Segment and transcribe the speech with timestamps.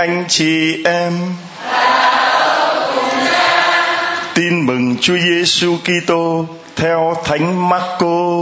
[0.00, 1.12] Anh chị em.
[4.34, 8.40] Tin mừng Chúa Giêsu Kitô theo Thánh Marco.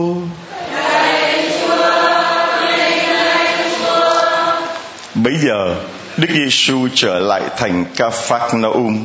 [5.15, 5.75] Bấy giờ
[6.17, 9.05] Đức Giêsu trở lại thành Cafarnaum,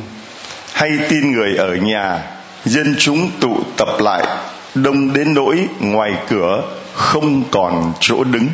[0.72, 2.18] Hay tin người ở nhà,
[2.64, 4.26] dân chúng tụ tập lại,
[4.74, 6.62] đông đến nỗi ngoài cửa
[6.94, 8.48] không còn chỗ đứng.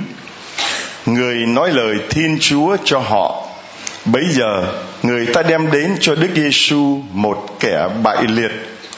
[1.07, 3.40] Người nói lời Thiên Chúa cho họ.
[4.05, 4.73] Bấy giờ,
[5.03, 8.51] người ta đem đến cho Đức Giêsu một kẻ bại liệt,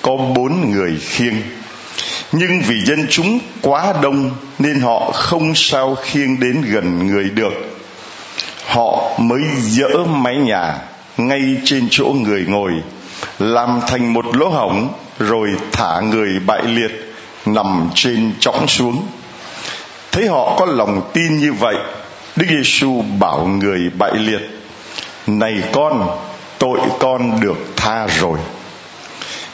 [0.02, 1.34] có bốn người khiêng.
[2.32, 7.52] Nhưng vì dân chúng quá đông nên họ không sao khiêng đến gần người được
[8.66, 10.78] họ mới dỡ mái nhà
[11.16, 12.72] ngay trên chỗ người ngồi,
[13.38, 17.14] làm thành một lỗ hổng rồi thả người bại liệt
[17.46, 19.06] nằm trên chõng xuống
[20.12, 21.76] thấy họ có lòng tin như vậy,
[22.36, 24.40] đức giêsu bảo người bại liệt
[25.26, 26.18] này con,
[26.58, 28.38] tội con được tha rồi.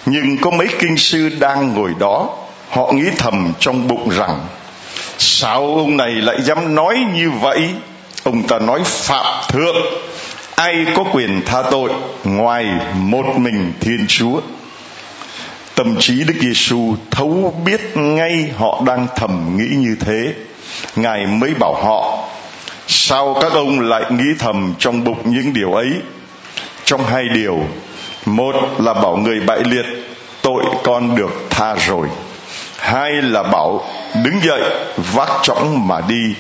[0.06, 2.36] Nhưng có mấy kinh sư đang ngồi đó,
[2.70, 4.46] họ nghĩ thầm trong bụng rằng,
[5.18, 7.68] sao ông này lại dám nói như vậy?
[8.24, 9.76] Ông ta nói phạm thượng.
[10.54, 11.90] Ai có quyền tha tội
[12.24, 14.40] ngoài một mình thiên chúa?
[15.74, 20.34] Tâm trí đức giêsu thấu biết ngay họ đang thầm nghĩ như thế.
[20.96, 22.17] Ngài mới bảo họ
[22.88, 25.92] sao các ông lại nghĩ thầm trong bụng những điều ấy?
[26.84, 27.58] Trong hai điều.
[28.26, 29.86] Một là bảo người bại liệt,
[30.42, 32.08] tội con được tha rồi.
[32.78, 33.84] Hai là bảo
[34.24, 34.62] đứng dậy,
[34.96, 36.34] vác chõng mà đi.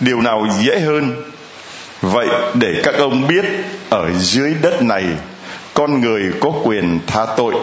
[0.00, 1.14] Điều nào dễ hơn?
[2.02, 3.44] Vậy để các ông biết,
[3.90, 5.04] ở dưới đất này,
[5.74, 7.54] con người có quyền tha tội.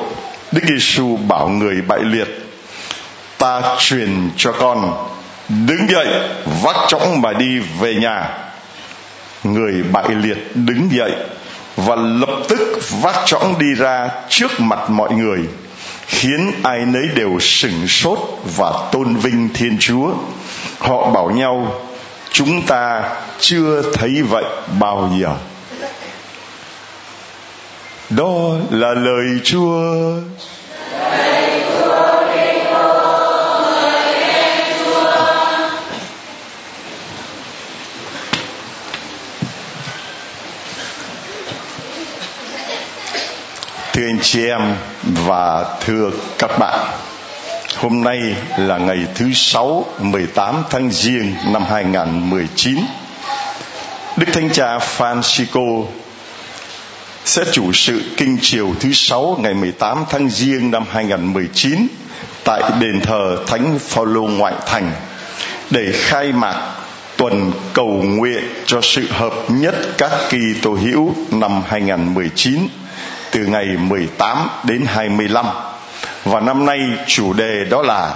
[0.52, 2.28] Đức giêsu bảo người bại liệt,
[3.38, 4.94] ta truyền cho con
[5.50, 6.08] đứng dậy,
[6.64, 8.30] vác chõng mà đi về nhà.
[9.44, 11.12] Người bại liệt đứng dậy
[11.76, 15.40] và lập tức vác chõng đi ra trước mặt mọi người,
[16.08, 18.20] khiến ai nấy đều sửng sốt
[18.58, 20.14] và tôn vinh thiên chúa.
[20.80, 21.82] Họ bảo nhau,
[22.32, 23.04] chúng ta
[23.40, 24.44] chưa thấy vậy
[24.80, 25.36] bao giờ.
[28.10, 29.82] Đó là lời chúa.
[43.98, 46.80] Thưa anh chị em và thưa các bạn.
[47.78, 52.78] Hôm nay là ngày thứ sáu 18 tháng Giêng năm 2019
[54.18, 55.86] Đức Thánh Cha Francisco
[57.26, 61.88] sẽ chủ sự kinh chiều thứ sáu ngày 18 tháng Giêng năm 2019
[62.44, 64.92] tại đền thờ Thánh Phaolô ngoại thành
[65.70, 66.76] để khai mạc
[67.18, 72.68] tuần cầu nguyện cho sự hợp nhất các kỳ tổ hữu năm 2019
[73.38, 75.46] từ ngày 18 đến 25
[76.26, 78.16] và năm nay chủ đề đó là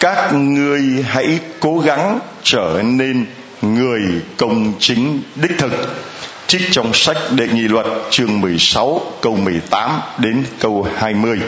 [0.00, 3.26] các ngươi hãy cố gắng trở nên
[3.62, 4.00] người
[4.36, 5.72] công chính đích thực.
[6.46, 11.40] Trích trong sách đệ nhị luật chương 16 câu 18 đến câu 20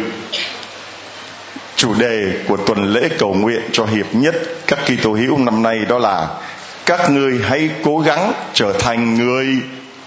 [1.77, 4.35] chủ đề của tuần lễ cầu nguyện cho hiệp nhất
[4.67, 6.29] các Kitô hữu năm nay đó là
[6.87, 9.47] các ngươi hãy cố gắng trở thành người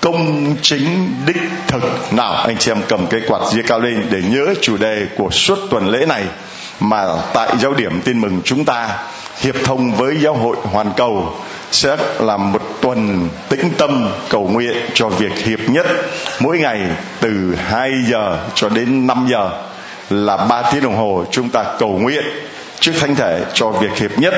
[0.02, 1.38] công chính đích
[1.68, 2.14] thực.
[2.14, 5.30] Nào, anh chị em cầm cái quạt giơ cao lên để nhớ chủ đề của
[5.32, 6.24] suốt tuần lễ này.
[6.80, 8.90] Mà tại giáo điểm tin mừng chúng ta,
[9.42, 11.36] hiệp thông với giáo hội hoàn cầu
[11.72, 15.86] sẽ làm một tuần tĩnh tâm cầu nguyện cho việc hiệp nhất.
[16.40, 16.82] Mỗi ngày
[17.20, 19.50] từ 2 giờ cho đến 5 giờ
[20.10, 22.24] là 3 tiếng đồng hồ chúng ta cầu nguyện
[22.80, 24.34] trước thánh thể cho việc hiệp nhất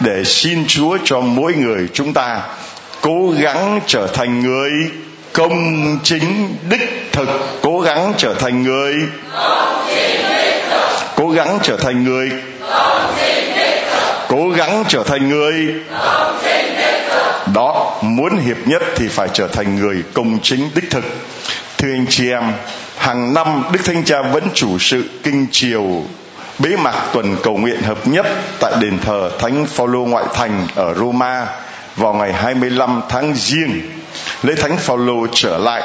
[0.00, 2.40] để xin Chúa cho mỗi người chúng ta
[3.00, 4.70] cố gắng trở thành người
[5.34, 7.28] công chính đích thực,
[7.62, 8.94] cố gắng trở thành người.
[11.16, 12.30] Cố gắng trở thành người.
[14.28, 15.74] Cố gắng trở thành người.
[17.54, 21.04] Đó, muốn hiệp nhất thì phải trở thành người công chính đích thực.
[21.78, 22.52] Thưa anh chị em,
[22.96, 26.02] hàng năm đức thánh cha vẫn chủ sự kinh triều,
[26.58, 28.26] bế mạc tuần cầu nguyện hợp nhất
[28.60, 31.46] tại đền thờ thánh phaolô ngoại thành ở Roma
[31.96, 33.80] vào ngày 25 tháng Giêng
[34.44, 35.82] lễ thánh Phaolô trở lại.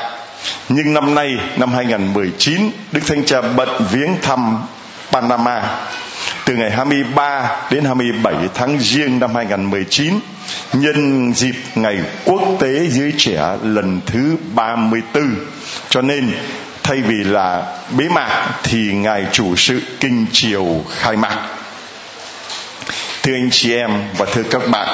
[0.69, 4.57] Nhưng năm nay, năm 2019, Đức Thánh Cha bận viếng thăm
[5.11, 5.63] Panama.
[6.45, 10.13] Từ ngày 23 đến 27 tháng Giêng năm 2019
[10.73, 15.35] nhân dịp ngày quốc tế giới trẻ lần thứ 34
[15.89, 16.31] cho nên
[16.83, 20.65] thay vì là bế mạc thì ngài chủ sự kinh triều
[21.00, 21.47] khai mạc.
[23.23, 24.89] Thưa anh chị em và thưa các bạn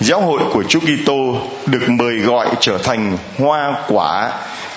[0.00, 4.32] giáo hội của Chúa Kitô được mời gọi trở thành hoa quả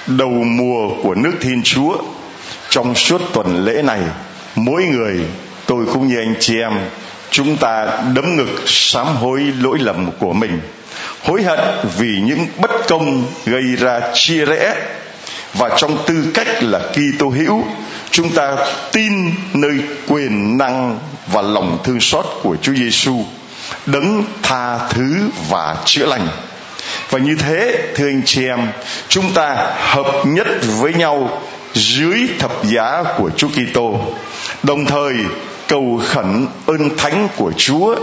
[0.07, 1.97] đầu mùa của nước Thiên Chúa.
[2.69, 4.01] Trong suốt tuần lễ này,
[4.55, 5.19] mỗi người,
[5.65, 6.73] tôi cũng như anh chị em,
[7.31, 7.85] chúng ta
[8.15, 10.59] đấm ngực sám hối lỗi lầm của mình.
[11.23, 11.59] Hối hận
[11.97, 14.75] vì những bất công gây ra chia rẽ.
[15.53, 17.63] Và trong tư cách là Kitô hữu,
[18.11, 18.55] chúng ta
[18.91, 19.73] tin nơi
[20.07, 20.99] quyền năng
[21.33, 23.25] và lòng thương xót của Chúa Giêsu
[23.85, 26.27] đấng tha thứ và chữa lành.
[27.09, 28.67] Và như thế, thưa anh chị em,
[29.09, 30.47] chúng ta hợp nhất
[30.79, 31.41] với nhau
[31.73, 33.99] dưới thập giá của Chúa Kitô.
[34.63, 35.13] Đồng thời,
[35.67, 37.95] cầu khẩn ơn thánh của Chúa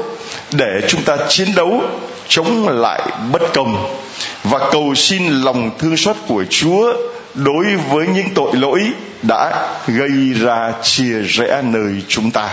[0.52, 1.82] để chúng ta chiến đấu,
[2.28, 3.00] chống lại
[3.32, 3.96] bất công.
[4.44, 6.92] Và cầu xin lòng thương xót của Chúa
[7.34, 8.80] đối với những tội lỗi
[9.22, 12.48] đã gây ra chia rẽ nơi chúng ta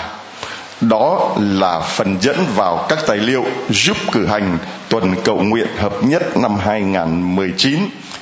[0.89, 4.57] đó là phần dẫn vào các tài liệu giúp cử hành
[4.89, 7.79] tuần cầu nguyện hợp nhất năm 2019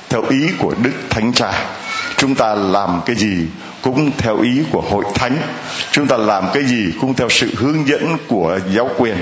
[0.08, 1.52] theo ý của Đức Thánh Cha.
[2.16, 3.46] Chúng ta làm cái gì
[3.82, 5.38] cũng theo ý của hội thánh
[5.90, 9.16] chúng ta làm cái gì cũng theo sự hướng dẫn của giáo quyền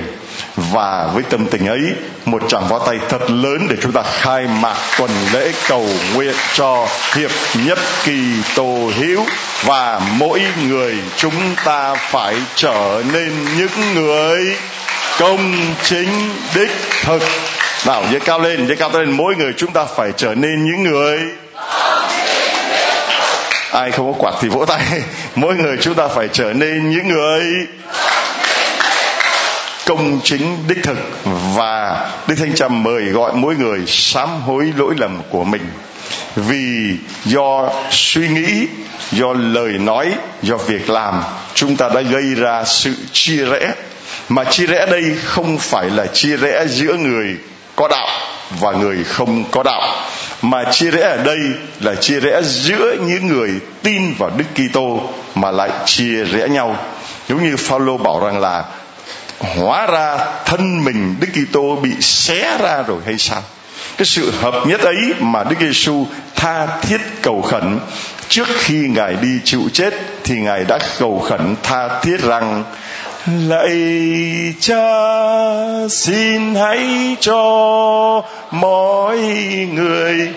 [0.55, 1.81] và với tâm tình ấy,
[2.25, 6.35] một tràng pháo tay thật lớn để chúng ta khai mạc tuần lễ cầu nguyện
[6.53, 7.31] cho hiệp
[7.65, 8.21] nhất kỳ
[8.55, 9.25] tô hữu
[9.63, 14.55] và mỗi người chúng ta phải trở nên những người
[15.19, 16.09] công chính,
[16.55, 16.71] đích
[17.03, 17.21] thực.
[17.87, 19.11] Nào, giơ cao lên, giơ cao lên.
[19.11, 21.19] Mỗi người chúng ta phải trở nên những người
[23.71, 24.81] ai không có quạt thì vỗ tay.
[25.35, 27.43] Mỗi người chúng ta phải trở nên những người
[29.85, 30.97] công chính đích thực.
[31.55, 35.61] Và đức thánh cha mời gọi mỗi người sám hối lỗi lầm của mình.
[36.35, 38.67] Vì do suy nghĩ,
[39.11, 40.11] do lời nói,
[40.41, 41.23] do việc làm,
[41.53, 43.73] chúng ta đã gây ra sự chia rẽ.
[44.29, 47.37] Mà chia rẽ đây không phải là chia rẽ giữa người
[47.75, 48.07] có đạo
[48.59, 49.95] và người không có đạo.
[50.41, 51.39] Mà chia rẽ ở đây
[51.79, 53.51] là chia rẽ giữa những người
[53.83, 55.01] tin vào Đức Kitô
[55.35, 56.75] mà lại chia rẽ nhau.
[57.29, 58.63] Giống như Phaolô bảo rằng là
[59.43, 63.41] hóa ra thân mình Đức Kitô bị xé ra rồi hay sao?
[63.97, 66.05] Cái sự hợp nhất ấy mà Đức Giêsu
[66.35, 67.79] tha thiết cầu khẩn,
[68.29, 69.93] trước khi ngài đi chịu chết
[70.23, 72.63] thì ngài đã cầu khẩn tha thiết rằng,
[73.27, 74.83] lạy cha,
[75.89, 77.41] xin hãy cho
[78.51, 79.17] mọi
[79.73, 80.33] người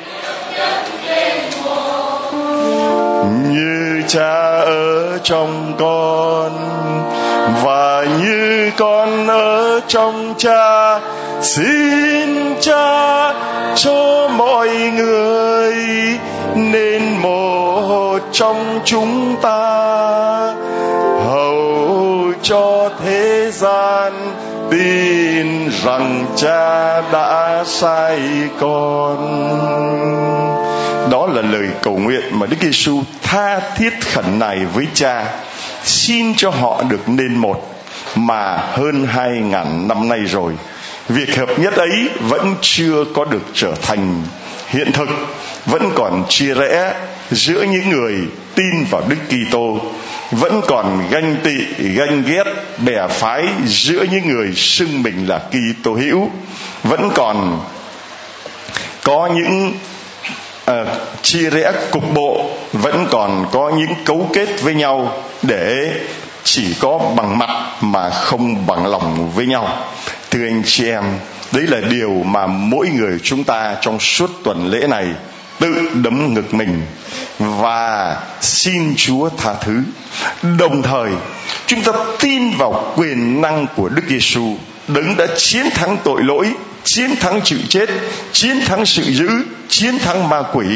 [3.52, 7.13] như cha ở trong con
[7.62, 11.00] và như con ở trong cha,
[11.42, 13.32] xin cha
[13.76, 15.74] cho mọi người
[16.54, 19.60] nên một trong chúng ta.
[21.24, 24.12] Hầu cho thế gian
[24.70, 28.20] tin rằng cha đã sai
[28.60, 29.18] con.
[31.10, 35.24] Đó là lời cầu nguyện mà Đức Giêsu tha thiết khẩn này với cha
[35.84, 37.74] xin cho họ được nên một
[38.16, 40.52] mà hơn hai ngàn năm nay rồi.
[41.08, 44.22] Việc hợp nhất ấy vẫn chưa có được trở thành
[44.68, 45.08] hiện thực,
[45.66, 46.94] vẫn còn chia rẽ
[47.30, 48.14] giữa những người
[48.54, 49.80] tin vào Đức Kitô,
[50.30, 52.44] vẫn còn ganh tị, ganh ghét,
[52.84, 56.30] bè phái giữa những người xưng mình là Kitô hữu,
[56.82, 57.60] vẫn còn
[59.02, 59.74] có những
[60.64, 60.88] Ờ, uh,
[61.22, 65.92] chia rẽ cục bộ vẫn còn có những cấu kết với nhau để
[66.44, 69.84] chỉ có bằng mặt mà không bằng lòng với nhau
[70.30, 71.04] thưa anh chị em
[71.52, 75.06] đấy là điều mà mỗi người chúng ta trong suốt tuần lễ này
[75.60, 76.82] tự đấm ngực mình
[77.38, 79.82] và xin Chúa tha thứ.
[80.58, 81.10] Đồng thời,
[81.66, 84.56] chúng ta tin vào quyền năng của Đức Giêsu,
[84.88, 86.52] đấng đã chiến thắng tội lỗi,
[86.84, 87.88] chiến thắng chịu chết,
[88.32, 89.28] chiến thắng sự dữ,
[89.68, 90.66] chiến thắng ma quỷ.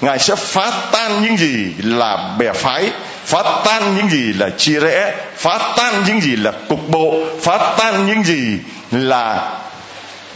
[0.00, 2.90] Ngài sẽ phá tan những gì là bè phái,
[3.24, 7.74] phá tan những gì là chia rẽ, phá tan những gì là cục bộ, phá
[7.78, 8.58] tan những gì
[8.90, 9.52] là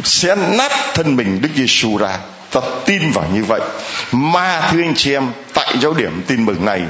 [0.05, 2.19] sẽ nát thân mình Đức Giêsu ra
[2.51, 3.61] ta tin vào như vậy
[4.13, 6.83] mà thưa anh chị em tại giáo điểm tin mừng này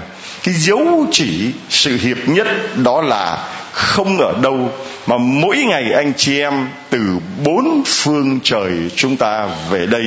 [0.42, 3.38] cái dấu chỉ sự hiệp nhất đó là
[3.78, 4.70] không ở đâu
[5.06, 7.00] mà mỗi ngày anh chị em từ
[7.44, 10.04] bốn phương trời chúng ta về đây,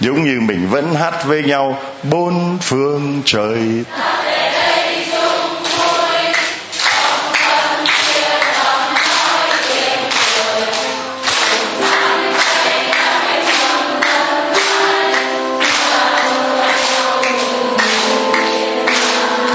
[0.00, 1.78] giống như mình vẫn hát với nhau,
[2.10, 3.58] bốn phương trời.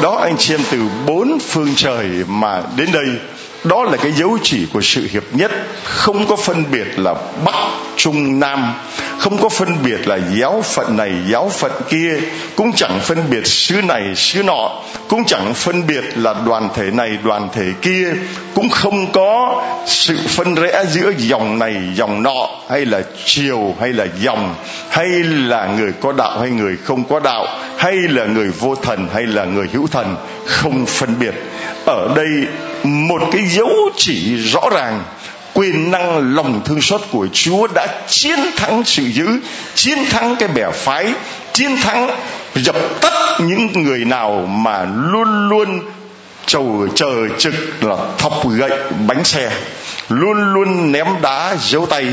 [0.02, 3.08] Đó, anh chị em từ bốn phương trời mà đến đây
[3.64, 5.52] đó là cái dấu chỉ của sự hiệp nhất.
[5.84, 7.14] Không có phân biệt là
[7.46, 7.56] bắc,
[7.96, 8.74] trung, nam.
[9.20, 12.14] Không có phân biệt là giáo phận này, giáo phận kia.
[12.56, 14.82] Cũng chẳng phân biệt xứ này, xứ nọ.
[15.08, 18.14] Cũng chẳng phân biệt là đoàn thể này, đoàn thể kia.
[18.54, 23.94] Cũng không có sự phân rẽ giữa dòng này, dòng nọ, hay là chiều hay
[23.94, 24.56] là dòng,
[24.90, 29.08] hay là người có đạo, hay người không có đạo, hay là người vô thần,
[29.14, 30.16] hay là người hữu thần.
[30.46, 31.34] Không phân biệt
[31.86, 32.48] ở đây
[32.84, 35.04] một cái dấu chỉ rõ ràng
[35.54, 39.28] quyền năng lòng thương xót của Chúa đã chiến thắng sự dữ,
[39.76, 41.14] chiến thắng cái bè phái,
[41.54, 42.10] chiến thắng
[42.56, 45.80] dập tắt những người nào mà luôn luôn
[46.46, 48.72] chầu chờ trực là thọc gậy
[49.08, 49.52] bánh xe,
[50.10, 52.06] luôn luôn ném đá giấu tay,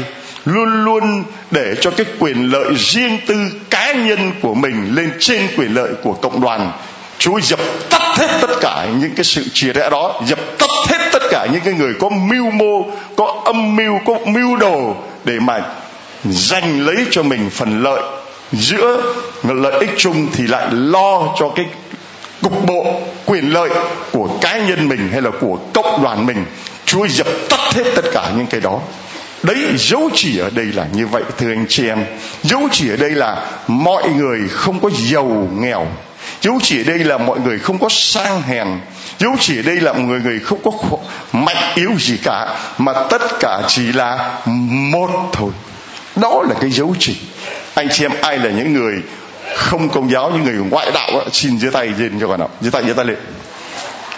[0.44, 3.34] luôn luôn để cho cái quyền lợi riêng tư
[3.70, 6.72] cá nhân của mình lên trên quyền lợi của cộng đoàn.
[7.18, 7.60] Chúa dập
[7.90, 11.46] tắt hết tất cả những cái sự chia rẽ đó, dập tắt hết tất cả
[11.52, 14.94] những cái người có mưu mô, có âm mưu, có mưu đồ
[15.24, 15.60] để mà
[16.24, 18.02] giành lấy cho mình phần lợi.
[18.52, 21.66] Giữa lợi ích chung thì lại lo cho cái
[22.42, 23.70] cục bộ quyền lợi
[24.12, 26.44] của cá nhân mình hay là của cộng đoàn mình.
[26.84, 28.80] Chúa dập tắt hết tất cả những cái đó.
[29.42, 32.04] Đấy, dấu chỉ ở đây là như vậy, thưa anh chị em.
[32.42, 35.86] Dấu chỉ ở đây là mọi người không có giàu nghèo
[36.42, 38.66] dấu chỉ đây là mọi người không có sang hèn.
[39.18, 40.70] Dấu chỉ đây là mọi người không có
[41.32, 45.50] mạnh yếu gì cả mà tất cả chỉ là một thôi.
[46.16, 47.16] Đó là cái dấu chỉ.
[47.74, 48.94] Anh chị em ai là những người
[49.56, 52.48] không công giáo những người ngoại đạo đó, xin giơ tay lên cho con nào
[52.60, 53.16] giơ tay giơ tay lên.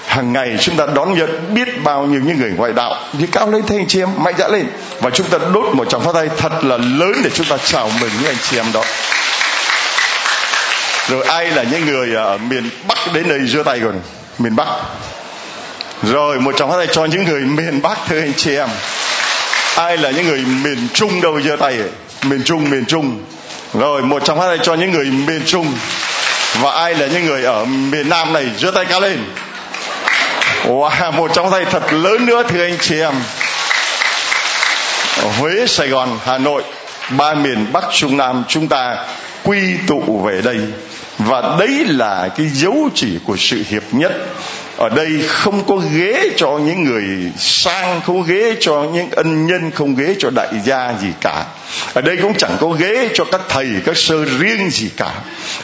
[0.07, 2.95] Hàng ngày chúng ta đón nhận biết bao nhiêu những người ngoại đạo.
[3.19, 4.67] Thì cao lên thế anh chị em mạnh dạn lên.
[5.01, 7.91] Và chúng ta đốt một tràng phát tay thật là lớn để chúng ta chào
[8.01, 8.83] mừng những anh chị em đó
[11.11, 13.93] rồi ai là những người à, ở miền bắc đến đây giơ tay rồi
[14.39, 14.69] miền bắc.
[16.03, 18.69] Rồi, một trong hai tay cho những người miền bắc, thưa anh chị em.
[19.77, 21.79] Ai là những người miền trung đâu giơ tay
[22.23, 23.25] miền trung miền trung.
[23.75, 25.75] Rồi, một trong hai tay cho những người miền trung.
[26.61, 29.25] Và ai là những người ở miền nam này giơ tay cao lên?
[30.65, 33.15] Wow, một trong tay thật lớn nữa, thưa anh chị em.
[35.23, 36.63] Ở huế, sài gòn, hà nội,
[37.11, 38.97] ba miền bắc trung nam chúng ta
[39.45, 40.59] quy tụ về đây
[41.27, 44.13] và đấy là cái dấu chỉ của sự hiệp nhất.
[44.77, 49.71] Ở đây không có ghế cho những người sang, không ghế cho những ân nhân,
[49.71, 51.45] không ghế cho đại gia gì cả.
[51.95, 55.13] Ở đây cũng chẳng có ghế cho các thầy, các sơ riêng gì cả.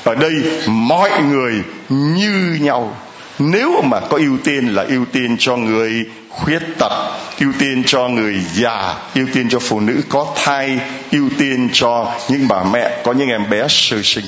[0.05, 0.33] Ở đây
[0.67, 1.55] mọi người
[1.89, 2.97] như nhau.
[3.39, 6.93] Nếu mà có ưu tiên là ưu tiên cho người khuyết tật,
[7.41, 10.79] ưu tiên cho người già, ưu tiên cho phụ nữ có thai,
[11.13, 14.25] ưu tiên cho những bà mẹ, có những em bé sơ sinh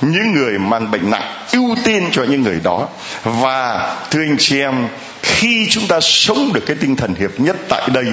[0.00, 2.88] những người mang bệnh nặng, ưu tiên cho những người đó.
[3.24, 4.88] Và, thưa anh chị em,
[5.22, 8.06] khi chúng ta sống được cái tinh thần hiệp nhất tại đây,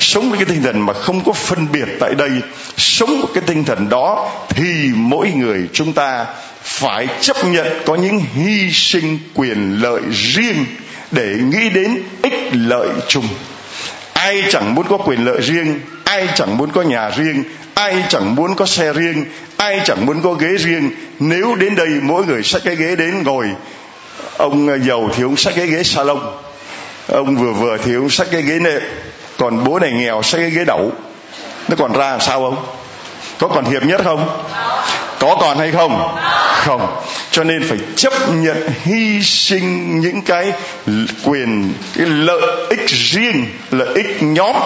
[0.00, 2.30] sống với cái tinh thần mà không có phân biệt tại đây,
[2.76, 6.26] sống với cái tinh thần đó, thì mỗi người chúng ta
[6.62, 10.64] phải chấp nhận có những hy sinh quyền lợi riêng
[11.10, 13.28] để nghĩ đến ích lợi chung
[14.22, 18.34] ai chẳng muốn có quyền lợi riêng, ai chẳng muốn có nhà riêng, ai chẳng
[18.34, 19.24] muốn có xe riêng,
[19.56, 20.90] ai chẳng muốn có ghế riêng.
[21.20, 23.46] Nếu đến đây mỗi người xách cái ghế đến ngồi.
[24.36, 26.20] Ông ờ, giàu thì ông xách cái ghế salon.
[27.08, 28.82] Ông vừa vừa thì ông xách cái ghế nệm.
[29.38, 30.92] Còn bố này nghèo, xách cái ghế đẩu
[31.68, 32.66] nó còn ra làm sao không?
[33.38, 34.28] Có còn hiệp nhất không?
[35.22, 36.16] Có còn hay không?
[36.64, 36.96] Không.
[37.30, 40.52] Cho nên phải chấp nhận hy sinh những cái
[41.24, 44.56] quyền cái lợi ích riêng lợi ích nhóm.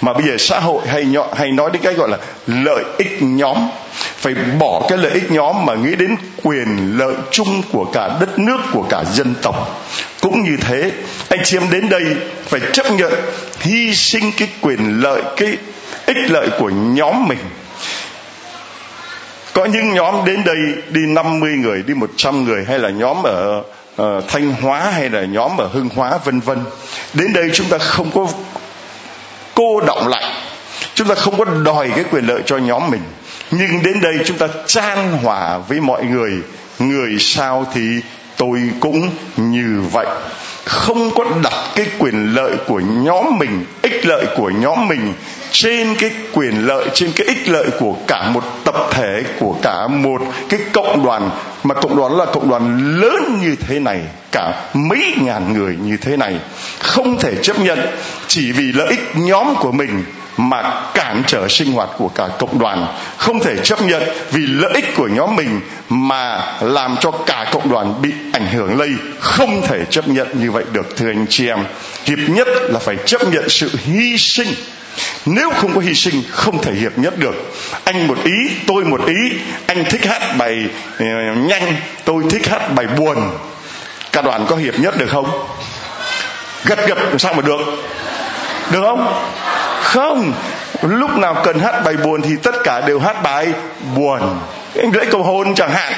[0.00, 3.22] Mà bây giờ xã hội hay nhọ, hay nói đến cái gọi là lợi ích
[3.22, 3.56] nhóm.
[3.94, 8.38] Phải bỏ cái lợi ích nhóm mà nghĩ đến quyền lợi chung của cả đất
[8.38, 9.86] nước của cả dân tộc.
[10.20, 10.90] Cũng như thế
[11.28, 12.02] anh chị em đến đây
[12.46, 13.12] phải chấp nhận
[13.60, 15.56] hy sinh cái quyền lợi cái
[16.06, 17.38] ích lợi của nhóm mình
[19.52, 20.56] có những nhóm đến đây
[20.90, 23.62] đi 50 người đi 100 người hay là nhóm ở
[24.02, 26.58] uh, Thanh Hóa hay là nhóm ở Hưng Hóa vân vân.
[27.14, 28.26] Đến đây chúng ta không có
[29.54, 30.34] cô động lại.
[30.94, 33.02] Chúng ta không có đòi cái quyền lợi cho nhóm mình.
[33.50, 36.32] Nhưng đến đây chúng ta chan hòa với mọi người.
[36.78, 38.00] Người sao thì
[38.36, 40.06] tôi cũng như vậy
[40.64, 45.12] không có đặt cái quyền lợi của nhóm mình, ích lợi của nhóm mình
[45.50, 49.86] trên cái quyền lợi, trên cái ích lợi của cả một tập thể, của cả
[49.86, 51.30] một cái cộng đoàn.
[51.64, 54.00] Mà cộng đoàn là cộng đoàn lớn như thế này,
[54.32, 56.38] cả mấy ngàn người như thế này,
[56.78, 57.78] không thể chấp nhận.
[58.26, 60.04] Chỉ vì lợi ích nhóm của mình
[60.48, 62.86] mà cản trở sinh hoạt của cả cộng đoàn.
[63.16, 67.70] Không thể chấp nhận vì lợi ích của nhóm mình mà làm cho cả cộng
[67.70, 68.90] đoàn bị ảnh hưởng lây.
[69.20, 71.64] Không thể chấp nhận như vậy được, thưa anh chị em.
[72.04, 74.48] Hiệp nhất là phải chấp nhận sự hy sinh.
[75.26, 77.34] Nếu không có hy sinh, không thể hiệp nhất được.
[77.84, 78.32] Anh một ý,
[78.66, 79.38] tôi một ý.
[79.66, 80.64] Anh thích hát bài
[80.98, 81.06] ờ,
[81.36, 83.38] nhanh, tôi thích hát bài buồn.
[84.12, 85.46] Cả đoàn có hiệp nhất được không?
[86.64, 87.60] Gật gật sao mà được?
[88.72, 89.30] Được không?
[89.90, 90.32] Không
[90.82, 93.46] lúc nào cần hát bài buồn thì tất cả đều hát bài
[93.96, 94.20] buồn.
[94.76, 95.92] Anh lễ cầu hôn chẳng hạn.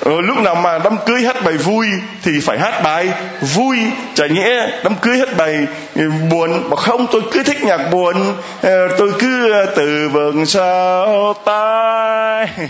[0.00, 1.86] Ừ, lúc nào mà đám cưới hát bài vui
[2.22, 3.08] thì phải hát bài
[3.40, 3.78] vui.
[4.14, 8.16] Chả nghĩa đám cưới hát bài ừ, buồn mà không tôi cứ thích nhạc buồn.
[8.62, 12.48] Ờ, tôi cứ ờ, từ vườn sao tai.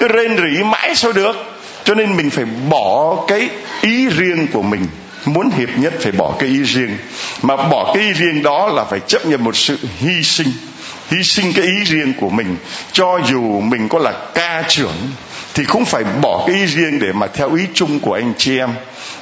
[0.00, 1.36] Cứ rên rỉ mãi sao được.
[1.84, 3.48] Cho nên mình phải bỏ cái
[3.82, 4.86] ý riêng của mình
[5.26, 6.98] muốn hiệp nhất phải bỏ cái ý riêng.
[7.42, 10.52] Mà bỏ cái ý riêng đó là phải chấp nhận một sự hy sinh.
[11.10, 12.56] Hy sinh cái ý riêng của mình.
[12.92, 14.96] Cho dù mình có là ca trưởng,
[15.54, 18.58] thì cũng phải bỏ cái ý riêng để mà theo ý chung của anh chị
[18.58, 18.70] em.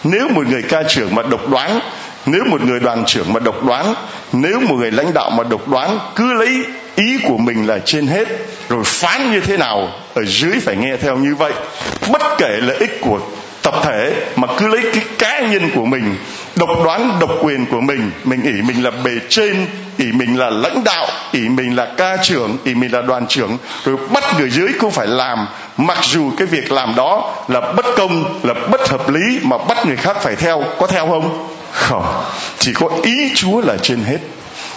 [0.05, 1.81] Nếu một người ca trưởng mà độc đoán,
[2.27, 3.95] nếu một người đoàn trưởng mà độc đoán,
[4.33, 6.65] nếu một người lãnh đạo mà độc đoán, cứ lấy
[6.97, 8.29] ý của mình là trên hết,
[8.69, 11.53] rồi phán như thế nào, ở dưới phải nghe theo như vậy.
[12.13, 13.21] Bất kể lợi ích của
[13.65, 16.17] tập thể mà cứ lấy cái cá nhân của mình,
[16.57, 19.67] độc đoán độc quyền của mình mình ỷ mình là bề trên,
[19.99, 23.59] ỷ mình là lãnh đạo, ỷ mình là ca trưởng, ỷ mình là đoàn trưởng,
[23.85, 25.47] rồi bắt người dưới cũng phải làm.
[25.77, 29.87] Mặc dù cái việc làm đó là bất công, là bất hợp lý mà bắt
[29.87, 31.49] người khác phải theo, có theo không?
[31.73, 32.25] Không.
[32.59, 34.19] Chỉ có ý chúa là trên hết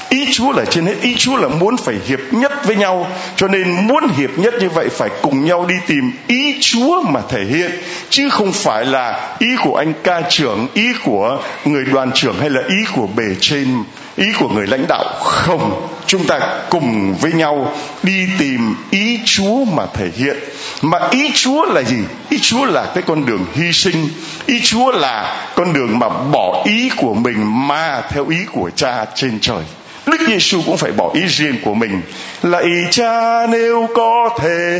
[0.09, 0.95] ý chúa là trên hết.
[1.01, 4.69] Ý chúa là muốn phải hiệp nhất với nhau, cho nên muốn hiệp nhất như
[4.69, 7.71] vậy phải cùng nhau đi tìm ý chúa mà thể hiện,
[8.09, 12.49] chứ không phải là ý của anh ca trưởng, ý của người đoàn trưởng hay
[12.49, 13.83] là ý của bề trên,
[14.15, 15.05] ý của người lãnh đạo.
[15.23, 15.87] Không.
[16.05, 16.39] Chúng ta
[16.69, 20.37] cùng với nhau đi tìm ý chúa mà thể hiện.
[20.81, 21.97] Mà ý chúa là gì?
[22.29, 24.09] Ý chúa là cái con đường hy sinh.
[24.45, 29.05] Ý chúa là con đường mà bỏ ý của mình mà theo ý của cha
[29.15, 29.63] trên trời.
[30.07, 32.01] Đức Giêsu cũng phải bỏ ý riêng của mình.
[32.43, 34.79] Lạy cha nếu có thể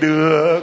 [0.00, 0.60] được.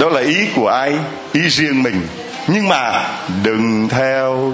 [0.00, 0.92] Đó là ý của ai?
[1.32, 2.00] Ý riêng mình.
[2.46, 3.04] Nhưng mà
[3.42, 4.52] đừng theo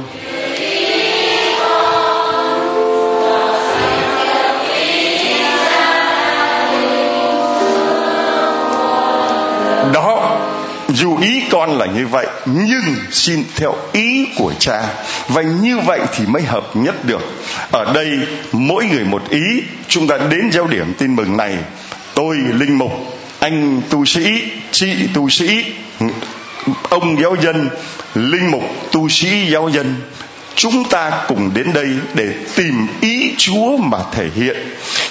[10.95, 14.83] dù ý con là như vậy, nhưng xin theo ý của cha.
[15.29, 17.43] Và như vậy thì mới hợp nhất được.
[17.71, 18.11] Ở đây,
[18.53, 19.63] mỗi người một ý.
[19.89, 21.57] Chúng ta đến giao điểm tin mừng này.
[22.15, 22.93] Tôi, linh mục,
[23.41, 25.65] anh tu sĩ, chị tu sĩ,
[26.89, 27.69] ông giáo dân,
[28.15, 29.95] linh mục tu sĩ giáo dân.
[30.55, 34.57] Chúng ta cùng đến đây để tìm ý chúa mà thể hiện.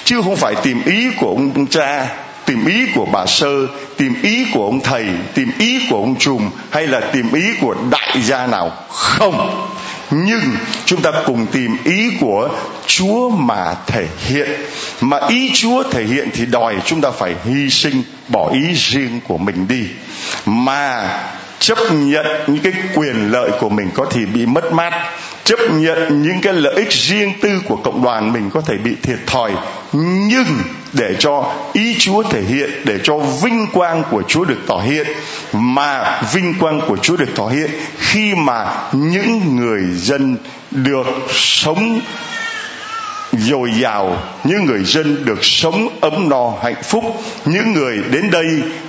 [0.04, 2.08] Chứ không phải tìm ý của ông cha
[2.50, 6.50] tìm ý của bà sơ, tìm ý của ông thầy, tìm ý của ông trùm,
[6.70, 8.72] hay là tìm ý của đại gia nào?
[8.88, 9.68] Không.
[10.10, 10.40] Nhưng
[10.84, 12.48] chúng ta cùng tìm ý của
[12.86, 14.50] chúa mà thể hiện.
[15.00, 19.20] Mà ý chúa thể hiện thì đòi chúng ta phải hy sinh, bỏ ý riêng
[19.28, 19.84] của mình đi.
[20.46, 21.08] Mà
[21.58, 24.92] chấp nhận những cái quyền lợi của mình có thể bị mất mát
[25.44, 28.90] chấp nhận những cái lợi ích riêng tư của cộng đoàn mình có thể bị
[29.02, 29.52] thiệt thòi,
[29.92, 30.46] nhưng
[30.92, 35.06] để cho ý Chúa thể hiện, để cho vinh quang của Chúa được tỏ hiện,
[35.52, 40.36] mà vinh quang của Chúa được tỏ hiện khi mà những người dân
[40.70, 42.00] được sống
[43.32, 47.04] dồi dào, những người dân được sống ấm no, hạnh phúc,
[47.44, 48.46] những người đến đây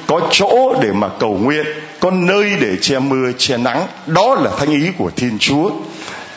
[0.08, 1.66] có chỗ để mà cầu nguyện,
[2.00, 5.72] có nơi để che mưa, che nắng, đó là thanh ý của thiên chúa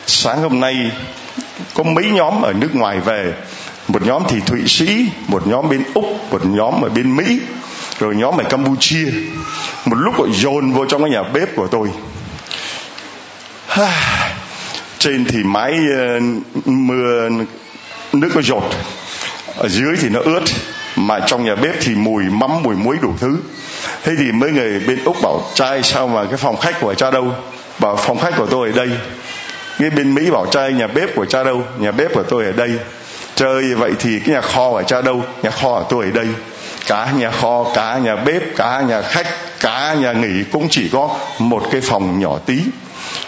[0.07, 0.91] sáng hôm nay,
[1.73, 3.33] có mấy nhóm ở nước ngoài về.
[3.87, 7.39] Một nhóm thì thụy sĩ, một nhóm bên úc, một nhóm ở bên mỹ,
[7.99, 9.07] rồi nhóm ở campuchia.
[9.85, 11.89] Một lúc gọi dồn vô trong cái nhà bếp của tôi.
[14.99, 16.19] Trên thì mái ờ,
[16.65, 17.29] mưa
[18.13, 18.63] nước nó giọt,
[19.57, 20.43] ở dưới thì nó ướt,
[20.95, 23.37] mà trong nhà bếp thì mùi mắm, mùi muối đủ thứ.
[24.03, 27.11] Thế thì mấy người bên úc bảo, trai, sao mà cái phòng khách của cha
[27.11, 27.35] đâu?
[27.79, 28.89] Bảo, phòng khách của tôi ở đây
[29.79, 31.63] cái bên mỹ bảo trai nhà bếp của cha đâu?
[31.79, 32.71] Nhà bếp của tôi ở đây.
[33.35, 35.23] Chơi vậy thì cái nhà kho ở cha đâu?
[35.43, 36.27] Nhà kho ở tôi ở đây.
[36.87, 39.27] Cả nhà kho, cả nhà bếp, cả nhà khách,
[39.59, 41.09] cả nhà nghỉ cũng chỉ có
[41.39, 42.59] một cái phòng nhỏ tí.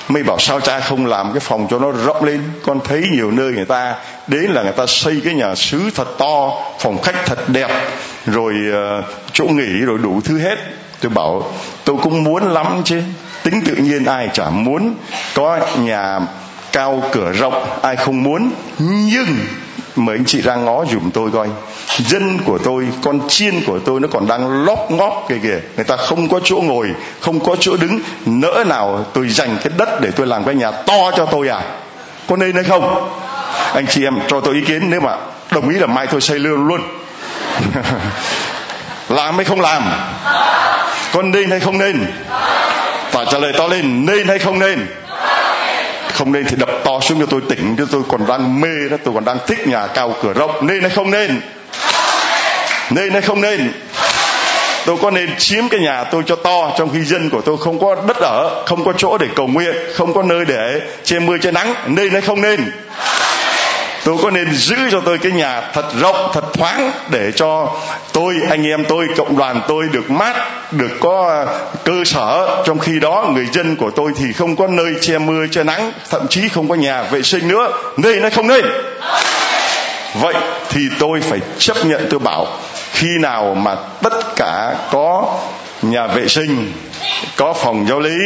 [0.08, 2.42] Mới bảo sao cha không làm cái phòng cho nó rộng lên?
[2.64, 3.96] Con thấy nhiều nơi người ta,
[4.28, 7.70] đến là người ta xây cái nhà xứ thật to, phòng khách thật đẹp,
[8.26, 10.56] rồi ờ, chỗ nghỉ rồi đủ thứ hết.
[11.02, 13.02] Tôi bảo, tôi cũng muốn lắm chứ
[13.50, 14.96] tính tự nhiên ai chả muốn,
[15.36, 16.20] có nhà
[16.72, 18.52] cao cửa rộng ai không muốn.
[18.80, 19.38] Nhưng
[19.96, 21.48] mời anh chị ra ngó dùm tôi coi,
[21.98, 25.60] dân của tôi, con chiên của tôi nó còn đang lóp ngóp kìa kìa.
[25.76, 26.88] Người ta không có chỗ ngồi,
[27.20, 30.72] không có chỗ đứng, nỡ nào tôi dành cái đất để tôi làm cái nhà
[30.72, 31.62] to cho tôi à?
[32.28, 33.10] Có nên hay không?
[33.74, 35.18] Anh chị em, cho tôi ý kiến, nếu mà
[35.52, 36.82] đồng ý là mai tôi xây luôn luôn.
[39.10, 39.84] Làm hay không làm?
[41.14, 42.06] Con nên hay không nên?
[43.18, 44.88] Phải trả lời to lên, nên hay không nên?
[46.14, 48.98] Không nên thì đập to xuống cho tôi tỉnh cho tôi còn đang mê đó,
[49.04, 50.68] tôi còn đang thích nhà cao cửa rộng.
[50.68, 51.42] Nên hay không nên?
[52.90, 53.72] Nên hay không nên?
[54.86, 57.80] Tôi có nên chiếm cái nhà tôi cho to trong khi dân của tôi không
[57.80, 61.38] có đất ở, không có chỗ để cầu nguyện, không có nơi để che mưa
[61.38, 61.74] che nắng?
[61.88, 62.72] Nên hay không nên?
[64.08, 67.76] Tôi có nên giữ cho tôi cái nhà thật rộng, thật thoáng để cho
[68.14, 70.36] tôi, anh em tôi, cộng đoàn tôi được mát,
[70.72, 71.46] được có
[71.84, 72.64] cơ sở?
[72.66, 75.92] Trong khi đó, người dân của tôi thì không có nơi che mưa, che nắng,
[76.10, 77.72] thậm chí không có nhà vệ sinh nữa.
[77.98, 78.66] Nên nó không nên.
[80.22, 80.36] Vậy
[80.70, 82.48] thì tôi phải chấp nhận, tôi bảo,
[82.92, 85.38] khi nào mà tất cả có
[85.82, 86.74] nhà vệ sinh,
[87.36, 88.18] có phòng giáo lý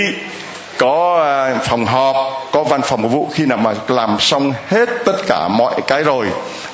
[0.77, 2.15] có ờ, phòng họp,
[2.51, 6.27] có văn phòng vụ khi nào mà làm xong hết tất cả mọi cái rồi,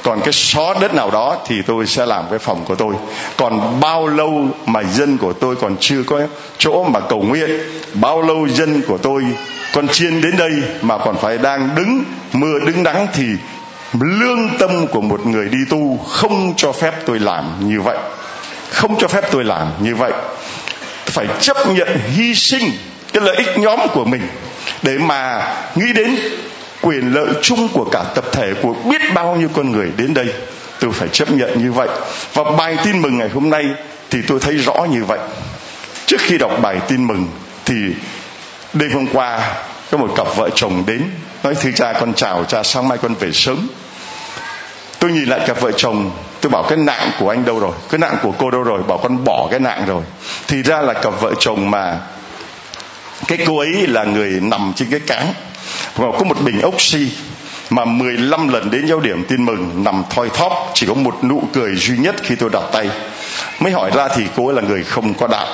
[0.04, 2.94] còn cái xó đất nào đó thì tôi sẽ làm cái phòng của tôi.
[3.38, 6.22] Còn bao lâu mà dân của tôi còn chưa có
[6.58, 7.50] chỗ mà cầu nguyện,
[7.94, 9.24] bao lâu dân của tôi
[9.74, 13.26] còn chiên đến đây mà còn phải đang đứng, mưa đứng nắng thì
[13.94, 17.98] lương tâm của một người đi tu không cho phép tôi làm như vậy.
[18.70, 20.12] Không cho phép tôi làm như vậy.
[21.06, 22.72] Phải chấp nhận hy sinh
[23.14, 24.22] cái lợi ích nhóm của mình
[24.82, 26.16] để mà nghĩ đến
[26.82, 30.28] quyền lợi chung của cả tập thể của biết bao nhiêu con người đến đây.
[30.80, 31.88] Tôi phải chấp nhận như vậy.
[32.34, 33.66] Và bài tin mừng ngày hôm nay
[34.10, 35.20] thì tôi thấy rõ như vậy.
[36.06, 37.28] Trước khi đọc bài tin mừng
[37.66, 37.76] thì
[38.74, 39.56] đêm hôm qua
[39.92, 41.04] có một cặp vợ chồng đến,
[41.44, 43.68] nói thưa cha con chào, cha, sáng mai con về sớm.
[45.00, 47.72] Tôi nhìn lại cặp vợ chồng, tôi bảo cái nạn của anh đâu rồi?
[47.90, 48.84] Cái nạn của cô đâu rồi?
[48.88, 50.04] Bảo con bỏ cái nạn rồi.
[50.48, 51.98] Thì ra là cặp vợ chồng mà
[53.28, 55.34] cái cô ấy là người nằm trên cái cáng.
[55.96, 57.10] Và có một bình oxy
[57.70, 61.44] mà 15 lần đến giáo điểm tin mừng, nằm thoi thóp, chỉ có một nụ
[61.54, 62.90] cười duy nhất khi tôi đặt tay.
[63.60, 65.48] Mới hỏi ra thì cô ấy là người không có đạo.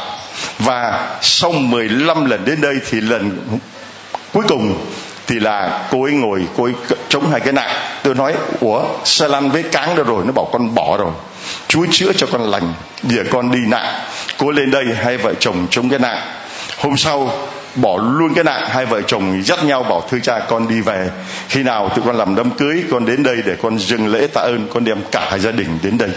[0.59, 3.39] Và sau 15 lần đến đây thì lần
[4.33, 4.85] cuối cùng
[5.27, 6.73] thì là cô ấy ngồi, cô ấy
[7.09, 7.71] chống hai cái nạn
[8.03, 10.23] tôi nói, ủa xe lăn với cáng đâu rồi?
[10.25, 11.11] Nó bảo con bỏ rồi.
[11.67, 12.73] Chúa chữa cho con lành
[13.03, 14.01] để con đi nạn
[14.37, 16.17] cô ấy lên đây, hai vợ chồng chống cái nạn
[16.83, 17.31] hôm sau,
[17.75, 21.09] bỏ luôn cái nạn hai vợ chồng dắt nhau bảo thưa cha, con đi về.
[21.49, 24.41] Khi nào tụi con làm đám cưới, con đến đây để con dâng lễ tạ
[24.41, 26.09] ơn, con đem cả gia đình đến đây.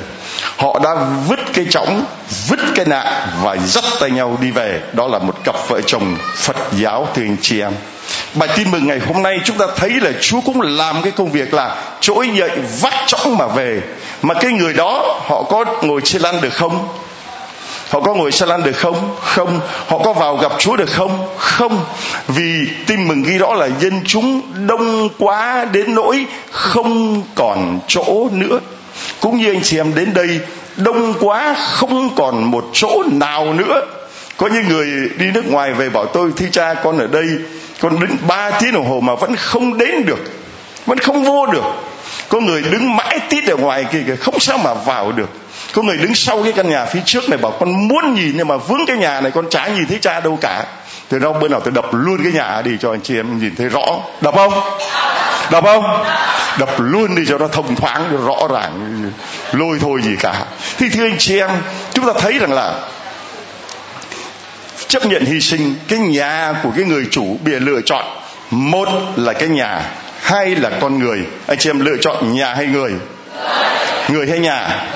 [0.56, 0.90] Họ đã
[1.28, 2.04] vứt cái chõng,
[2.48, 4.80] vứt cái nạn và dắt tay nhau đi về.
[4.92, 7.72] Đó là một cặp vợ chồng phật giáo thưa anh chị em.
[8.34, 11.32] Bài tin mừng ngày hôm nay chúng ta thấy là chúa cũng làm cái công
[11.32, 12.50] việc là trỗi dậy
[12.80, 13.80] vắt chõng mà về.
[14.22, 16.88] Mà cái người đó, họ có ngồi trên lăn được không?
[17.90, 19.16] Họ có ngồi xe lan được không?
[19.20, 19.60] Không.
[19.86, 21.26] Họ có vào gặp chúa được không?
[21.36, 21.84] Không.
[22.28, 28.28] Vì tin mừng ghi rõ là dân chúng đông quá đến nỗi không còn chỗ
[28.32, 28.60] nữa.
[29.20, 30.40] Cũng như anh chị em đến đây,
[30.76, 33.82] đông quá không còn một chỗ nào nữa.
[34.36, 34.86] Có những người
[35.18, 37.26] đi nước ngoài về bảo tôi, thi cha, con ở đây.
[37.80, 40.18] Con đến ba tiếng đồng hồ mà vẫn không đến được,
[40.86, 41.64] vẫn không vô được.
[42.28, 45.28] Có người đứng mãi tít ở ngoài kia kìa, không sao mà vào được
[45.76, 48.48] có người đứng sau cái căn nhà phía trước này bảo, con muốn nhìn nhưng
[48.48, 50.64] mà vướng cái nhà này, con chả nhìn thấy cha đâu cả.
[51.08, 53.56] Từ đâu bữa nào tôi đập luôn cái nhà đi cho anh chị em nhìn
[53.56, 53.86] thấy rõ.
[54.20, 54.52] Đập không?
[55.50, 56.04] Đập không?
[56.58, 59.02] Đập luôn đi cho nó thông thoáng, rõ ràng,
[59.52, 60.44] lôi thôi gì cả.
[60.78, 61.50] Thì thưa anh chị em,
[61.92, 62.74] chúng ta thấy rằng là
[64.88, 68.04] chấp nhận hy sinh, cái nhà của cái người chủ bìa lựa chọn.
[68.50, 69.82] Một là cái nhà,
[70.20, 71.18] hai là con người.
[71.46, 72.92] Anh chị em lựa chọn nhà hay người?
[74.08, 74.86] Người hay nhà?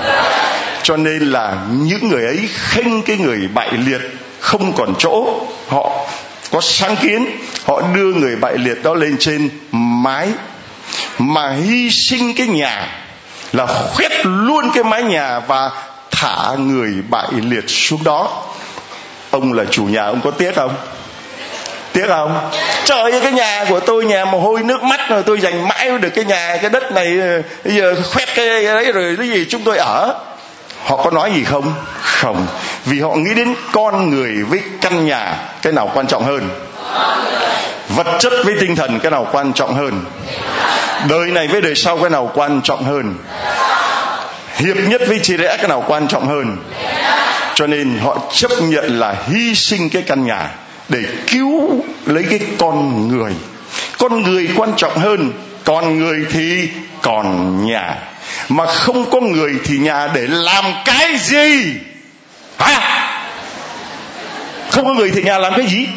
[0.83, 4.01] Cho nên là những người ấy khinh cái người bại liệt
[4.39, 5.41] không còn chỗ.
[5.67, 6.07] Họ
[6.51, 7.25] có sáng kiến,
[7.65, 10.27] họ đưa người bại liệt đó lên trên mái.
[11.17, 12.87] Mà hy sinh cái nhà
[13.53, 15.71] là khoét luôn cái mái nhà và
[16.11, 18.43] thả người bại liệt xuống đó.
[19.31, 20.75] Ông là chủ nhà, ông có tiếc không?
[21.93, 22.49] Tiếc không?
[22.85, 25.97] Trời ơi, cái nhà của tôi, nhà mồ hôi, nước mắt rồi, tôi dành mãi
[25.97, 27.17] được cái nhà, cái đất này,
[27.63, 30.19] bây giờ khoét cái đấy rồi, cái gì chúng tôi ở?
[30.85, 31.73] Họ có nói gì không?
[32.01, 32.47] Không.
[32.85, 36.49] Vì họ nghĩ đến con người với căn nhà, cái nào quan trọng hơn?
[37.89, 40.05] Vật chất với tinh thần, cái nào quan trọng hơn?
[41.09, 43.15] Đời này với đời sau, cái nào quan trọng hơn?
[44.55, 46.57] Hiệp nhất với chia rẽ, cái nào quan trọng hơn?
[47.55, 50.49] Cho nên họ chấp nhận là hy sinh cái căn nhà
[50.89, 53.33] để cứu lấy cái con người.
[53.97, 55.31] Con người quan trọng hơn,
[55.63, 56.69] con người thì
[57.01, 57.97] còn nhà
[58.51, 61.73] mà không có người thì nhà để làm cái gì?
[62.57, 63.07] Hả?
[64.71, 65.87] Không có người thì nhà làm cái gì?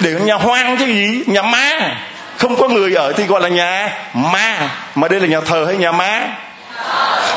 [0.00, 1.22] Để nhà hoang chứ gì?
[1.26, 1.96] Nhà ma.
[2.36, 4.70] Không có người ở thì gọi là nhà ma.
[4.94, 6.36] Mà đây là nhà thờ hay nhà ma?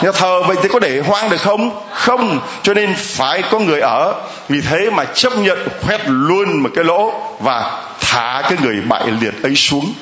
[0.01, 1.83] Nhà thờ vậy thì có để hoang được không?
[1.93, 2.39] Không.
[2.63, 4.13] Cho nên phải có người ở.
[4.49, 9.03] Vì thế mà chấp nhận khoét luôn một cái lỗ và thả cái người bại
[9.21, 9.93] liệt ấy xuống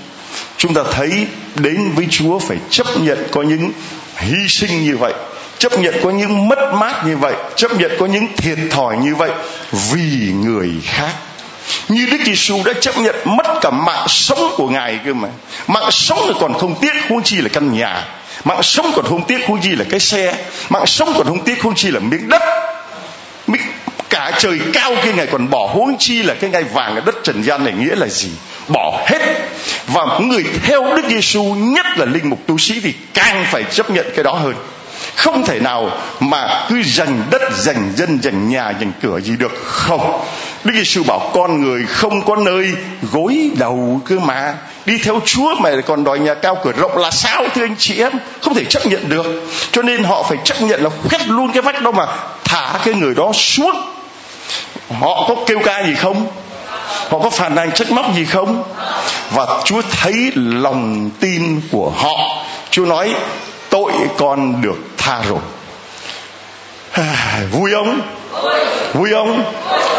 [0.59, 3.71] chúng ta thấy đến với chúa phải chấp nhận có những
[4.17, 5.13] hy sinh như vậy,
[5.57, 9.15] chấp nhận có những mất mát như vậy, chấp nhận có những thiệt thòi như
[9.15, 9.31] vậy
[9.91, 11.11] vì người khác.
[11.89, 15.29] Như Đức Giêsu đã chấp nhận mất cả mạng sống của ngài cơ mà.
[15.67, 18.05] Mạng sống thì còn không tiếc, huống chi là căn nhà.
[18.43, 20.35] Mạng sống còn không tiếc, huống chi là cái xe.
[20.69, 22.41] Mạng sống còn không tiếc, huống chi là miếng đất.
[24.09, 27.15] Cả trời cao kia ngài còn bỏ, huống chi là cái ngai vàng ở đất
[27.23, 28.29] trần gian này nghĩa là gì?
[28.67, 29.38] Bỏ hết
[29.93, 33.89] và người theo Đức Giêsu nhất là linh mục tu sĩ, thì càng phải chấp
[33.89, 34.53] nhận cái đó hơn.
[35.15, 39.51] Không thể nào mà cứ dành đất, dành dân, dành nhà, dành cửa gì được.
[39.65, 40.25] Không.
[40.63, 42.73] Đức giêsu bảo con người không có nơi
[43.11, 44.53] gối đầu cơ mà.
[44.85, 48.01] Đi theo chúa mà còn đòi nhà cao cửa rộng là sao, thưa anh chị
[48.01, 48.11] em?
[48.41, 49.25] Không thể chấp nhận được.
[49.71, 52.05] Cho nên họ phải chấp nhận là khoét luôn cái vách đó mà
[52.43, 53.75] thả cái người đó xuống.
[54.99, 56.27] Họ có kêu ca gì không?
[57.09, 58.63] Họ có phản nàn trách móc gì không?
[59.31, 62.45] Và chúa thấy lòng tin của họ.
[62.71, 63.15] Chúa nói,
[63.69, 65.39] tội con được tha rồi.
[66.91, 68.01] À, vui không?
[68.93, 69.43] Vui không?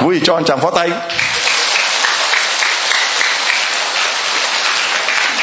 [0.03, 0.91] Vui, cho anh chàng phó tay.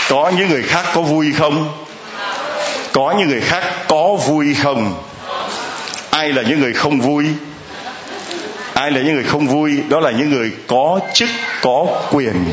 [0.09, 1.85] Có những người khác có vui không?
[2.91, 5.03] Có những người khác có vui không?
[6.09, 7.25] Ai là những người không vui?
[8.77, 11.29] Ai là những người không vui, đó là những người có chức,
[11.61, 12.45] có quyền.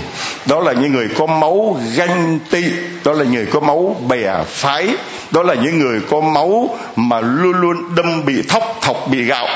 [0.46, 2.62] Đó là những người có máu ganh tị,
[3.04, 4.88] đó là những người có máu bè phái,
[5.30, 9.48] đó là những người có máu mà luôn luôn đâm bị thóc, thọc bị gạo.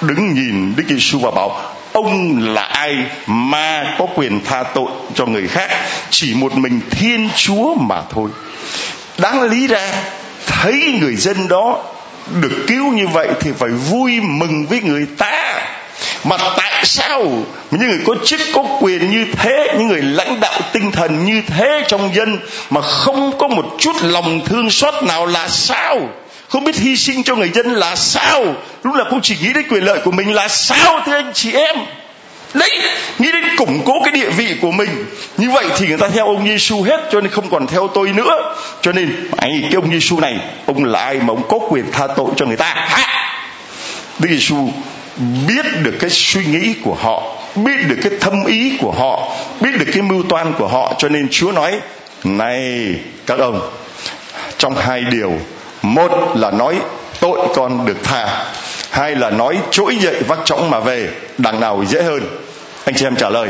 [0.00, 5.26] Đứng nhìn Đức Giêsu và bảo, ông là ai mà có quyền tha tội cho
[5.26, 5.70] người khác?
[6.10, 8.30] Chỉ một mình Thiên Chúa mà thôi.
[9.18, 9.92] Đáng lý ra,
[10.46, 11.82] thấy người dân đó
[12.40, 15.62] được cứu như vậy thì phải vui mừng với người ta
[16.24, 17.22] mà tại sao
[17.70, 21.42] những người có chức, có quyền như thế, những người lãnh đạo tinh thần như
[21.46, 22.38] thế trong dân
[22.70, 26.00] mà không có một chút lòng thương xót nào là sao?
[26.48, 28.44] Không biết hy sinh cho người dân là sao?
[28.82, 31.52] Lúc nào cũng chỉ nghĩ đến quyền lợi của mình là sao thưa anh chị
[31.52, 31.76] em?
[32.54, 32.70] Đấy,
[33.18, 35.06] nghĩ đến củng cố cái địa vị của mình.
[35.36, 38.12] Như vậy thì người ta theo ông Giêsu hết, cho nên không còn theo tôi
[38.12, 38.54] nữa.
[38.82, 42.06] Cho nên, anh cái ông Giêsu này, ông là ai mà ông có quyền tha
[42.16, 42.74] tội cho người ta?
[42.74, 43.38] Ha
[44.18, 44.68] Đức Giêsu
[45.16, 47.22] biết được cái suy nghĩ của họ,
[47.54, 50.94] biết được cái thâm ý của họ, biết được cái mưu toan của họ.
[50.98, 51.80] Cho nên chúa nói,
[52.24, 52.94] này,
[53.26, 53.70] các ông,
[54.58, 55.32] trong hai điều,
[55.82, 56.76] một là nói
[57.20, 58.44] tội con được tha,
[58.90, 62.20] hai là nói trỗi dậy vác trống mà về, đằng nào dễ hơn.
[62.84, 63.48] Anh chị em trả lời,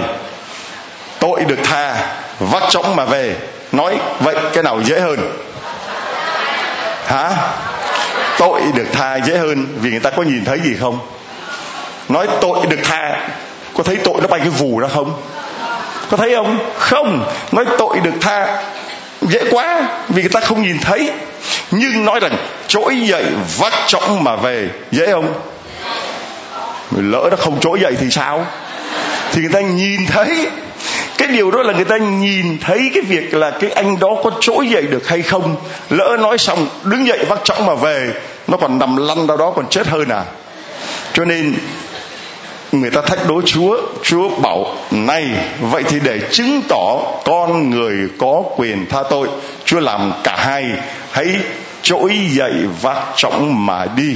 [1.18, 3.36] tội được tha, vác trống mà về.
[3.72, 5.32] Nói, vậy cái nào dễ hơn?
[7.06, 7.30] Hả?
[8.38, 10.98] Tội được tha dễ hơn vì người ta có nhìn thấy gì không?
[12.08, 13.28] Nói tội được tha
[13.74, 15.12] có thấy tội nó bay cái vù ra không?
[16.10, 16.58] Có thấy không?
[16.78, 17.30] Không.
[17.52, 18.62] Nói tội được tha.
[19.20, 21.10] Dễ quá, vì người ta không nhìn thấy.
[21.70, 22.36] Nhưng nói rằng
[22.66, 23.24] trỗi dậy
[23.58, 25.34] vác trọng mà về, dễ không?
[26.96, 28.46] Lỡ nó không trỗi dậy thì sao?
[29.32, 30.46] Thì người ta nhìn thấy.
[31.18, 34.30] Cái điều đó là người ta nhìn thấy cái việc là cái anh đó có
[34.40, 35.56] trỗi dậy được hay không?
[35.90, 38.10] Lỡ nói xong, đứng dậy vác trọng mà về.
[38.48, 40.24] Nó còn nằm lăn đâu đó, còn chết hơn à?
[41.12, 41.54] Cho nên
[42.72, 45.30] người ta thách đố chúa chúa bảo, này,
[45.60, 49.28] vậy thì để chứng tỏ con người có quyền tha tội,
[49.64, 50.64] chúa làm cả hai,
[51.10, 51.26] hãy
[51.82, 54.14] trỗi dậy vác trọng mà đi,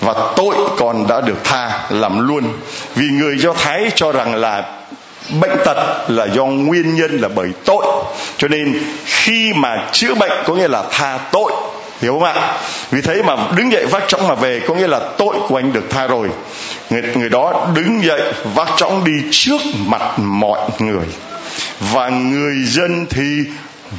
[0.00, 2.44] và tội còn đã được tha làm luôn.
[2.94, 4.64] Vì người do thái cho rằng là
[5.40, 7.86] bệnh tật là do nguyên nhân là bởi tội.
[8.36, 11.52] Cho nên khi mà chữa bệnh có nghĩa là tha tội,
[12.00, 12.58] hiểu không ạ?
[12.90, 15.72] Vì thế mà đứng dậy vác trọng mà về có nghĩa là tội của anh
[15.72, 16.28] được tha rồi
[16.90, 21.06] người, người đó đứng dậy vác trọng đi trước mặt mọi người.
[21.80, 23.44] Và người dân thì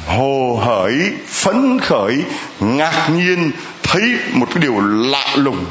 [0.06, 2.22] hồ hởi phấn khởi
[2.60, 3.50] ngạc nhiên
[3.82, 5.64] thấy một cái điều lạ lùng.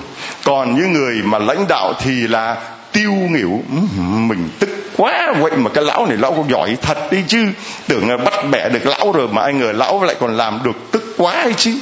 [0.44, 2.58] Còn những người mà lãnh đạo thì là
[2.92, 3.64] tiêu nghỉu
[3.98, 7.46] mình tức quá vậy mà cái lão này lão cũng giỏi thật đi chứ.
[7.88, 10.92] Tưởng là bắt bẻ được lão rồi mà anh ngờ lão lại còn làm được
[10.92, 11.78] tức quá ấy chứ.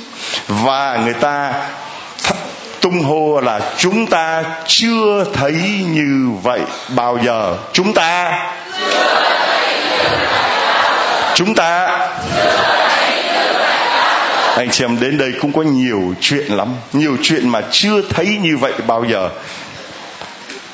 [0.47, 1.53] Và người ta
[2.85, 5.53] tung hô là chúng ta chưa thấy
[5.91, 6.61] như vậy
[6.95, 7.57] bao giờ.
[7.73, 8.39] Chúng ta
[11.35, 11.97] chúng ta
[14.55, 16.67] anh chị em, đến đây cũng có nhiều chuyện lắm.
[16.93, 19.29] Nhiều chuyện mà chưa thấy như vậy bao giờ.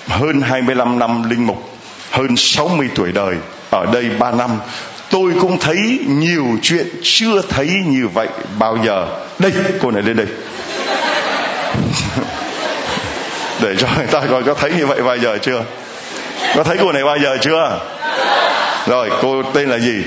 [0.07, 1.69] Hơn 25 năm linh mục,
[2.11, 3.35] hơn 60 tuổi đời,
[3.69, 4.49] ở đây 3 năm,
[5.09, 8.27] tôi cũng thấy nhiều chuyện chưa thấy như vậy
[8.59, 9.07] bao giờ.
[9.39, 10.27] Đây, cô này lên đây
[13.61, 15.63] để cho người ta coi có thấy như vậy bao giờ chưa
[16.55, 17.79] có thấy cô này bao giờ chưa
[18.87, 20.03] rồi cô tên là gì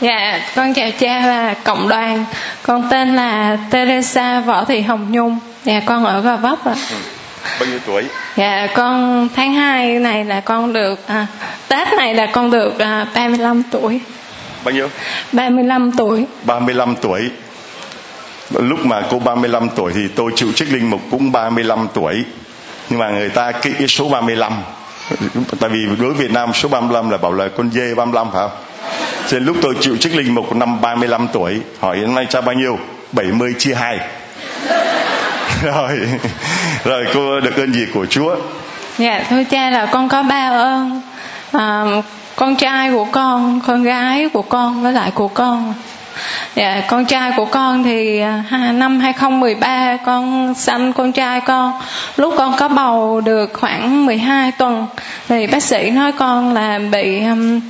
[0.00, 2.24] Dạ, con chào cha và cộng đoàn.
[2.62, 5.38] Con tên là Teresa Võ Thị Hồng Nhung.
[5.64, 6.74] Dạ, con ở Gò Vấp ạ.
[6.90, 6.96] Ừ.
[7.60, 8.04] Bao nhiêu tuổi?
[8.36, 11.26] Dạ, con tháng 2 này là con được à,
[11.68, 14.00] Tết này là con được à, 35 tuổi.
[14.64, 14.88] Bao nhiêu?
[15.32, 16.24] 35 tuổi.
[16.44, 17.30] 35 tuổi.
[18.50, 22.24] Lúc mà cô 35 tuổi thì tôi chịu chức linh mục cũng 35 tuổi.
[22.90, 24.52] Nhưng mà người ta kỹ số 35
[25.60, 28.40] tại vì đối với Việt Nam số 35 là bảo là con dê 35 phải
[28.40, 28.58] không?
[29.28, 32.40] Cho nên lúc tôi chịu chức linh mục năm 35 tuổi hỏi hiện nay cha
[32.40, 32.78] bao nhiêu?
[33.12, 33.98] 70 chia 2
[35.62, 36.00] rồi
[36.84, 38.36] rồi cô được ơn gì của Chúa?
[38.98, 41.00] Dạ thưa cha là con có ba ơn.
[41.52, 41.84] À,
[42.36, 45.74] con trai của con con gái của con với lại của con.
[46.54, 51.72] Dạ, con trai của con thì à, năm 2013 con sanh con trai con.
[52.16, 54.86] Lúc con có bầu được khoảng 12 tuần
[55.28, 57.22] thì bác sĩ nói con là bị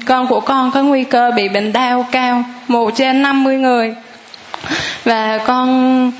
[0.06, 3.94] con của con có nguy cơ bị bệnh đau cao, một trên 50 người.
[5.04, 6.12] Và con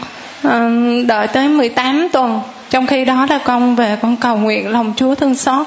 [1.07, 2.41] đợi tới 18 tuần
[2.71, 5.67] trong khi đó là con về con cầu nguyện lòng Chúa thương xót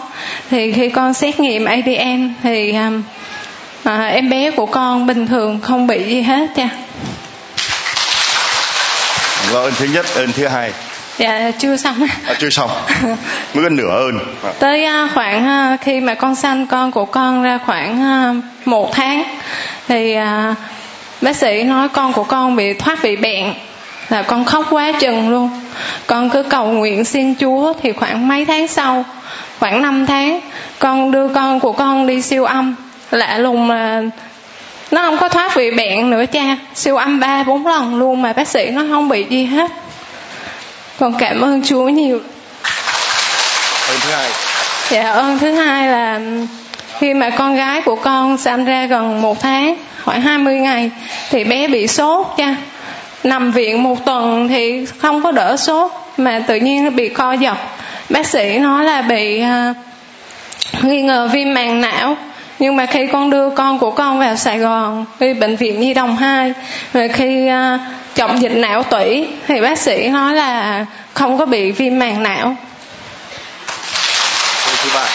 [0.50, 3.02] thì khi con xét nghiệm ADN thì um,
[3.84, 6.70] à, em bé của con bình thường không bị gì hết cha
[9.52, 10.72] và ơn thứ nhất ơn thứ hai.
[11.18, 12.08] Dạ chưa xong.
[12.28, 12.70] À, chưa xong.
[13.54, 14.20] Mới có nửa ơn.
[14.60, 18.02] Tới uh, khoảng uh, khi mà con sanh con của con ra khoảng
[18.38, 19.24] uh, một tháng
[19.88, 20.58] thì uh,
[21.22, 23.54] bác sĩ nói con của con bị thoát vị bệnh
[24.10, 25.50] là con khóc quá chừng luôn.
[26.08, 29.06] Con cứ cầu nguyện xin chúa thì khoảng mấy tháng sau
[29.60, 30.40] khoảng 5 tháng
[30.80, 32.76] con đưa con của con đi siêu âm
[33.14, 34.02] lạ lùng mà
[34.92, 36.58] nó không có thoát vị bệnh nữa cha.
[36.76, 39.72] Siêu âm ba bốn lần luôn mà bác sĩ nó không bị gì hết.
[41.00, 42.20] Con cảm ơn chúa nhiều.
[43.90, 44.30] Ơn thứ hai.
[44.90, 46.20] Dạ ơn thứ hai là
[47.00, 50.92] khi mà con gái của con sinh ra gần một tháng khoảng 20 ngày
[51.30, 52.56] thì bé bị sốt cha
[53.24, 57.58] nằm viện một tuần thì không có đỡ sốt mà tự nhiên bị co giật.
[58.10, 62.18] Bác sĩ nói là bị uh, nghi ngờ viêm màng não
[62.64, 65.94] nhưng mà khi con đưa con của con vào Sài Gòn đi bệnh viện Nhi
[65.94, 66.54] đồng 2
[66.94, 67.80] rồi khi uh,
[68.16, 72.56] trọng dịch não tủy thì bác sĩ nói là không có bị viêm màng não.
[74.84, 75.06] Thứ ba.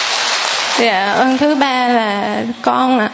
[0.79, 3.09] Dạ ơn thứ ba là con à,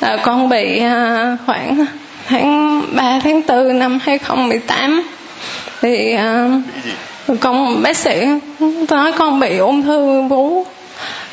[0.00, 1.86] là con bị uh, khoảng
[2.28, 5.02] tháng 3 tháng 4 năm 2018
[5.82, 8.26] thì uh, con bác sĩ
[8.88, 10.66] nói con bị ung thư vú.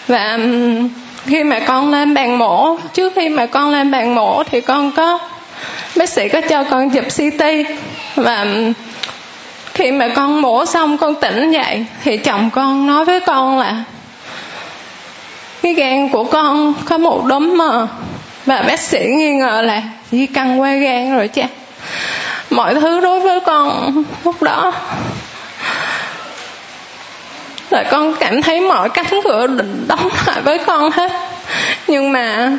[0.08, 0.38] Và
[1.26, 4.92] khi mà con lên bàn mổ, trước khi mà con lên bàn mổ thì con
[4.92, 5.20] có,
[5.96, 7.44] bác sĩ có cho con chụp CT
[8.16, 8.46] và
[9.74, 13.84] khi mà con mổ xong, con tỉnh dậy thì chồng con nói với con là,
[15.62, 17.88] cái gan của con có một đốm mờ.
[18.46, 19.82] Và bác sĩ nghi ngờ là,
[20.12, 21.48] di căn qua gan rồi cha
[22.50, 24.74] mọi thứ đối với con lúc đó
[27.72, 31.12] là con cảm thấy mọi cánh cửa định đóng lại với con hết.
[31.88, 32.52] Nhưng mà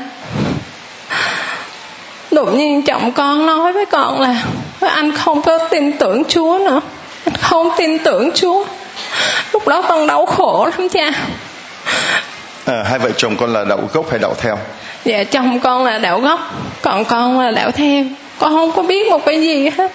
[2.30, 4.42] đột nhiên chồng con nói với con là
[4.80, 6.80] anh không có tin tưởng chúa nữa.
[7.24, 8.64] Anh không tin tưởng chúa.
[9.52, 11.10] Lúc đó con đau khổ lắm cha.
[12.66, 14.58] À, hai vợ chồng con là đạo gốc hay đạo theo?
[15.04, 16.40] Dạ chồng con là đạo gốc
[16.82, 18.04] còn con là đạo theo.
[18.38, 19.92] Con không có biết một cái gì hết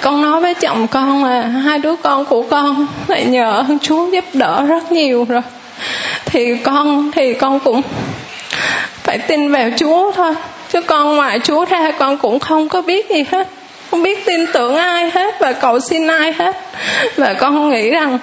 [0.00, 4.24] con nói với chồng con là hai đứa con của con lại nhờ Chúa giúp
[4.32, 5.42] đỡ rất nhiều rồi.
[6.24, 7.82] Thì con thì con cũng
[9.02, 10.34] phải tin vào Chúa thôi.
[10.72, 13.48] Chứ con ngoài Chúa ra con cũng không có biết gì hết.
[13.90, 16.56] Không biết tin tưởng ai hết và cầu xin ai hết.
[17.16, 18.18] Và con nghĩ rằng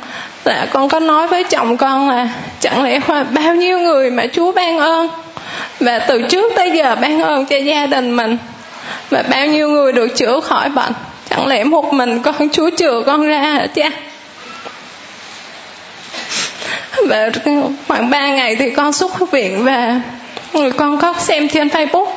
[0.45, 2.99] là con có nói với chồng con là chẳng lẽ
[3.31, 5.07] bao nhiêu người mà Chúa ban ơn.
[5.79, 8.37] Và từ trước tới giờ ban ơn cho gia đình mình.
[9.09, 10.93] Và bao nhiêu người được chữa khỏi bệnh
[11.29, 13.89] chẳng lẽ một mình con chúa chừa con ra hả cha
[17.07, 17.29] và
[17.87, 20.01] khoảng 3 ngày thì con xuất viện và
[20.53, 22.07] người con có xem trên facebook.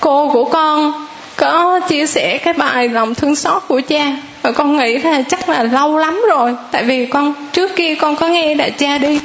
[0.00, 1.06] Cô của con
[1.36, 4.12] có chia sẻ cái bài lòng thương xót của cha.
[4.42, 6.54] Và con nghĩ là chắc là lâu lắm rồi.
[6.70, 9.20] Tại vì con, trước kia con có nghe đại cha đi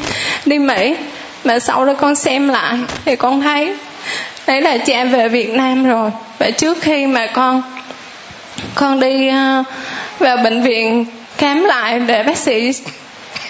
[0.45, 0.95] đi mỹ.
[1.43, 3.75] Mà sau đó con xem lại thì con thấy
[4.47, 6.11] đấy là cha về việt nam rồi.
[6.39, 7.63] Và trước khi mà con
[8.75, 9.63] con đi ờ,
[10.19, 11.05] vào bệnh viện
[11.37, 12.71] khám lại để bác sĩ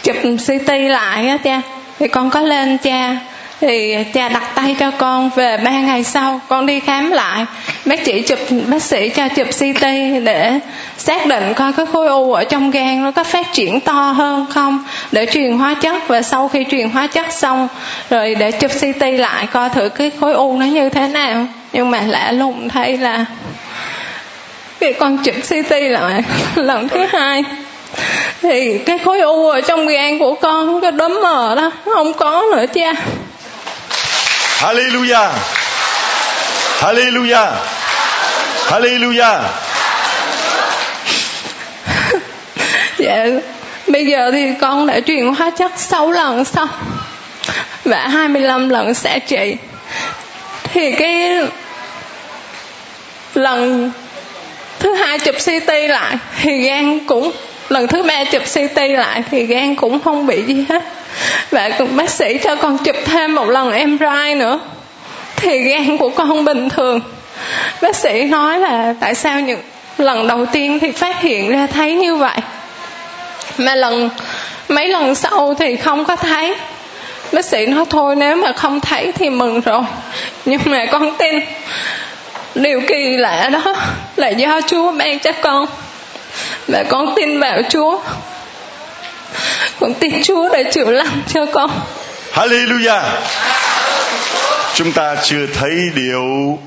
[0.03, 0.15] chụp
[0.47, 1.61] CT lại á cha.
[1.99, 3.17] Thì con có lên cha.
[3.61, 7.45] Thì cha đặt tay cho con về ba ngày sau, con đi khám lại.
[7.85, 9.81] Bác sĩ chụp, bác sĩ cho chụp CT
[10.23, 10.59] để
[10.97, 14.45] xác định coi cái khối u ở trong gan nó có phát triển to hơn
[14.49, 14.83] không.
[15.11, 17.67] Để truyền hóa chất và sau khi truyền hóa chất xong,
[18.09, 21.45] rồi để chụp CT lại coi thử cái khối u nó như thế nào.
[21.73, 23.25] Nhưng mà lạ lùng thấy là
[24.79, 26.23] khi con chụp CT lại
[26.55, 27.43] lần thứ hai.
[28.41, 32.43] Thì cái khối u ở trong gan của con cái đốm mờ đó không có
[32.55, 32.93] nữa cha.
[34.59, 35.29] Hallelujah.
[36.79, 37.51] Hallelujah.
[38.67, 39.41] Hallelujah.
[42.97, 43.25] Dạ
[43.87, 46.69] bây giờ thì con đã truyền hóa chất 6 lần xong.
[47.85, 49.57] Và 25 lần xạ trị.
[50.63, 51.37] Thì cái
[53.35, 53.91] lần
[54.85, 57.31] thứ hai chụp CT lại thì gan cũng,
[57.69, 60.83] lần thứ ba chụp CT lại thì gan cũng không bị gì hết.
[61.51, 64.59] Và bác sĩ cho con chụp thêm một lần MRI nữa
[65.35, 67.01] thì gan của con bình thường.
[67.81, 69.59] Bác sĩ nói là tại sao những
[69.97, 72.37] lần đầu tiên thì phát hiện ra thấy như vậy,
[73.57, 74.09] mà lần,
[74.69, 76.55] mấy lần sau thì không có thấy.
[77.31, 79.81] Bác sĩ nói thôi, nếu mà không thấy thì mừng rồi.
[80.45, 81.35] Nhưng mà con tin
[82.55, 83.75] điều kỳ lạ đó
[84.15, 85.65] là do chúa ban cho con
[86.67, 87.99] và con tin vào chúa.
[89.79, 91.71] Con tin chúa để chịu lành cho con.
[92.33, 93.01] Hallelujah.
[94.73, 96.59] Chúng ta chưa thấy điều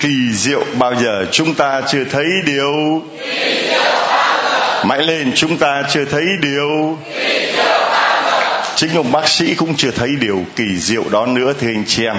[0.00, 1.26] kỳ diệu bao giờ.
[1.32, 3.02] Chúng ta chưa thấy điều
[4.84, 5.32] mãi lên.
[5.34, 6.98] Chúng ta chưa thấy điều
[8.76, 12.04] chính ông bác sĩ cũng chưa thấy điều kỳ diệu đó nữa, thưa anh chị
[12.04, 12.16] em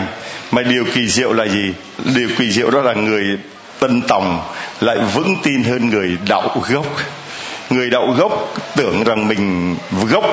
[0.53, 1.73] mà điều kỳ diệu là gì?
[2.15, 3.37] Điều kỳ diệu đó là người
[3.79, 4.41] tân tòng
[4.81, 6.85] lại vững tin hơn người đạo gốc.
[7.69, 9.75] Người đạo gốc tưởng rằng mình
[10.09, 10.25] gốc,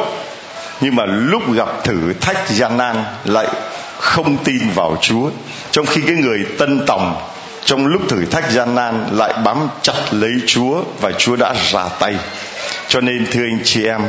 [0.81, 3.47] nhưng mà lúc gặp thử thách gian nan lại
[3.99, 5.31] không tin vào chúa.
[5.71, 7.23] Trong khi cái người tân tòng
[7.64, 11.89] trong lúc thử thách gian nan lại bám chặt lấy chúa và chúa đã ra
[12.01, 12.14] tay.
[12.89, 14.03] Cho nên, thưa anh chị em,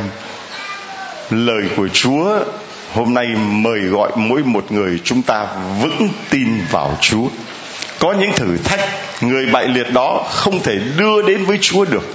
[1.30, 2.38] lời của chúa
[2.94, 5.46] hôm nay mời gọi mỗi một người chúng ta
[5.82, 7.28] vững tin vào chúa.
[7.98, 8.80] Có những thử thách
[9.20, 12.14] người bại liệt đó không thể đưa đến với chúa được.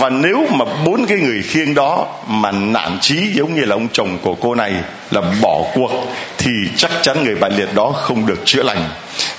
[0.00, 3.88] Và nếu mà bốn cái người khiêng đó mà nản chí giống như là ông
[3.92, 4.72] chồng của cô này
[5.10, 5.90] là bỏ cuộc,
[6.38, 8.88] thì chắc chắn người bại liệt đó không được chữa lành.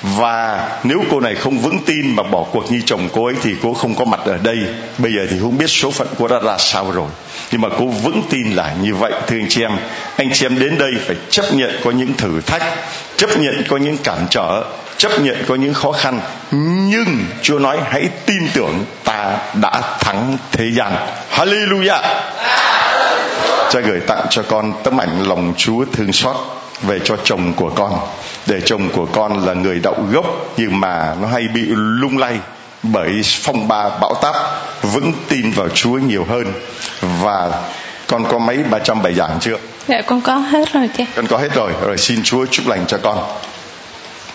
[0.02, 3.56] Và nếu cô này không vững tin mà bỏ cuộc như chồng cô ấy thì
[3.64, 4.58] cô không có mặt ở đây.
[4.98, 7.10] Bây giờ thì không biết số phận cô đã ra sao rồi
[7.54, 9.72] nhưng mà cô vững tin là như vậy, thưa anh chị em.
[10.18, 12.64] Anh chị em đến đây phải chấp nhận có những thử thách,
[13.18, 14.64] chấp nhận có những cản trở,
[14.98, 16.22] chấp nhận có những khó khăn.
[16.90, 20.94] Nhưng Chúa nói hãy tin tưởng ta đã thắng thế gian.
[21.32, 22.02] Hallelujah!
[23.70, 26.36] Cha gửi tặng cho con tấm ảnh lòng Chúa thương xót
[26.82, 27.94] về cho chồng của con,
[28.48, 30.26] để chồng của con là người đậu gốc
[30.58, 32.40] nhưng mà nó hay bị lung lay
[32.84, 34.36] bởi phong ba bão táp
[34.82, 36.54] vững tin vào Chúa nhiều hơn
[37.02, 37.52] và
[38.08, 39.58] con có mấy ba trăm bài giảng chưa?
[39.88, 41.06] Dạ con có hết rồi chị.
[41.16, 43.18] Con có hết rồi, rồi xin Chúa chúc lành cho con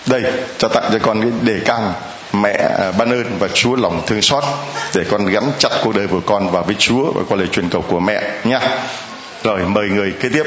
[0.07, 0.23] đây
[0.59, 1.93] cho tặng cho con cái đề can
[2.33, 4.45] mẹ à, ban ơn và Chúa lòng thương xót
[4.95, 7.69] để con gắn chặt cuộc đời của con vào với Chúa và qua lời truyền
[7.69, 8.61] cầu của mẹ nha.
[9.45, 10.45] Rồi mời người kế tiếp.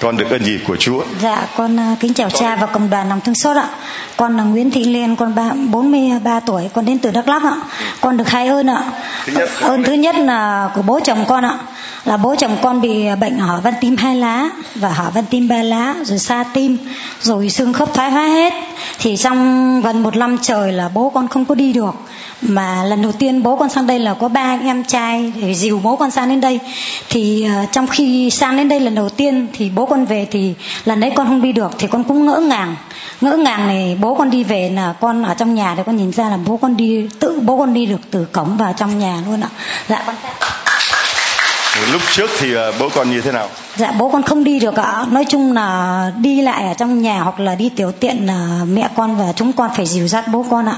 [0.00, 1.02] Con được ơn gì của Chúa?
[1.22, 3.68] Dạ, con à, kính chào cha và cộng đoàn lòng thương xót ạ.
[4.16, 7.56] Con là Nguyễn Thị Liên, con ba, 43 tuổi, con đến từ Đắk Lắk ạ.
[8.00, 8.84] Con được hai ơn ạ.
[9.26, 11.58] Thứ nhất, ơn thứ nhất là của bố chồng con ạ.
[12.04, 15.48] Là bố chồng con bị bệnh hở van tim hai lá và hở van tim
[15.48, 16.78] ba lá, rồi xa tim,
[17.22, 18.52] rồi xương khớp thoái hóa hết.
[18.98, 21.94] Thì trong gần một năm trời là bố con không có đi được
[22.42, 25.54] mà lần đầu tiên bố con sang đây là có ba anh em trai để
[25.54, 26.58] dìu bố con sang đến đây.
[27.08, 30.54] Thì uh, trong khi sang đến đây lần đầu tiên thì bố con về thì
[30.84, 32.76] lần đấy con không đi được thì con cũng ngỡ ngàng.
[33.20, 36.12] Ngỡ ngàng này bố con đi về là con ở trong nhà thì con nhìn
[36.12, 39.22] ra là bố con đi tự bố con đi được từ cổng vào trong nhà
[39.26, 39.48] luôn ạ.
[39.88, 40.14] Dạ con
[41.92, 43.48] lúc trước thì ờ, bố con như thế nào?
[43.76, 45.06] Dạ bố con không đi được ạ.
[45.10, 48.88] Nói chung là đi lại ở trong nhà hoặc là đi tiểu tiện là mẹ
[48.96, 50.76] con và chúng con phải dìu dắt bố con ạ.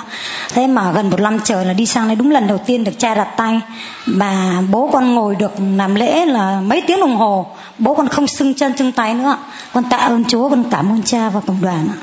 [0.48, 2.98] Thế mà gần một năm trời là đi sang đây đúng lần đầu tiên được
[2.98, 3.60] cha đặt tay.
[4.06, 7.46] Mà bố con ngồi được làm lễ là mấy tiếng đồng hồ.
[7.78, 9.36] Bố con không sưng chân sưng tay nữa.
[9.72, 11.98] Con tạ ơn Chúa, con cảm ơn cha và cộng đoàn ạ.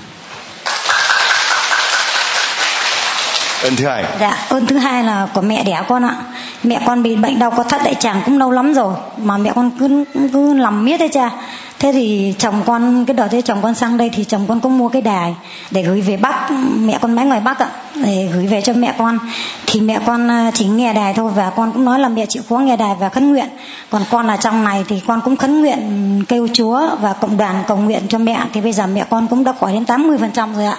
[3.68, 4.06] Ơn thứ hai.
[4.20, 6.16] Dạ ơn thứ hai là của mẹ đẻ con ạ.
[6.64, 9.52] Mẹ con bị bệnh đau có thắt đại tràng cũng lâu lắm rồi, mà mẹ
[9.56, 10.04] con cứ
[10.34, 11.32] cứ làm miết đấy cha.
[11.80, 14.78] Thế thì chồng con, cái đợt đấy chồng con sang đây thì chồng con cũng
[14.78, 15.36] mua cái đài
[15.72, 18.94] để gửi về bắc mẹ con mãi ngoài bắc ạ, để gửi về cho mẹ
[18.98, 19.20] con.
[19.66, 22.44] Thì mẹ con à, chỉ nghe đài thôi và con cũng nói là mẹ chịu
[22.50, 23.48] khó nghe đài và khấn nguyện.
[23.90, 27.64] Còn con ở trong này thì con cũng khấn nguyện, kêu chúa và cộng đoàn
[27.68, 28.40] cầu nguyện cho mẹ.
[28.54, 30.78] Thì bây giờ mẹ con cũng đã khỏi đến 80 phần trăm rồi ạ.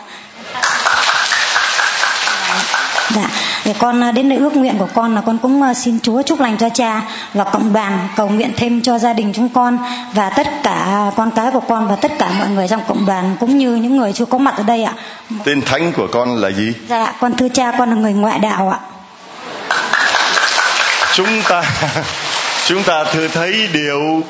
[3.19, 3.29] Dạ,
[3.64, 6.23] để con à, đến nơi ước nguyện của con là con cũng à, xin Chúa
[6.23, 7.03] chúc lành cho cha
[7.35, 9.79] và cộng đoàn cầu nguyện thêm cho gia đình chúng con
[10.14, 13.37] và tất cả con cái của con và tất cả mọi người trong cộng đoàn
[13.41, 14.93] cũng như những người chưa có mặt ở đây ạ.
[15.45, 18.69] tên thánh của con là gì Dạ, con thưa cha con là người ngoại đạo
[18.71, 18.79] ạ.
[21.14, 21.62] chúng ta
[22.66, 24.23] chúng ta thừa thấy điều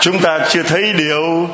[0.00, 1.48] chúng ta chưa thấy điều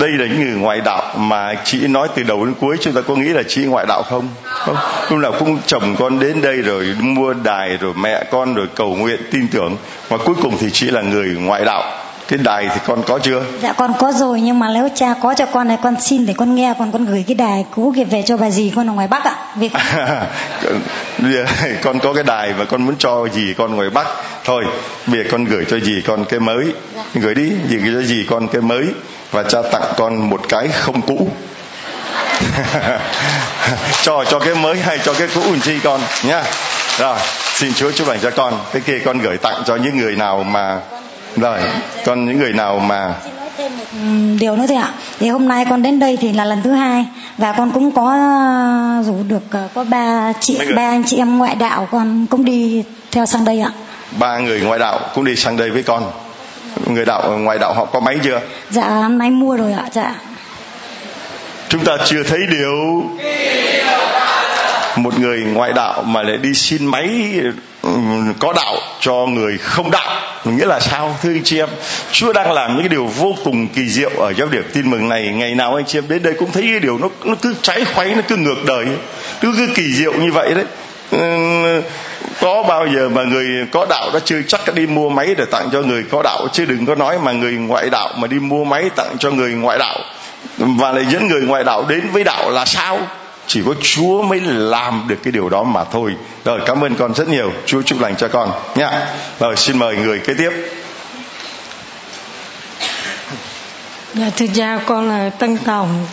[0.00, 3.00] đây là những người ngoại đạo mà chị nói từ đầu đến cuối chúng ta
[3.00, 4.28] có nghĩ là chị ngoại đạo không?
[4.42, 4.76] Không.
[5.10, 8.94] Lúc nào cũng chồng con đến đây rồi mua đài rồi mẹ con rồi cầu
[8.94, 9.76] nguyện tin tưởng.
[10.08, 11.82] Và cuối cùng thì chị là người ngoại đạo.
[12.28, 13.44] Cái đài thì con có chưa?
[13.62, 16.34] Dạ con có rồi nhưng mà nếu cha có cho con này con xin để
[16.36, 18.92] con nghe còn con gửi cái đài cũ kia về cho bà dì con ở
[18.92, 19.34] ngoài Bắc ạ.
[19.56, 19.68] Vì
[20.62, 20.82] con
[21.82, 24.06] con có cái đài và con muốn cho gì con ngoài bắc.
[24.44, 24.64] Thôi
[25.06, 26.64] bây giờ con gửi cho gì con cái mới.
[27.14, 28.84] Gửi đi gì gửi cho gì con cái mới
[29.30, 31.28] và cha tặng con một cái không cũ.
[34.02, 36.42] Cho cho cái mới hay cho cái cũ làm chi con nhá.
[36.98, 37.16] Rồi
[37.54, 38.54] xin chúa chúc lành cho con.
[38.72, 40.80] Cái kia con gửi tặng cho những người nào mà
[41.36, 41.58] rồi
[42.04, 43.14] con những người nào mà
[44.40, 44.92] điều nữa thôi ạ.
[45.18, 47.06] Thì hôm nay con đến đây thì là lần thứ hai
[47.38, 51.38] và con cũng có ờ, rủ được ờ, có ba chị ba anh chị em
[51.38, 53.70] ngoại đạo con cũng đi theo sang đây ạ.
[54.18, 56.10] ba người ngoại đạo cũng đi sang đây với con
[56.86, 58.40] người đạo ngoại đạo họ có máy chưa
[58.70, 59.84] Dạ năm nay mua rồi ạ.
[59.92, 60.14] Dạ.
[61.68, 63.04] chúng ta chưa thấy điều
[64.96, 67.32] một người ngoại đạo mà lại đi xin máy
[68.38, 71.68] có đạo cho người không đạo nghĩa là sao thưa anh chị em
[72.12, 75.08] chúa đang làm những cái điều vô cùng kỳ diệu ở giáo điểm tin mừng
[75.08, 77.54] này ngày nào anh chị em đến đây cũng thấy cái điều nó nó cứ
[77.62, 78.86] trái khuấy nó cứ ngược đời
[79.40, 80.64] cứ cứ kỳ diệu như vậy đấy
[82.40, 85.44] có bao giờ mà người có đạo đã chưa chắc đã đi mua máy để
[85.44, 88.38] tặng cho người có đạo chứ đừng có nói mà người ngoại đạo mà đi
[88.38, 89.98] mua máy tặng cho người ngoại đạo
[90.58, 92.98] và lại dẫn người ngoại đạo đến với đạo là sao
[93.46, 96.14] chỉ có Chúa mới làm được cái điều đó mà thôi.
[96.44, 97.52] Rồi, cảm ơn con rất nhiều.
[97.66, 99.06] Chúa chúc lành cho con nha.
[99.40, 100.50] Rồi, xin mời người kế tiếp.
[104.14, 106.06] Dạ thưa cha, con là Tân Tòng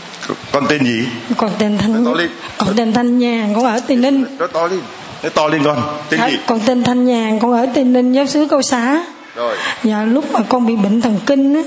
[0.51, 1.07] con tên gì?
[1.37, 2.29] Con tên Thanh Nói to lên.
[2.57, 4.79] Con tên Thanh Nhàn Con ở Tây Ninh Nói to lên.
[5.23, 5.83] Nói to lên con.
[6.09, 6.37] Tên Dạ, gì?
[6.47, 9.05] Con tên Thanh Nhàn Con ở Tây Ninh giáo xứ Câu Xá
[9.35, 9.55] Rồi.
[9.83, 11.61] Dạ lúc mà con bị bệnh thần kinh á,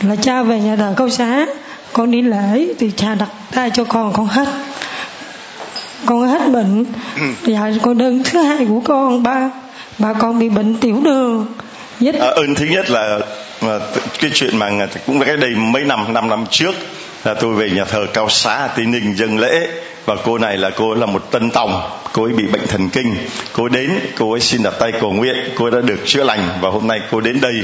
[0.00, 1.46] Là cha về nhà thờ Câu Xá
[1.92, 4.48] Con đi lễ Thì cha đặt tay cho con Con hết
[6.06, 6.84] Con hết bệnh
[7.46, 9.50] Dạ con đơn thứ hai của con Ba
[9.98, 11.46] Ba con bị bệnh tiểu đường
[12.00, 13.18] Vết À, ơn thứ nhất là
[14.20, 14.70] cái chuyện mà
[15.06, 16.74] cũng là cái đây mấy năm năm năm trước
[17.26, 19.68] là tôi về nhà thờ cao xá ở tây ninh dân lễ.
[20.04, 21.90] Và cô này là cô là một tân tòng.
[22.12, 23.16] Cô ấy bị bệnh thần kinh.
[23.52, 25.36] Cô đến cô ấy xin đặt tay cầu nguyện.
[25.54, 26.48] Cô ấy đã được chữa lành.
[26.60, 27.54] Và hôm nay cô đến đây.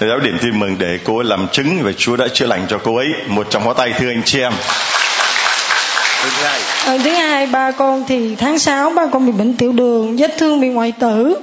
[0.00, 2.78] Giáo điểm tin mừng để cô ấy làm chứng về Chúa đã chữa lành cho
[2.78, 3.06] cô ấy.
[3.26, 4.52] Một trong hóa tay thưa anh chị em.
[6.22, 9.72] Thứ hai, Ờ, thứ hai ba con thì tháng 6 ba con bị bệnh tiểu
[9.72, 11.36] đường vết thương bị ngoại tử.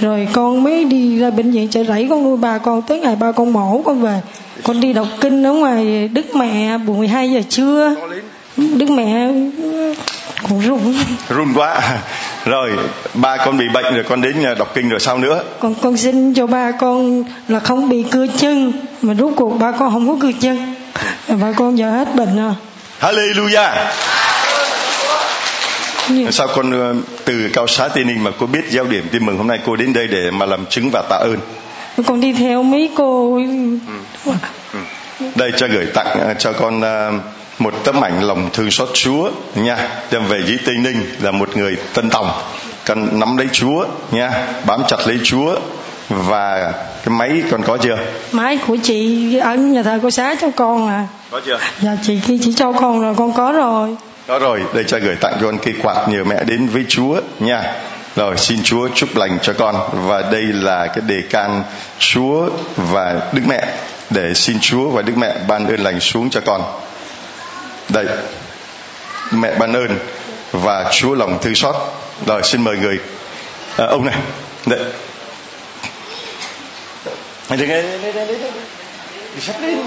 [0.00, 2.82] Rồi con mới đi ra bệnh viện chợ rẫy con nuôi ba con.
[2.82, 4.20] Tới ngày ba con mổ con về
[4.64, 7.94] con đi đọc kinh ở ngoài đức mẹ buổi 12 giờ trưa.
[8.56, 9.28] Đức mẹ
[10.48, 10.94] cũng rụng
[11.28, 11.80] run quá.
[12.44, 12.70] Rồi
[13.14, 15.42] ba con bị bệnh rồi con đến nhà đọc kinh rồi sao nữa?
[15.60, 18.72] Còn con xin cho ba con là không bị cưa chân.
[19.02, 20.74] Mà rốt cuộc ba con không có cưa chân.
[21.28, 22.52] Ba con giờ hết bệnh rồi.
[23.00, 23.70] Hallelujah.
[26.08, 26.94] Nhưng- sao con ờ,
[27.24, 29.76] từ cao xá tây ninh mà cô biết giao điểm tin mừng hôm nay cô
[29.76, 31.36] đến đây để mà làm chứng và tạ ơn
[32.02, 33.40] con đi theo mấy cô
[35.34, 37.12] đây cho gửi tặng ờ, cho con ờ,
[37.58, 39.88] một tấm ảnh lòng thương xót Chúa nha.
[40.10, 42.30] Đem về dưới Tây Ninh là một người tân tòng.
[42.84, 44.46] Cần nắm lấy Chúa nha.
[44.66, 45.56] Bám chặt lấy Chúa.
[46.08, 46.72] Và
[47.04, 47.98] cái máy con có chưa?
[48.32, 51.06] Máy của chị ở nhà thờ cô xá cho con à.
[51.30, 51.58] Có chưa?
[51.80, 53.96] Dạ chị kia chỉ cho con rồi con có rồi.
[54.26, 57.20] Có rồi, đây cho gửi tặng cho con cây quạt nhờ mẹ đến với Chúa
[57.40, 57.72] nha.
[58.16, 61.62] Rồi xin Chúa chúc lành cho con và đây là cái đề can
[61.98, 63.74] Chúa và Đức Mẹ
[64.10, 66.62] để xin Chúa và Đức Mẹ ban ơn lành xuống cho con.
[67.88, 68.06] Đây,
[69.30, 69.98] mẹ ban ơn
[70.52, 71.74] và Chúa lòng thương xót.
[72.26, 72.98] Rồi xin mời người
[73.76, 74.18] à, ông này.
[74.66, 74.80] Đây.
[77.50, 79.78] Đi sắp lên.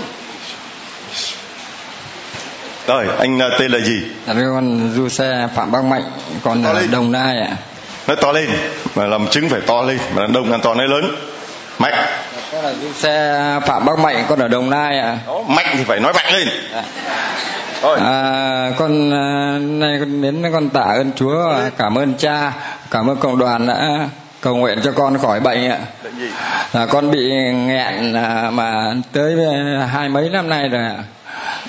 [2.87, 4.01] Rồi, anh à, tên là gì?
[4.27, 6.11] Con du xe Phạm Bắc Mạnh
[6.43, 6.87] Con To ở.
[6.87, 7.57] Đồng Nai ạ
[8.07, 8.49] nói to lên
[8.95, 11.15] mà làm chứng phải to lên mà đàn đông ăn to nói lớn.
[11.79, 11.93] Mạnh.
[12.51, 15.17] Con là xe phạm bắc mạnh con ở đồng nai ạ.
[15.27, 16.47] Đó, mạnh thì phải nói mạnh lên.
[17.81, 17.99] Thôi.
[18.05, 22.53] à, con à, nay con đến con tạ ơn chúa và cảm ơn cha
[22.91, 24.09] cảm ơn cộng đoàn đã
[24.41, 25.77] cầu nguyện cho con khỏi bệnh ạ.
[26.03, 26.29] Bệnh gì?
[26.73, 29.35] là con bị nghẹn à, mà tới
[29.91, 30.95] hai mấy năm nay rồi ạ.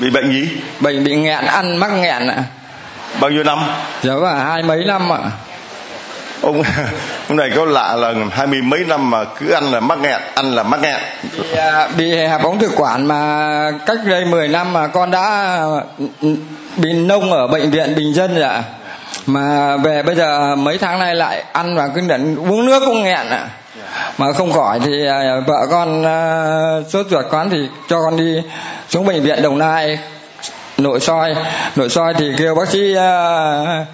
[0.00, 0.48] Bị bệnh gì?
[0.80, 2.44] Bệnh bị nghẹn ăn mắc nghẹn ạ.
[3.20, 3.58] Bao nhiêu năm?
[4.02, 5.18] Dạ vâng hai mấy năm ạ
[6.42, 6.62] ông
[7.28, 10.20] ông này có lạ là hai mươi mấy năm mà cứ ăn là mắc nghẹn
[10.34, 11.00] ăn là mắc nghẹn.
[11.38, 15.58] Bị, à, bị hẹp ống thực quản mà cách đây 10 năm mà con đã
[16.20, 16.36] ừ,
[16.76, 18.62] bị nông ở bệnh viện bình dân rồi ạ.
[19.26, 23.02] Mà về bây giờ mấy tháng nay lại ăn và cứ nhận uống nước cũng
[23.02, 23.48] nghẹn ạ.
[24.18, 26.20] Mà không khỏi thì à, vợ con à,
[26.88, 28.42] sốt ruột quán thì cho con đi
[28.88, 29.98] xuống bệnh viện đồng nai.
[30.78, 31.34] Nội soi
[31.76, 33.86] nội soi thì kêu bác sĩ uh,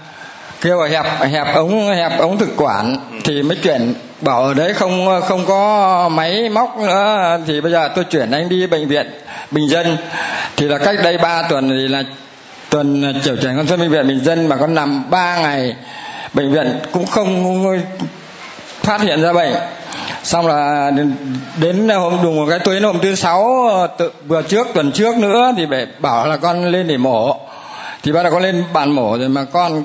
[0.64, 3.94] kêu là hẹp hẹp ống hẹp ống thực quản thì mới chuyển.
[4.20, 8.48] Bảo ở đấy không không có máy móc nữa thì bây giờ tôi chuyển anh
[8.48, 9.10] đi bệnh viện
[9.50, 9.96] bình dân.
[10.56, 12.02] Thì là cách đây 3 tuần thì là
[12.70, 15.76] tuần chiều chuyển con xuống bệnh viện bình dân mà con nằm 3 ngày.
[16.34, 17.66] Bệnh viện cũng không
[18.82, 19.54] phát hiện ra bệnh.
[20.22, 20.90] Xong là
[21.56, 25.52] đến hôm đùng một cái tuyến hôm thứ sáu tự, vừa trước tuần trước nữa
[25.56, 27.36] thì phải bảo là con lên để mổ.
[28.02, 29.84] Thì bắt đầu con lên bàn mổ rồi mà con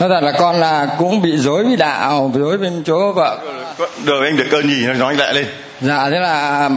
[0.00, 3.38] nói thật là con là cũng bị dối với đạo dối bên chỗ vợ.
[4.04, 5.46] Được anh được cơn gì nói lại lên.
[5.80, 6.70] Dạ thế là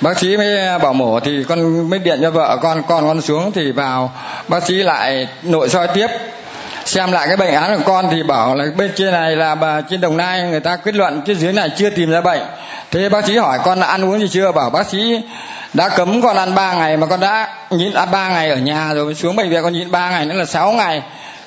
[0.00, 3.52] bác sĩ mới bảo mổ thì con mới điện cho vợ con con con xuống
[3.52, 4.12] thì vào.
[4.48, 6.06] Bác sĩ lại nội soi tiếp
[6.84, 9.80] xem lại cái bệnh án của con thì bảo là bên trên này là bà
[9.80, 12.40] trên đồng nai, người ta kết luận cái dưới này chưa tìm ra bệnh.
[12.90, 14.52] Thế bác sĩ hỏi con là ăn uống gì chưa?
[14.52, 15.22] Bảo bác sĩ
[15.74, 18.94] đã cấm con ăn 3 ngày mà con đã nhịn ăn ba ngày ở nhà
[18.94, 21.02] rồi xuống bệnh viện con nhịn 3 ngày nữa là 6 ngày.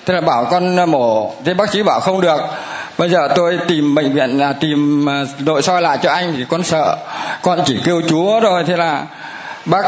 [0.06, 1.32] Thế là bảo con à, mổ.
[1.46, 2.42] Thế bác sĩ bảo không được.
[2.98, 6.46] Bây giờ tôi tìm bệnh viện là tìm à, nội soi lại cho anh thì
[6.50, 6.98] con sợ.
[7.42, 9.04] Con chỉ kêu chúa rồi thế là
[9.66, 9.84] bác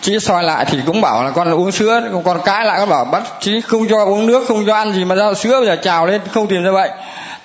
[0.00, 3.04] chị soi lại thì cũng bảo là con uống sữa con cãi lại con bảo
[3.04, 5.76] bác sĩ không cho uống nước không cho ăn gì mà ra sữa bây giờ
[5.76, 6.90] trào lên không tìm ra bệnh.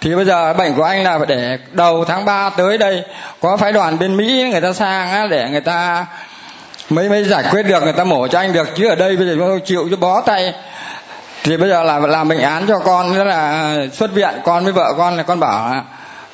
[0.01, 3.03] Thì bây giờ bệnh của anh là phải để đầu tháng 3 tới đây
[3.41, 6.05] có phái đoàn bên Mỹ người ta sang á, để người ta
[6.89, 9.27] mới mới giải quyết được người ta mổ cho anh được chứ ở đây bây
[9.27, 10.53] giờ tôi chịu cho bó tay.
[11.43, 14.73] Thì bây giờ là làm bệnh án cho con nữa là xuất viện con với
[14.73, 15.81] vợ con là con bảo là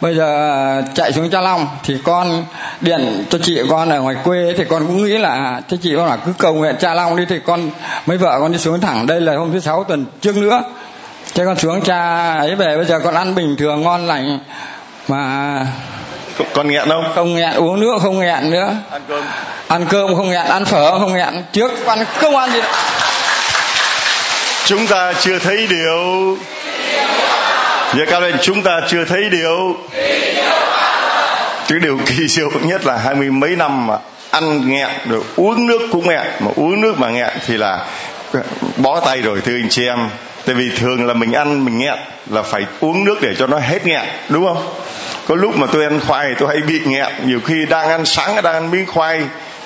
[0.01, 2.45] bây giờ chạy xuống Cha Long thì con
[2.81, 6.05] điện cho chị con ở ngoài quê thì con cũng nghĩ là cho chị con
[6.05, 7.69] là cứ cầu nguyện Cha Long đi thì con
[8.05, 9.07] mấy vợ con đi xuống thẳng.
[9.07, 10.63] Đây là hôm thứ sáu tuần trước nữa.
[11.33, 14.39] Thế con xuống cha ấy về bây giờ con ăn bình thường ngon lành.
[15.07, 15.65] Mà
[16.53, 17.05] con nghẹn không?
[17.15, 18.75] không nghẹn uống nước không nghẹn nữa.
[18.91, 19.23] Ăn cơm.
[19.67, 21.43] Ăn cơm không nghẹn ăn phở không nghẹn.
[21.51, 22.59] Trước ăn không ăn gì.
[22.61, 22.67] Nữa.
[24.67, 26.37] chúng ta chưa thấy điều
[27.93, 29.75] Giờ cao lên, chúng ta chưa thấy điều.
[31.67, 33.97] Cái điều kỳ diệu nhất là hai mươi mấy năm mà
[34.31, 36.27] ăn nghẹn, rồi uống nước cũng nghẹn.
[36.39, 37.85] Mà uống nước mà nghẹn thì là
[38.77, 40.09] bó tay rồi, thưa anh chị em.
[40.45, 41.97] Tại vì thường là mình ăn, mình nghẹn
[42.29, 44.73] là phải uống nước để cho nó hết nghẹn, đúng không?
[45.27, 47.07] Có lúc mà tôi ăn khoai tôi hay bị nghẹn.
[47.25, 49.21] Nhiều khi đang ăn sáng, đang ăn miếng khoai,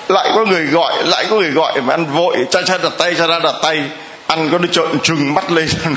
[0.08, 3.14] lại có người gọi, lại có người gọi mà ăn vội, cha cha đặt tay,
[3.14, 3.82] cha ra đặt tay
[4.32, 5.94] ăn có nó trợn trừng mắt lên ăn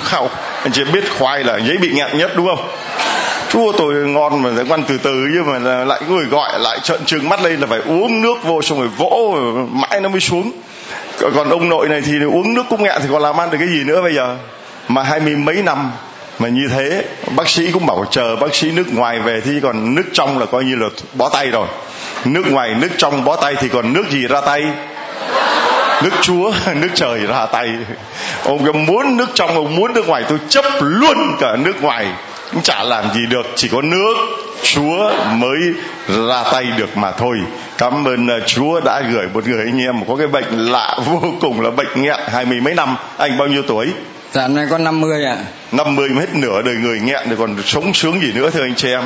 [0.64, 2.68] anh chị biết khoai là dễ bị nghẹn nhất, đúng không?
[3.50, 7.06] Chua tôi ngon mà ăn từ từ, nhưng mà lại có người gọi lại trợn
[7.06, 9.38] trừng mắt lên là phải uống nước vô xong rồi vỗ
[9.72, 10.52] mãi nó mới xuống.
[11.20, 13.68] Còn ông nội này thì uống nước cũng nghẹn thì còn làm ăn được cái
[13.68, 14.38] gì nữa bây giờ?
[14.88, 15.92] Mà hai mươi mấy năm
[16.40, 17.04] mà như thế,
[17.36, 20.46] bác sĩ cũng bảo chờ bác sĩ nước ngoài về thì còn nước trong là
[20.46, 21.68] coi như là bó tay rồi.
[22.26, 24.64] Nước ngoài, nước trong bó tay thì còn nước gì ra tay?
[26.04, 27.70] Nước chúa nước trời ra tay
[28.44, 32.08] ông muốn nước trong ông muốn nước ngoài tôi chấp luôn cả nước ngoài
[32.54, 34.14] cũng chả làm gì được chỉ có nước
[34.64, 35.60] chúa mới
[36.08, 37.38] ra tay được mà thôi
[37.78, 41.62] cảm ơn chúa đã gửi một người anh em có cái bệnh lạ vô cùng
[41.62, 43.88] là bệnh nghẹn hai mươi mấy năm anh bao nhiêu tuổi
[44.36, 45.38] Dạ nay con 50 ạ.
[45.40, 45.46] À.
[45.72, 48.76] 50 mà hết nửa đời người nghẹn rồi còn sống sướng gì nữa thưa anh
[48.76, 49.04] chị em.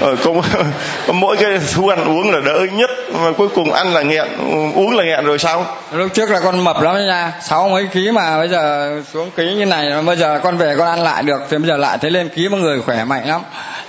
[0.00, 0.32] Ờ, có,
[1.06, 4.26] có mỗi cái thú ăn uống là đỡ nhất mà cuối cùng ăn là nghẹn
[4.74, 5.66] uống là nghẹn rồi sao?
[5.92, 9.54] Lúc trước là con mập lắm nha sáu mấy ký mà bây giờ xuống ký
[9.54, 12.10] như này bây giờ con về con ăn lại được thì bây giờ lại thấy
[12.10, 13.40] lên ký mọi người khỏe mạnh lắm.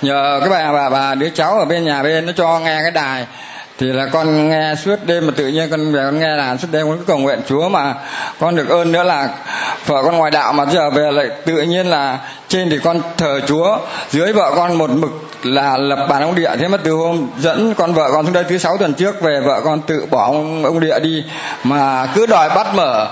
[0.01, 2.91] Nhờ cái bà bà bà đứa cháu ở bên nhà bên nó cho nghe cái
[2.91, 3.25] đài
[3.77, 6.67] thì là con nghe suốt đêm mà tự nhiên con về con nghe là suốt
[6.71, 7.93] đêm con cứ cầu nguyện Chúa mà
[8.39, 9.29] con được ơn nữa là
[9.85, 13.39] vợ con ngoài đạo mà giờ về lại tự nhiên là trên thì con thờ
[13.47, 13.77] Chúa
[14.09, 15.11] dưới vợ con một mực
[15.43, 16.49] là lập bàn ông địa.
[16.59, 19.39] Thế mà từ hôm dẫn con vợ con xuống đây thứ sáu tuần trước về
[19.39, 21.23] vợ con tự bỏ ông, ông địa đi
[21.63, 23.07] mà cứ đòi bắt mở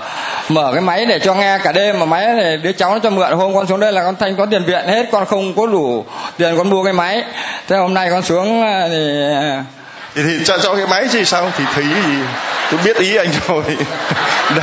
[0.48, 1.98] mở cái máy để cho nghe cả đêm.
[1.98, 4.36] Mà máy này đứa cháu nó cho mượn hôm con xuống đây là con thanh
[4.36, 6.04] có tiền viện hết con không có đủ
[6.36, 7.24] tiền con mua cái máy.
[7.68, 9.64] Thế hôm nay con xuống à, thì à,
[10.14, 11.52] thì, thì cho cho cái máy chứ sao?
[11.58, 12.18] Thì thấy gì?
[12.70, 13.62] Tôi biết ý anh rồi.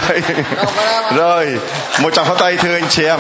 [0.08, 0.22] Đây
[1.16, 1.48] rồi
[2.02, 3.20] một tràng pháo tay thưa anh chị em.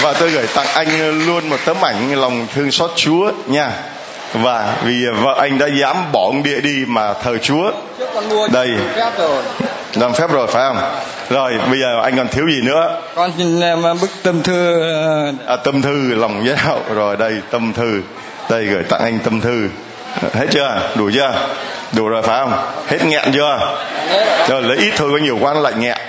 [0.00, 3.70] Và tôi gửi tặng anh luôn một tấm ảnh lòng thương xót Chúa nha.
[4.32, 7.72] Và vì vợ anh đã dám bỏ ông địa đi mà thờ Chúa.
[8.52, 8.68] Đây.
[9.94, 10.78] làm phép rồi phải không?
[11.30, 13.00] Rồi bây giờ anh còn thiếu gì nữa?
[13.14, 13.60] Con xin
[14.00, 14.82] bức tâm thư
[15.46, 18.00] à, tâm thư lòng giáo rồi đây tâm thư.
[18.50, 19.68] Đây gửi tặng anh tâm thư
[20.34, 20.80] hết chưa?
[20.94, 21.32] Đủ chưa?
[21.92, 22.52] Đủ rồi phải không?
[22.88, 23.76] Hết nghẹn chưa?
[24.48, 25.98] Rồi, lấy ít thôi, có nhiều quá nó lại nghẹn.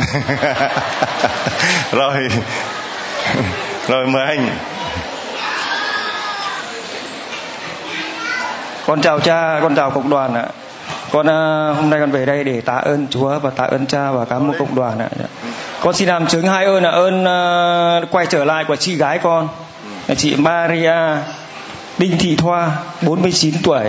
[1.92, 2.14] Rồi.
[3.88, 4.50] Rồi, mời anh.
[8.88, 10.46] Con chào cha, con chào cộng đoàn ạ.
[11.12, 14.12] Con ờ, hôm nay con về đây để tạ ơn chúa và tạ ơn cha
[14.12, 15.10] và cảm ơn cộng đoàn ạ.
[15.82, 19.18] Con xin làm chứng hai ơn là ơn ờ, quay trở lại của chị gái
[19.18, 19.48] con,
[20.08, 20.96] là chị Maria.
[21.98, 22.72] Đinh Thị Thoa
[23.02, 23.86] 49 tuổi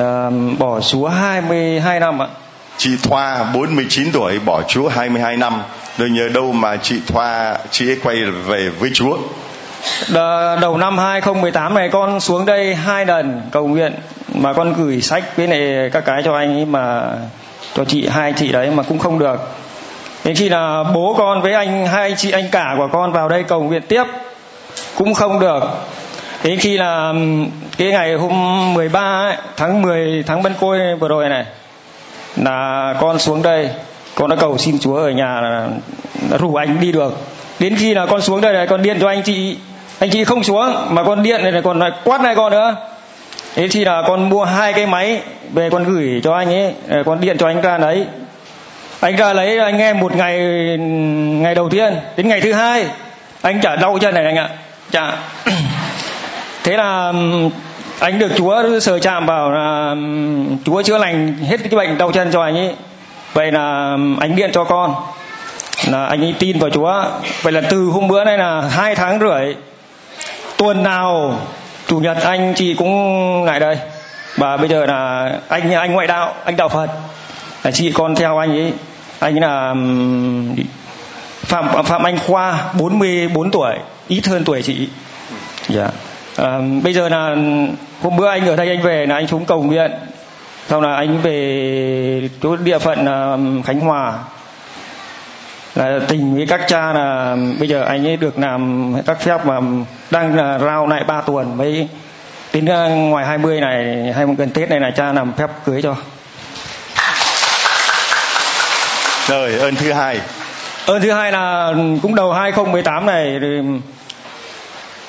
[0.00, 2.28] uh, bỏ Chúa 22 năm ạ.
[2.76, 5.62] Chị Thoa 49 tuổi bỏ Chúa 22 năm.
[5.98, 9.16] Rồi nhờ đâu mà chị Thoa chị ấy quay về với Chúa?
[10.60, 13.94] Đầu năm 2018 này con xuống đây hai lần cầu nguyện
[14.34, 17.02] mà con gửi sách với này các cái cho anh ấy mà
[17.74, 19.36] cho chị hai chị đấy mà cũng không được.
[20.24, 23.42] Đến khi là bố con với anh hai chị anh cả của con vào đây
[23.42, 24.04] cầu nguyện tiếp
[24.96, 25.62] cũng không được
[26.42, 27.12] đến khi là
[27.78, 28.34] cái ngày hôm
[28.74, 31.44] 13 ấy, tháng 10 tháng Bân Côi vừa rồi này
[32.36, 33.70] là con xuống đây
[34.14, 35.68] con đã cầu xin Chúa ở nhà là,
[36.30, 37.20] là rủ anh đi được
[37.58, 39.56] đến khi là con xuống đây này con điện cho anh chị
[39.98, 42.76] anh chị không xuống mà con điện này còn lại quát này con nữa.
[43.54, 45.20] Thế thì là con mua hai cái máy
[45.52, 46.74] về con gửi cho anh ấy
[47.04, 48.06] con điện cho anh ra đấy
[49.00, 50.38] anh ra lấy anh nghe một ngày
[51.18, 52.86] ngày đầu tiên đến ngày thứ hai
[53.42, 54.48] anh chả đau chân này anh ạ.
[54.90, 55.12] Chả
[56.64, 57.12] thế là
[57.98, 59.94] anh được chúa sờ chạm vào là
[60.64, 62.74] chúa chữa lành hết cái bệnh đau chân cho anh ấy.
[63.32, 64.94] Vậy là anh điện cho con.
[65.88, 67.04] Là anh ấy tin vào chúa.
[67.42, 69.54] Vậy là từ hôm bữa nay là hai tháng rưỡi,
[70.56, 71.38] tuần nào
[71.86, 73.78] chủ nhật anh chị cũng lại đây.
[74.36, 76.88] Và bây giờ là anh anh ngoại đạo, anh đạo phật.
[77.62, 78.72] Là chị con theo anh ấy.
[79.18, 79.74] Anh là
[81.42, 83.74] phạm phạm anh khoa 44 tuổi,
[84.08, 84.88] ít hơn tuổi chị.
[85.68, 85.88] Dạ
[86.36, 87.36] à, bây giờ là
[88.02, 89.92] hôm bữa anh ở đây anh về là anh xuống cầu nguyện.
[90.68, 93.06] Sau là anh về chỗ địa phận
[93.64, 94.18] khánh hòa.
[95.74, 99.60] Là tình với các cha là bây giờ anh ấy được làm các phép mà
[100.10, 101.88] đang là rao lại ba tuần mới
[102.52, 102.64] đến
[103.10, 105.96] ngoài 20 này hay gần Tết này là cha làm phép cưới cho.
[109.28, 110.20] Rồi ơn thứ hai.
[110.86, 111.72] Ơn thứ hai là
[112.02, 113.46] cũng đầu 2018 này thì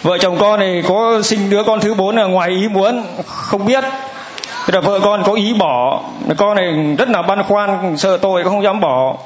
[0.04, 3.66] vợ chồng con này có sinh đứa con thứ bốn là ngoài ý muốn không
[3.66, 3.84] biết.
[4.66, 6.04] Thế là vợ con có ý bỏ.
[6.38, 9.18] Con này rất là băn khoăn sợ tội không dám bỏ.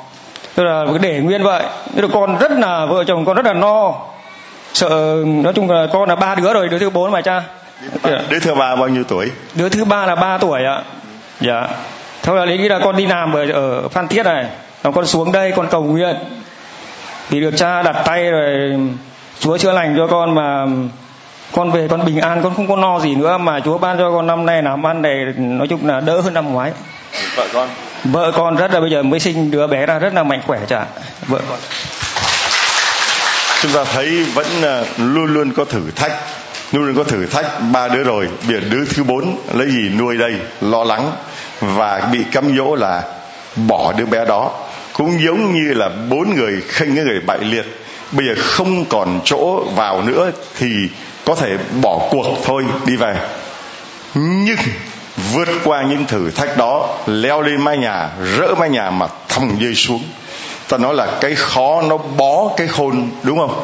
[0.56, 1.64] Tức là để nguyên vậy.
[1.96, 3.94] Thế là con rất là vợ chồng con rất là no.
[4.74, 7.44] Sợ nói chung là con là ba đứa rồi đứa thứ bốn mà cha.
[8.30, 9.32] Đứa thứ ba bao nhiêu tuổi?
[9.56, 10.82] Đứa thứ ba là ba tuổi ạ.
[11.42, 11.68] Dạ.
[12.24, 14.46] Thôi là lý là con đi làm ở, ở phan thiết này.
[14.84, 16.16] Con xuống đây con cầu nguyện.
[17.30, 18.80] Thì được cha đặt tay rồi
[19.40, 20.66] chúa chữa lành cho con mà
[21.52, 24.12] con về con bình an con không có no gì nữa mà chúa ban cho
[24.12, 26.72] con năm nay làm ăn này nói chung là đỡ hơn năm ngoái.
[27.36, 27.70] Vợ con.
[28.04, 30.60] Vợ con rất là bây giờ mới sinh đứa bé ra rất là mạnh khỏe
[30.68, 30.86] chả.
[31.28, 31.60] Vợ con.
[33.62, 36.12] Chúng ta thấy vẫn à, luôn luôn có thử thách
[36.72, 38.30] luôn luôn có thử thách ba đứa rồi.
[38.48, 40.34] Bây đứa thứ bốn lấy gì nuôi đây?
[40.62, 41.12] Lo lắng
[41.62, 43.04] và bị cấm dỗ là
[43.56, 44.52] bỏ đứa bé đó
[44.98, 47.66] cũng giống như là bốn người khinh cái người bại liệt.
[48.12, 50.68] Bây giờ không còn chỗ vào nữa thì
[51.26, 53.16] có thể bỏ cuộc thôi, đi về.
[54.16, 54.58] Nhưng
[55.34, 59.60] vượt qua những thử thách đó, leo lên mái nhà, rỡ mái nhà mà thòng
[59.60, 60.04] rơi xuống.
[60.70, 63.64] Ta nói là cái khó nó bó cái khôn, đúng không?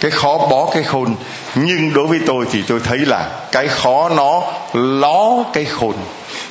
[0.00, 1.14] Cái khó bó cái khôn.
[1.54, 4.42] Nhưng đối với tôi thì tôi thấy là cái khó nó
[4.72, 5.94] ló cái khôn.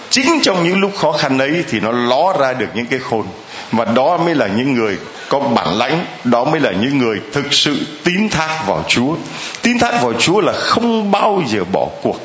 [0.09, 3.25] Chính trong những lúc khó khăn ấy thì nó ló ra được những cái khôn
[3.71, 4.97] và đó mới là những người
[5.29, 9.15] có bản lãnh, đó mới là những người thực sự tín thác vào chúa.
[9.61, 12.19] Tín thác vào chúa là không bao giờ bỏ cuộc,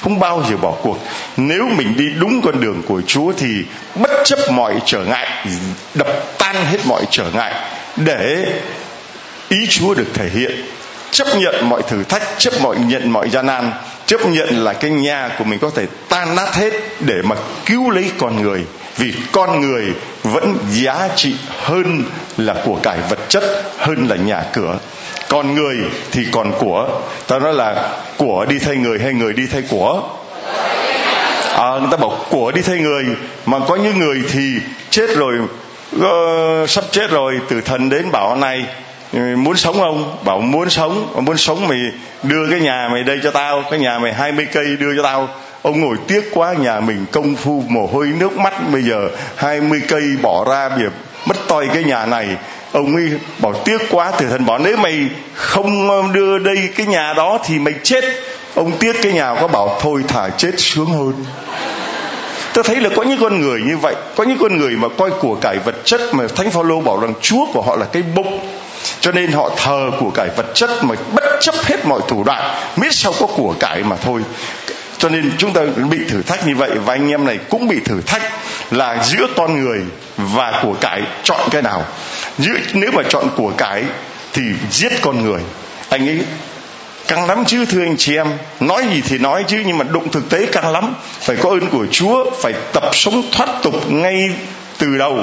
[0.00, 0.98] không bao giờ bỏ cuộc.
[1.36, 5.46] Nếu mình đi đúng con đường của chúa thì bất chấp mọi trở ngại,
[5.94, 7.54] đập tan hết mọi trở ngại
[7.96, 8.46] để
[9.48, 10.64] ý chúa được thể hiện,
[11.10, 13.72] chấp nhận mọi thử thách, chấp mọi nhận mọi gian nan,
[14.06, 17.36] chấp nhận là cái nhà của mình có thể tan nát hết để mà
[17.66, 18.64] cứu lấy con người
[18.98, 22.02] vì con người vẫn giá trị hơn
[22.36, 23.42] là của cải vật chất
[23.78, 24.78] hơn là nhà cửa.
[25.28, 25.76] Còn người
[26.12, 30.02] thì còn của ta nói là của đi thay người hay người đi thay của?
[31.56, 33.04] À, người ta bảo của đi thay người
[33.46, 34.54] mà có những người thì
[34.90, 35.38] chết rồi
[35.96, 38.64] uh, sắp chết rồi từ thần đến bảo này
[39.12, 40.16] ừ, muốn sống không?
[40.24, 41.78] Bảo muốn sống muốn sống mày
[42.22, 45.28] đưa cái nhà mày đây cho tao cái nhà mày 20 cây đưa cho tao
[45.62, 48.54] ông ngồi tiếc quá, nhà mình công phu, mồ hôi, nước mắt.
[48.72, 50.82] Bây giờ 20 cây bỏ ra bị
[51.26, 52.28] mất toi cái nhà này.
[52.72, 57.12] Ông ấy bảo tiếc quá từ thần bảo nếu mày không đưa đây cái nhà
[57.12, 58.04] đó thì mày chết.
[58.54, 61.24] Ông tiếc cái nhà có bảo thôi thả chết sướng hơn.
[62.52, 65.10] Tôi thấy là có những con người như vậy, có những con người mà coi
[65.10, 68.40] của cải vật chất mà thánh phaolô bảo rằng chúa của họ là cái bụng.
[69.00, 72.60] Cho nên họ thờ của cải vật chất mà bất chấp hết mọi thủ đoạn,
[72.76, 74.20] miễn sao có của cải mà thôi
[74.98, 77.80] cho nên chúng ta bị thử thách như vậy và anh em này cũng bị
[77.84, 78.22] thử thách
[78.70, 79.80] là giữa con người
[80.16, 81.84] và của cải chọn cái nào.
[82.38, 83.84] Giữa, nếu mà chọn của cải
[84.32, 85.40] thì giết con người.
[85.88, 86.20] Anh ấy
[87.08, 88.26] căng lắm chứ, thưa anh chị em.
[88.60, 90.94] Nói gì thì nói chứ, nhưng mà đụng thực tế căng lắm.
[91.20, 94.30] Phải có ơn của chúa, phải tập sống thoát tục ngay
[94.78, 95.18] từ đầu.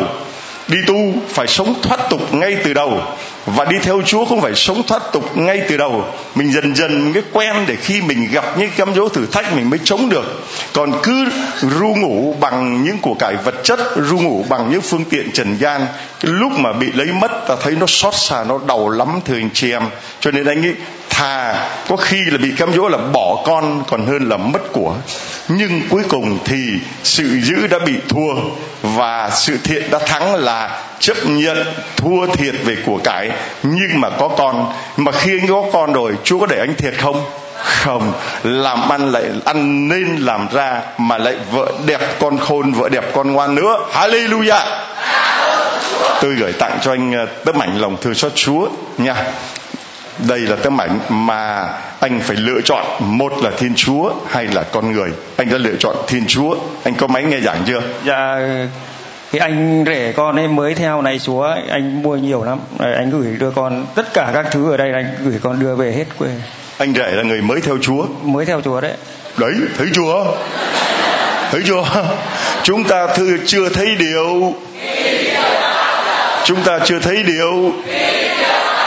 [0.68, 3.02] Đi tu, phải sống thoát tục ngay từ đầu
[3.46, 6.06] và đi theo Chúa không phải sống thoát tục ngay từ đầu.
[6.36, 9.54] Mình dần dần mình mới quen để khi mình gặp những cám dỗ thử thách,
[9.54, 10.44] mình mới chống được.
[10.74, 11.26] Còn cứ
[11.62, 15.58] ru ngủ bằng những của cải vật chất, ru ngủ bằng những phương tiện trần
[15.58, 15.86] gian,
[16.20, 19.36] cái lúc mà bị lấy mất ta thấy nó xót xa, nó đau lắm, thưa
[19.36, 19.84] anh chị em.
[20.20, 20.76] Cho nên anh ấy
[21.10, 24.96] thà có khi là bị cám dỗ là bỏ con, còn hơn là mất của.
[25.48, 28.34] Nhưng cuối cùng thì sự giữ đã bị thua
[28.82, 31.58] và sự thiện đã thắng là chấp nhận
[31.98, 33.30] thua thiệt về của cải.
[33.64, 36.94] Nhưng mà có con, mà khi anh có con rồi, chúa có để anh thiệt
[37.00, 37.26] không?
[37.64, 38.14] Không.
[38.44, 43.04] Làm ăn lại, ăn nên làm ra mà lại vợ đẹp con khôn, vợ đẹp
[43.14, 43.78] con ngoan nữa.
[43.94, 44.66] Hallelujah.
[46.22, 49.16] Tôi gửi tặng cho anh ờ, tấm ảnh lòng thương xót chúa nha
[50.28, 52.86] đây là tấm ảnh mà anh phải lựa chọn.
[53.00, 55.10] Một là thiên chúa hay là con người.
[55.38, 56.56] Anh đã lựa chọn thiên chúa.
[56.84, 57.82] Anh có máy nghe giảng chưa?
[58.06, 58.40] Dạ
[59.32, 62.60] cái anh rể con ấy mới theo này chúa anh mua nhiều lắm.
[62.80, 65.92] Anh gửi đưa con tất cả các thứ ở đây anh gửi con đưa về
[65.92, 66.30] hết quê.
[66.78, 68.06] Anh rể là người mới theo chúa.
[68.24, 68.94] Mới theo chúa đấy.
[69.38, 70.26] Đấy thấy chưa?
[71.52, 71.84] Thấy chưa?
[72.64, 74.54] Chúng ta thư chưa thấy điều.
[76.46, 77.74] Chúng ta chưa thấy điều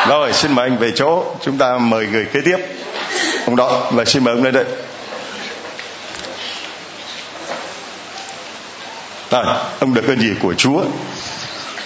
[0.09, 1.25] rồi xin mời anh về chỗ.
[1.43, 2.57] Chúng ta mời người kế tiếp.
[3.47, 4.65] Ông đó và xin mời ông lên đây.
[9.31, 9.45] Rồi
[9.81, 10.83] ông được ơn gì của chúa?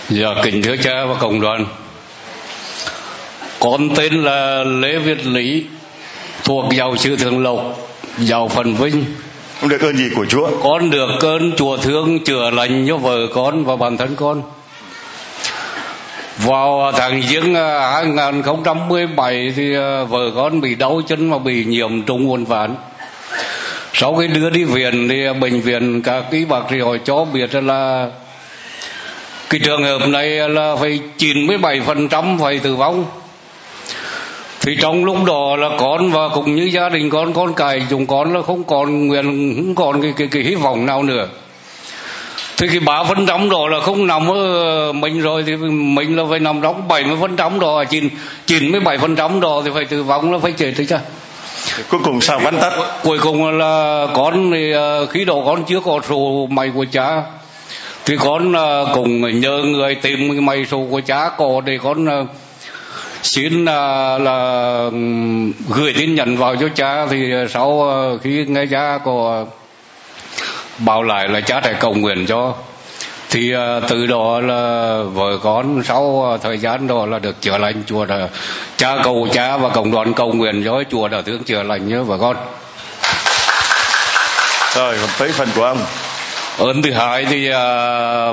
[0.09, 1.67] Dạ kính thưa cha và cộng đoàn.
[3.61, 5.65] Con tên là lê việt lý
[6.45, 7.61] thuộc giàu sư thường lộc
[8.19, 9.05] giàu phần vinh.
[9.61, 10.51] Ông được ơn gì của chúa?
[10.63, 14.43] Con được ơn chùa thương chữa lành cho vợ con và bản thân con
[16.39, 22.03] vào tháng giêng à, 2017 thì à, vợ con bị đau chân mà bị nhiễm
[22.03, 22.75] trùng uốn ván.
[23.93, 27.25] Sau khi đưa đi viện thì à, bệnh viện các y bác sĩ hỏi cho
[27.25, 28.09] biết là
[29.51, 33.05] cái trường hợp này là phải 97% phải tử vong.
[34.61, 38.07] Thì trong lúc đó là con và cũng như gia đình con con cài chúng
[38.07, 41.29] con là không còn nguyện không còn cái cái, cái hy vọng nào nữa
[42.63, 46.25] thì cái ba phần trăm đó là không nằm ở mình rồi thì mình là
[46.31, 48.09] phải nằm trong bảy mươi phần trăm đó chín
[48.47, 50.97] chín mươi bảy phần trăm đó thì phải tử vong là phải chết thôi chứ.
[51.89, 52.73] Cuối cùng sao vắn tắt?
[53.03, 57.23] Cuối cùng là con thì ờ, khi đó con chưa có số mày của cha
[58.05, 62.07] thì con ờ, cùng nhờ người tìm cái mày số của cha có để con
[62.07, 62.27] ờ,
[63.23, 64.91] xin là, là
[65.69, 67.89] gửi tin nhắn vào cho cha thì sau
[68.23, 69.45] khi nghe cha có
[70.79, 72.55] bảo lại là cha sẽ cầu nguyện cho.
[73.31, 77.83] Thì uh, từ đó là vợ con sau thời gian đó là được chữa lành
[77.87, 78.29] chùa là
[78.77, 82.03] cha cầu cha và cộng đoàn cầu nguyện cho chùa đã thương chữa lành nhớ
[82.03, 82.37] vợ con.
[84.75, 85.79] Rồi còn tới phần của ông.
[86.59, 87.55] Ơn thứ hai thì uh,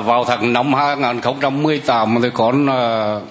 [0.04, 3.22] vào tháng năm 2018 thì con uh,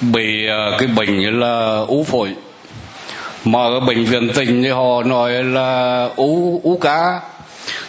[0.00, 2.28] bị uh, cái bệnh là ú phổi
[3.44, 7.20] mà ở bệnh viện tỉnh thì họ nói là ú ú cá.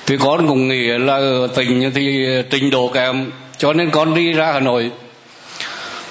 [0.05, 4.31] Thì con cũng nghĩ là ở tỉnh thì trình độ kém, cho nên con đi
[4.33, 4.91] ra hà nội.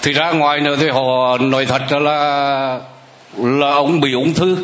[0.02, 2.78] Thì ra ngoài nữa thì họ nói thật là
[3.38, 4.56] là ông bị ung thư.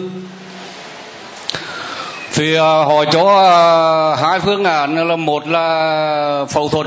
[2.35, 6.87] Thì ờ, họ cho ờ, hai phương án là một là phẫu thuật,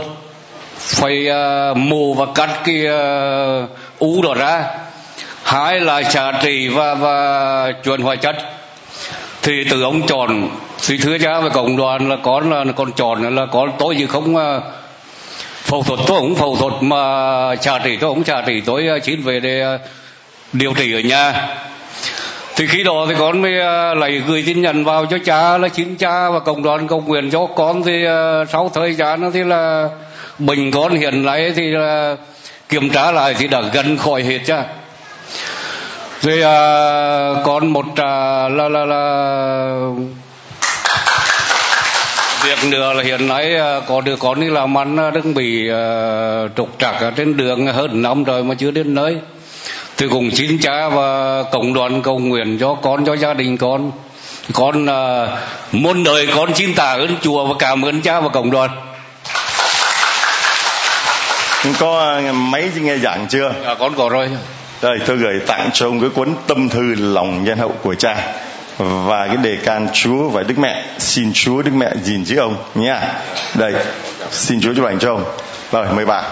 [0.77, 1.27] phải
[1.75, 2.85] mổ và cắt cái
[3.99, 4.63] u đó ra
[5.51, 8.35] hai là trà trị và và chuyển hóa chất.
[9.41, 10.49] Thì từ ông chọn
[10.87, 14.05] thì thưa cha với cộng đoàn là con là con chọn là con tôi gì
[14.05, 14.59] không à,
[15.63, 16.95] phẫu thuật, tôi cũng phẫu thuật mà
[17.55, 19.79] trà trị tôi cũng trà trị tôi à, chín về để à,
[20.53, 21.47] điều trị ở nhà.
[22.55, 25.69] Thì khi đó thì con mới lại lấy gửi tin nhắn vào cho cha là
[25.69, 28.03] xin cha và cộng đoàn cầu nguyện cho con thì
[28.51, 29.89] sau thời gian thì là
[30.39, 31.73] bệnh con hiện nay thì
[32.69, 34.63] kiểm tra lại thì đã gần khỏi hết cha
[36.21, 39.73] rồi à, còn một à, là là là
[42.43, 45.69] việc nữa là hiện nay à, có đứa con đi làm ăn à, đang bị
[45.69, 45.83] à,
[46.57, 49.17] trục trặc ở trên đường hơn năm rồi mà chưa đến nơi.
[49.97, 53.91] Thì cùng xin cha và cộng đoàn cầu nguyện cho con cho gia đình con.
[54.53, 55.27] Con à,
[55.71, 58.69] muôn đời con xin tạ ơn chùa và cảm ơn cha và cộng đoàn.
[61.79, 63.53] Có mấy nghe giảng chưa?
[63.65, 64.29] À, con có rồi
[64.81, 68.15] đây tôi gửi tặng cho ông cái cuốn tâm thư lòng nhân hậu của cha.
[68.77, 70.85] Và cái đề can Chúa và Đức Mẹ.
[70.99, 73.13] Xin Chúa Đức Mẹ gìn giữ ông nha
[73.53, 73.73] đây
[74.31, 75.23] xin Chúa chúc lành cho ông.
[75.71, 76.23] Rồi mời bà.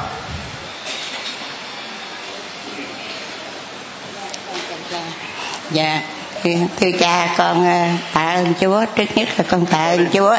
[5.71, 6.01] Dạ
[6.43, 8.85] thưa, thưa cha con ờ, tạ ơn chúa.
[8.95, 10.37] Trước nhất là con tạ ơn chúa.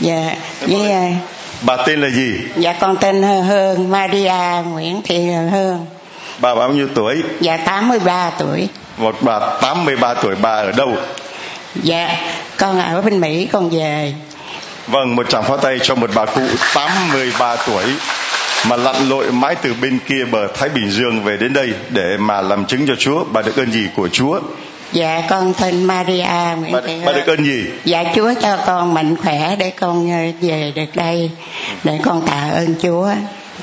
[0.00, 1.04] Dạ với ờ,
[1.62, 2.32] bà tên là gì?
[2.56, 5.86] dạ con tên hương maria nguyễn thị hương
[6.38, 10.96] bà bao nhiêu tuổi dạ 83 tuổi một bà 83 tuổi bà ở đâu
[11.82, 12.16] dạ
[12.56, 14.14] con ở bên mỹ con về
[14.86, 16.42] vâng một tràng pháo tay cho một bà cụ
[16.74, 17.84] 83 tuổi
[18.68, 22.16] mà lặn lội mãi từ bên kia bờ Thái Bình Dương về đến đây để
[22.18, 23.24] mà làm chứng cho Chúa.
[23.32, 24.40] Bà được ơn gì của Chúa?
[24.92, 26.26] Dạ con tên Maria
[26.60, 27.64] Nguyễn Bà, bà được ơn gì?
[27.84, 31.30] Dạ Chúa cho con mạnh khỏe để con ờ, về được đây
[31.84, 33.10] để con tạ ơn Chúa.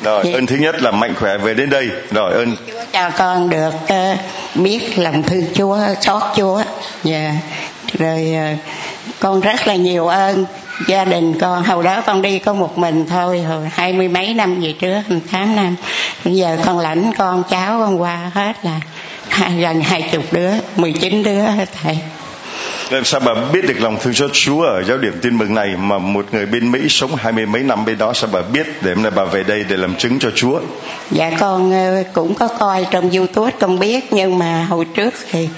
[0.04, 0.34] Rồi, Dạ.
[0.38, 1.90] ơn thứ nhất là mạnh khỏe về đến đây.
[2.12, 4.16] Rồi, ơn Chúa cho con được ờ,
[4.56, 6.62] biết lòng thương Chúa, xót Chúa.
[7.04, 7.34] Dạ.
[8.00, 8.56] Rồi ờ,
[9.20, 10.46] con rất là nhiều ơn
[10.88, 14.34] gia đình con hồi đó con đi có một mình thôi hồi hai mươi mấy
[14.34, 15.76] năm về trước tám năm
[16.26, 18.80] bây giờ con lãnh con cháu con qua hết là
[19.58, 21.98] gần hai chục đứa mười chín đứa hết thầy
[22.90, 25.76] làm sao bà biết được lòng thương xót Chúa ở giáo điểm tin mừng này
[25.78, 28.68] mà một người bên Mỹ sống hai mươi mấy năm bên đó, sao bà biết
[28.82, 30.60] để hôm nay bà về đây để làm chứng cho Chúa?
[31.12, 35.50] dạ con ờ, cũng có coi trong youtube, con biết, nhưng mà hồi trước thì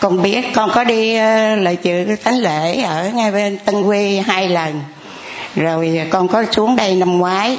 [0.00, 0.44] con biết.
[0.54, 4.48] Con có đi ờ, lời lại dự thánh lễ ở ngay bên tân quy hai
[4.48, 4.80] lần.
[5.56, 7.58] Rồi ờ, con có xuống đây năm ngoái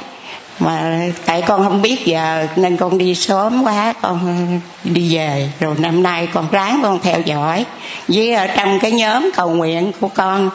[0.58, 5.48] mà tại con không biết giờ nên con đi sớm quá, con đi về.
[5.60, 7.64] Rồi năm nay con ráng con theo dõi.
[8.08, 10.50] Với ở trong cái nhóm cầu nguyện của con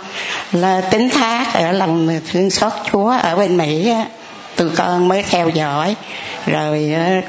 [0.51, 3.93] là tính thác ở lòng thương xót chúa ở bên mỹ
[4.55, 5.95] từ tụi con mới theo dõi.
[6.45, 7.21] Rồi ờ,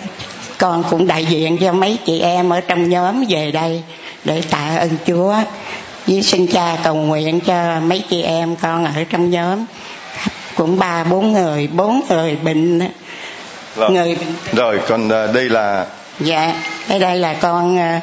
[0.59, 3.83] con cũng đại diện cho mấy chị em ở trong nhóm về đây
[4.25, 5.35] để tạ ơn chúa.
[6.07, 9.65] Với xin cha cầu nguyện cho mấy chị em con ở trong nhóm
[10.61, 12.81] cũng ba bốn người bốn người bệnh.
[13.77, 14.17] Rồi, người
[14.53, 15.87] rồi còn à, đây là
[16.21, 16.55] dạ
[16.89, 17.99] đây đây là con ờ,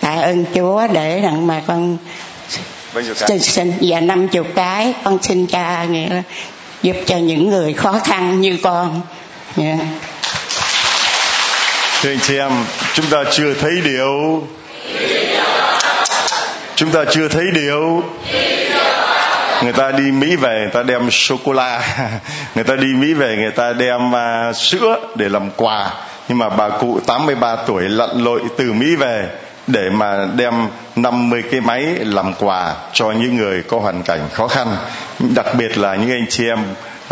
[0.00, 1.98] tạ ơn chúa để rằng mà con
[3.26, 6.22] xin, xin dạ năm chục cái con xin cha nghĩa là
[6.82, 9.00] giúp cho những người khó khăn như con
[9.56, 9.76] dạ.
[12.02, 12.52] Thưa anh chị em,
[12.94, 14.42] chúng ta chưa thấy điều.
[16.76, 18.02] Chúng ta chưa thấy điều.
[19.62, 21.82] Người ta đi Mỹ về người ta đem sô cô la.
[22.54, 25.90] Người ta đi Mỹ về người ta đem uh, sữa để làm quà.
[26.28, 29.28] Nhưng mà bà cụ 83 tuổi lặn lội từ Mỹ về
[29.66, 34.48] để mà đem 50 cái máy làm quà cho những người có hoàn cảnh khó
[34.48, 34.76] khăn.
[35.34, 36.58] Đặc biệt là những anh chị em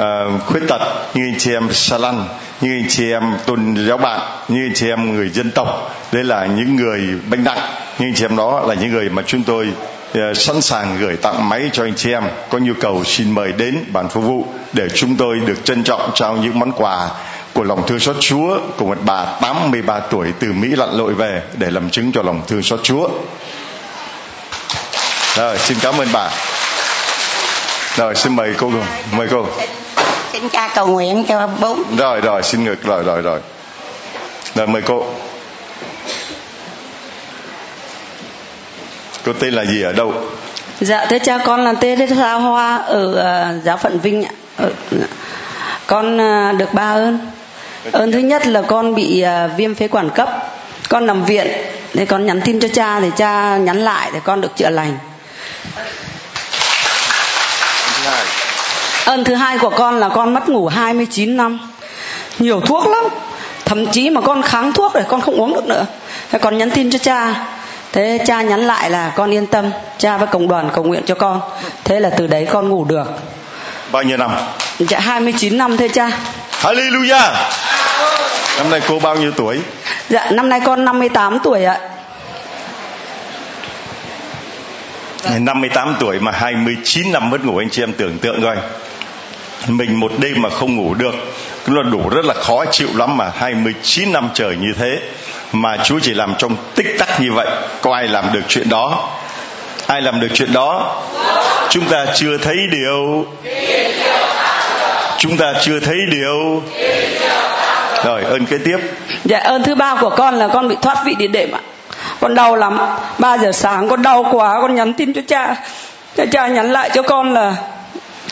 [0.02, 0.80] uh, khuyết tật
[1.14, 2.24] như anh chị em sa lăn
[2.60, 5.96] như anh chị em tôn giáo bạn như anh chị em người dân tộc.
[6.12, 7.58] Đây là những người bệnh nặng.
[7.98, 9.68] Những anh chị em đó là những người mà chúng tôi
[10.34, 13.84] sẵn sàng gửi tặng máy cho anh chị em có nhu cầu xin mời đến
[13.92, 17.08] bàn phục vụ để chúng tôi được trân trọng trao những món quà
[17.52, 21.42] của lòng thương xót Chúa của một bà 83 tuổi từ Mỹ lặn lội về
[21.58, 23.08] để làm chứng cho lòng thương xót Chúa.
[25.36, 26.30] Rồi, xin cảm ơn bà.
[27.96, 28.70] Rồi, xin mời cô,
[29.16, 29.46] mời cô.
[30.32, 33.40] xin cha cầu nguyện cho bốn Rồi, rồi, xin ngược, rồi, rồi, rồi.
[34.54, 35.06] Rồi, mời cô.
[39.24, 40.14] Cô tên là gì ở đâu?
[40.80, 44.30] Dạ thưa cha con là tên Sa Hoa ở à, giáo phận Vinh ạ.
[44.56, 45.06] Ở, dạ.
[45.86, 47.18] con à, được ba ơn.
[47.92, 50.28] Ơn thứ nhất là con bị à, viêm phế quản cấp.
[50.88, 51.46] Con nằm viện
[51.94, 54.98] nên con nhắn tin cho cha thì cha nhắn lại để con được chữa lành.
[59.04, 61.58] Ơn thứ hai của con là con mất ngủ 29 năm.
[62.38, 63.04] Nhiều thuốc lắm.
[63.64, 65.86] Thậm chí mà con kháng thuốc để con không uống được nữa.
[66.30, 67.46] thế con nhắn tin cho cha
[67.92, 71.14] thế cha nhắn lại là con yên tâm cha với cộng đoàn cầu nguyện cho
[71.14, 71.40] con.
[71.84, 73.06] Thế là từ đấy con ngủ được.
[73.92, 74.30] Bao nhiêu năm?
[74.78, 76.10] Dạ 29 năm thưa cha.
[76.60, 77.32] Hallelujah!
[78.58, 79.60] Năm nay cô bao nhiêu tuổi?
[80.08, 81.78] Dạ năm nay con 58 tuổi ạ.
[85.38, 88.56] 58 tuổi mà 29 năm mất ngủ anh chị em tưởng tượng coi.
[89.68, 91.14] Mình một đêm mà không ngủ được
[91.66, 94.98] nó đủ rất là khó chịu lắm mà 29 năm trời như thế
[95.52, 97.46] mà Chúa chỉ làm trong tích tắc như vậy.
[97.80, 99.08] Có ai làm được chuyện đó?
[99.86, 101.02] Ai làm được chuyện đó?
[101.70, 103.26] Chúng ta chưa thấy điều.
[105.18, 106.62] Chúng ta chưa thấy điều.
[108.04, 108.78] Rồi ơn kế tiếp.
[109.24, 111.60] Dạ ơn thứ ba của con là con bị thoát vị địa đệm ạ.
[112.20, 112.78] Con đau lắm.
[113.18, 115.56] 3 giờ sáng con đau quá con nhắn tin cho cha.
[116.16, 117.54] Cha, cha nhắn lại cho con là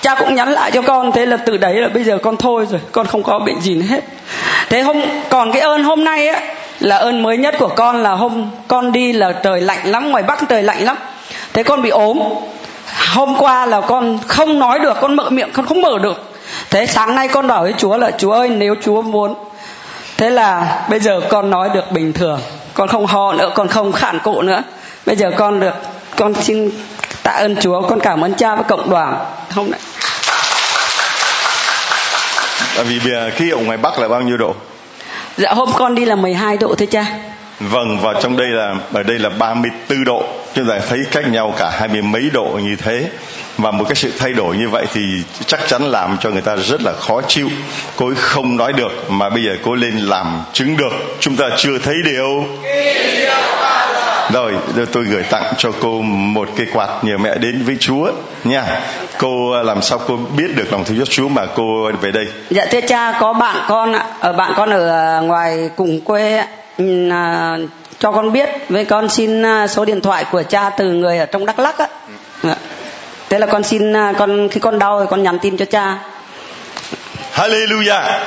[0.01, 1.13] cha cũng nhắn lại cho con.
[1.13, 2.81] Thế là từ đấy là bây giờ con thôi rồi.
[2.93, 4.01] Con không có bệnh gì hết.
[4.69, 6.41] Thế hôm còn cái ơn hôm nay á
[6.81, 10.23] là ơn mới nhất của con là hôm con đi là trời lạnh lắm, ngoài
[10.23, 10.97] bắc trời lạnh lắm.
[11.53, 12.19] Thế con bị ốm.
[13.15, 16.33] Hôm qua là con không nói được, con mở miệng, con không mở được.
[16.71, 19.35] Thế sáng nay con bảo với chúa là, chúa ơi, nếu chúa muốn.
[20.17, 22.41] Thế là bây giờ con nói được bình thường.
[22.75, 24.63] Con không ho nữa, con không khản cụ nữa.
[25.07, 25.75] Bây giờ con được,
[26.17, 26.71] con xin
[27.23, 29.17] tạ ơn chúa, con cảm ơn cha và cộng đoàn.
[29.55, 29.81] Hôm nay
[32.77, 34.55] Tại vì bây khí hậu ngoài Bắc là bao nhiêu độ?
[35.39, 37.05] Dạ hôm con đi là 12 độ thưa cha.
[37.61, 40.25] Vâng và trong đây là ở đây là 34 độ.
[40.55, 43.11] Chúng ta thấy cách nhau cả hai mươi mấy độ như thế.
[43.59, 45.01] Và một cái sự thay đổi như vậy thì
[45.47, 47.51] chắc chắn làm cho người ta rất là khó chịu.
[47.97, 50.93] Cô ấy không nói được mà bây giờ cô lên làm chứng được.
[51.21, 52.45] Chúng ta chưa thấy điều
[54.33, 54.55] rồi
[54.93, 58.13] tôi gửi tặng cho cô một cái quạt nhờ mẹ đến với chúa
[58.45, 58.81] nha.
[59.19, 62.27] Cô à, làm sao cô biết được lòng thương chúa mà cô về đây?
[62.51, 66.45] Dạ thưa cha có bạn con ở bạn con ở à, ngoài cùng quê
[67.11, 67.57] à,
[67.99, 71.47] cho con biết với con xin số điện thoại của cha từ người ở trong
[71.47, 71.87] đắk lắc á
[72.43, 72.51] ừ.
[73.29, 75.99] thế là con xin con khi con đau thì con nhắn tin cho cha.
[77.35, 78.21] Hallelujah.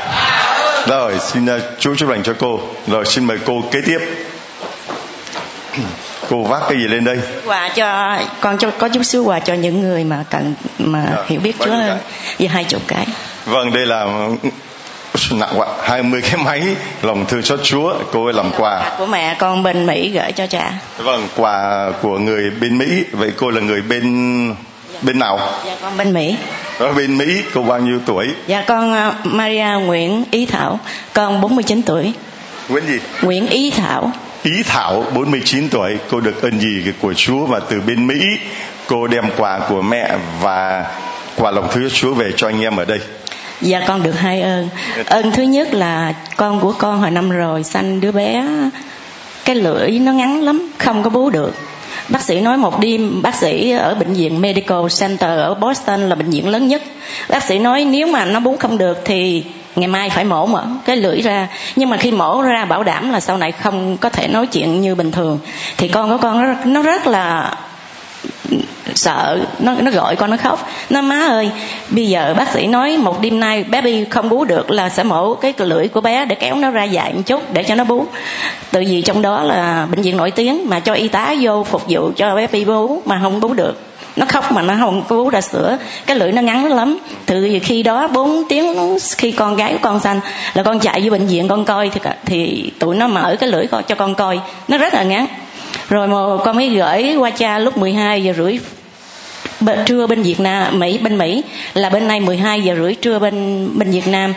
[0.87, 1.47] Rồi xin
[1.79, 2.59] chúa chúc lành cho cô.
[2.87, 3.99] Rồi xin mời cô kế tiếp
[6.29, 7.17] cô vác cái gì lên đây?
[7.45, 11.23] Quà cho con cho có chút xíu quà cho những người mà cần mà à,
[11.27, 11.97] hiểu biết Chúa hơn.
[12.39, 13.07] và hai chục cái.
[13.45, 14.05] Vâng đây là
[15.31, 15.67] nặng quá.
[15.83, 16.63] Hai mươi cái máy
[17.01, 17.93] lòng thương xót Chúa.
[18.11, 18.91] Cô ấy làm quà.
[18.97, 20.73] Của mẹ con bên Mỹ gửi cho cha.
[20.97, 23.03] Vâng quà của người bên Mỹ.
[23.11, 24.55] Vậy cô là người bên
[25.01, 25.39] bên nào?
[25.65, 26.35] Dạ con bên Mỹ.
[26.79, 28.27] Ở bên Mỹ cô bao nhiêu tuổi?
[28.47, 30.79] Dạ con uh, Maria Nguyễn Ý Thảo
[31.13, 32.13] con 49 tuổi.
[32.69, 32.99] Nguyễn gì?
[33.21, 34.11] Nguyễn Ý Thảo
[34.43, 38.19] Ý Thảo 49 tuổi, cô được ơn gì của Chúa và từ bên Mỹ.
[38.87, 40.85] Cô đem quà của mẹ và
[41.35, 42.99] quà lòng thương Chúa về cho anh em ở đây.
[43.61, 44.69] Dạ con được hai ơn.
[45.05, 48.45] Ơn thứ nhất là con của con hồi năm rồi, sanh đứa bé,
[49.45, 51.55] Cái lưỡi nó ngắn lắm, Không có bú được.
[52.09, 56.15] Bác sĩ nói một đêm, Bác sĩ ở bệnh viện Medical Center ở Boston là
[56.15, 56.81] bệnh viện lớn nhất.
[57.29, 59.43] Bác sĩ nói nếu mà nó bú không được thì
[59.75, 61.47] ngày mai phải mổ mở cái lưỡi ra.
[61.75, 64.81] Nhưng mà khi mổ ra bảo đảm là sau này không có thể nói chuyện
[64.81, 65.39] như bình thường.
[65.77, 67.55] Thì con của con nó, nó rất là
[68.95, 69.39] sợ.
[69.59, 70.69] Nó nó gọi con nó khóc.
[70.89, 71.51] Nó má ơi
[71.89, 75.03] bây giờ bác sĩ nói một đêm nay bé bi không bú được là sẽ
[75.03, 77.83] mổ cái lưỡi của bé để kéo nó ra dài một chút để cho nó
[77.83, 78.05] bú.
[78.71, 81.83] Từ vì trong đó là bệnh viện nổi tiếng mà cho y tá vô phục
[81.89, 85.29] vụ cho bé bi bú mà không bú được nó khóc mà nó không bú
[85.29, 85.77] ra sữa.
[86.05, 86.97] Cái lưỡi nó ngắn lắm.
[87.25, 90.19] Từ khi đó 4 tiếng khi con gái của con sanh,
[90.53, 93.65] là con chạy vô bệnh viện con coi thì thì tụi nó mở cái lưỡi
[93.87, 94.39] cho con coi.
[94.67, 95.27] Nó rất là ngắn.
[95.89, 98.59] Rồi mà con mới gửi qua cha lúc 12 giờ rưỡi
[99.85, 101.43] trưa bên Việt Nam, Mỹ, bên Mỹ,
[101.73, 104.33] là bên này 12 giờ rưỡi trưa bên bên Việt Nam.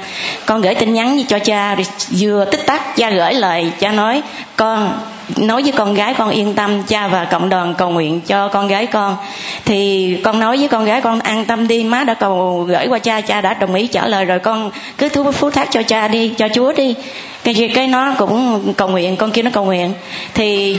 [0.47, 1.77] Con gửi tin nhắn cho cha
[2.11, 4.23] vừa tích tắc, cha gửi lời, cha nói,
[4.57, 4.93] con
[5.37, 8.69] nói với con gái con yên tâm, cha và cộng đoàn cầu nguyện cho con
[8.69, 9.17] gái con.
[9.65, 12.99] Thì con nói với con gái con, an tâm đi, má đã cầu gửi qua
[12.99, 16.09] cha cha đã đồng ý trả lời rồi con cứ thú phú thác cho cha
[16.09, 16.95] đi, cho chúa đi.
[17.45, 19.93] Cái cái nó cũng cầu nguyện, con kia nó cầu nguyện.
[20.35, 20.79] Thì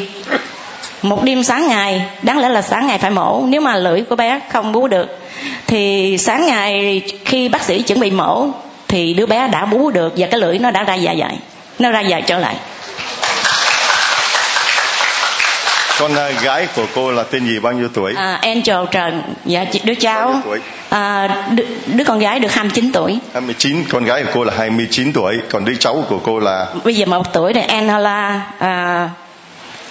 [1.02, 4.16] một đêm sáng ngày, đáng lẽ là sáng ngày phải mổ, nếu mà lưỡi của
[4.16, 5.20] bé không bú được.
[5.68, 8.48] Thì sáng ngày khi bác sĩ chuẩn bị mổ,
[8.88, 11.38] thì đứa bé đã bú được và cái lưỡi nó đã ra dài dài
[11.80, 12.56] nó ra dài trở lại.
[16.00, 17.60] Con uh, gái của cô là tên gì?
[17.60, 18.14] Bao nhiêu tuổi?
[18.16, 19.22] À, Angel Trần.
[19.46, 20.42] Dạ đứa cháu.
[20.90, 23.20] À, đứa, đứa con gái được 29 tuổi.
[23.34, 25.38] 29 con gái của cô là 29 tuổi.
[25.50, 26.68] Còn đứa cháu của cô là?
[26.84, 29.10] Bây giờ một tuổi này Angela à,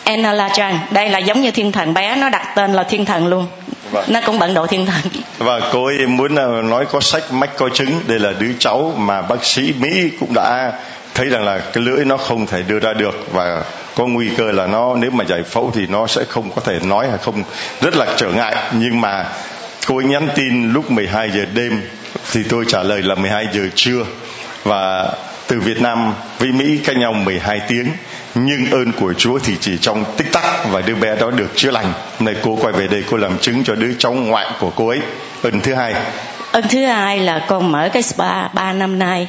[0.05, 1.95] Enola Chan đây là giống như thiên thần.
[1.95, 3.47] Bé nó đặt tên là thiên thần luôn.
[3.91, 4.05] Vâng.
[4.09, 5.01] nó cũng bận độ thiên thần.
[5.39, 8.01] Và cô ấy muốn à, nói có sách mách có chứng.
[8.07, 10.73] Đây là đứa cháu mà bác sĩ Mỹ cũng đã
[11.15, 13.27] thấy rằng là cái lưỡi nó không thể đưa ra được.
[13.33, 13.63] Và
[13.97, 16.79] có nguy cơ là nó, nếu mà giải phẫu thì nó sẽ không có thể
[16.83, 17.43] nói hay không
[17.81, 19.27] rất là trở ngại, nhưng mà
[19.87, 21.83] cô ấy nhắn tin lúc 12 giờ đêm,
[22.33, 24.05] thì tôi trả lời là 12 giờ trưa
[24.65, 25.13] và
[25.47, 27.87] từ Việt Nam với Mỹ cách nhau 12 tiếng
[28.35, 31.71] nhưng ơn của Chúa thì chỉ trong tích tắc và đứa bé đó được chữa
[31.71, 31.93] lành.
[32.21, 35.01] nay cô quay về đây, cô làm chứng cho đứa cháu ngoại của cô ấy.
[35.43, 35.95] Ơn thứ hai.
[36.53, 39.29] Ơn thứ hai là con mở cái spa 3 năm nay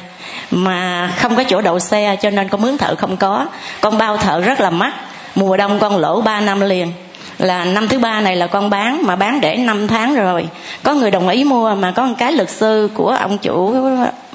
[0.50, 3.46] mà không có chỗ đậu xe, cho nên con mướn thợ không có.
[3.80, 4.92] Con bao thợ rất là mắc.
[5.34, 6.92] Mùa đông con lỗ 3 năm liền.
[7.38, 10.48] Là năm thứ ba này là con bán, mà bán để 5 tháng rồi.
[10.82, 13.74] Có người đồng ý mua, mà có một cái luật sư của ông chủ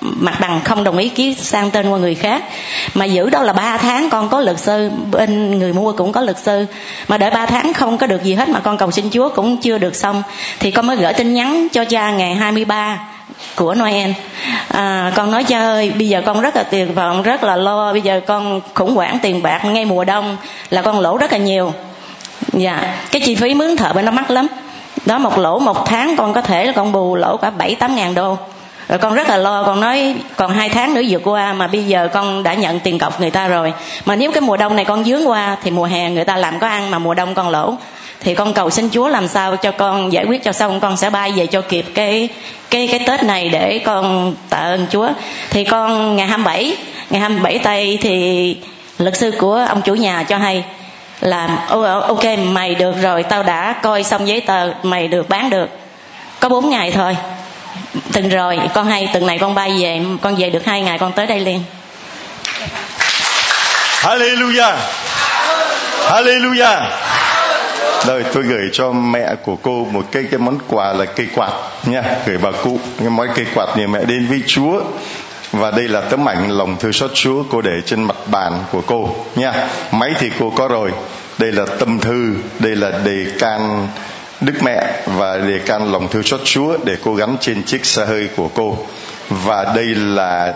[0.02, 2.44] mặt bằng không đồng ý ký sang tên qua người khác.
[2.94, 6.22] Mà giữ đó là 3 tháng con có luật sư, bên người mua cũng có
[6.22, 6.66] luật sư.
[7.08, 9.58] Mà đợi 3 tháng không có được gì hết mà con cầu xin Chúa cũng
[9.58, 10.24] chưa được xong.
[10.60, 13.00] Thì con mới gửi tin nhắn cho cha ngày 23
[13.56, 14.12] của Noel.
[14.68, 17.92] À, con nói cha ơi bây giờ con rất là tuyệt vọng rất là lo.
[17.92, 20.38] Bây giờ con khủng hoảng tiền bạc ngay mùa đông
[20.70, 21.74] là con lỗ rất là nhiều.
[22.54, 24.48] Dạ cái chi phí mướn thợ bên nó mắc lắm.
[25.06, 27.96] Đó một lỗ một tháng con có thể là con bù lỗ cả bảy tám
[27.96, 28.38] ngàn đô.
[28.88, 31.84] Rồi con rất là lo con nói còn hai tháng nữa vượt qua mà bây
[31.84, 33.74] giờ con đã nhận tiền cọc người ta rồi.
[34.06, 36.60] Mà nếu cái mùa đông này con dướng qua thì mùa hè người ta làm
[36.60, 37.76] có ăn mà mùa đông con lỗ
[38.24, 41.10] thì con cầu xin Chúa làm sao cho con giải quyết cho xong, con sẽ
[41.10, 42.30] bay về cho kịp cái
[42.70, 45.10] cái cái Tết này để con tạ ơn Chúa.
[45.50, 46.78] Thì con, ngày 27
[47.10, 48.58] ngày 27 tây thì
[48.98, 50.64] luật sư của ông chủ nhà cho hay
[51.22, 51.66] là
[52.08, 55.70] ok, mày được rồi, tao đã coi xong giấy tờ, mày được bán được.
[56.40, 57.18] Có bốn ngày thôi.
[58.14, 61.12] Từng rồi, con hay, từng này con bay về, con về được hai ngày, con
[61.12, 61.64] tới đây liền.
[64.02, 64.76] Hallelujah.
[66.10, 66.82] Hallelujah
[68.08, 71.52] đây, tôi gửi cho mẹ của cô một cái cái món quà là cây quạt
[71.86, 72.04] nha.
[72.26, 74.82] Gửi bà cụ cái món cây quạt nhà mẹ đến với Chúa.
[75.52, 78.82] Và đây là tấm ảnh lòng thương xót Chúa cô để trên mặt bàn của
[78.88, 79.68] cô nha.
[79.92, 80.92] Máy thì cô có rồi.
[81.38, 83.88] Đây là tâm thư, đây là đề can
[84.42, 88.06] Đức Mẹ và đề can lòng thương xót Chúa để cô gắn trên chiếc xe
[88.06, 88.78] hơi của cô.
[89.30, 90.54] Và đây là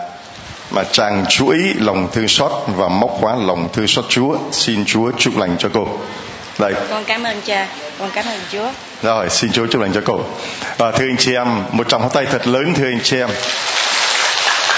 [0.71, 4.37] mà trang chuỗi lòng thương xót và móc khóa lòng thương xót Chúa.
[4.51, 5.87] Xin Chúa chúc lành cho cô
[6.59, 6.73] đây.
[6.89, 7.67] Con cảm ơn cha.
[7.99, 8.69] Con cảm ơn Chúa.
[9.01, 10.25] Rồi xin Chúa chúc lành cho cô.
[10.77, 13.29] Và thưa anh chị em một tràng pháo tay thật lớn thưa anh chị em.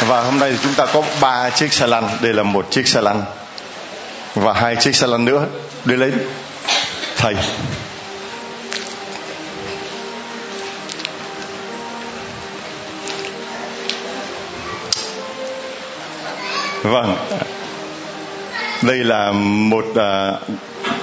[0.07, 2.09] Và hôm nay chúng ta có ba chiếc xe lăn.
[2.21, 3.23] Đây là một chiếc xe lăn.
[4.35, 5.45] Và hai chiếc xe lăn nữa.
[5.85, 6.13] Đưa lên
[7.17, 7.35] thầy.
[16.83, 17.17] Vâng.
[18.81, 19.97] Đây là một uh,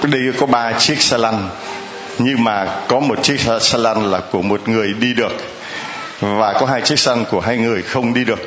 [0.03, 1.49] đi có ba chiếc xe lăn
[2.19, 5.31] nhưng mà có một chiếc xe lăn là của một người đi được
[6.19, 8.39] và có hai chiếc xe lăn của hai người không đi được.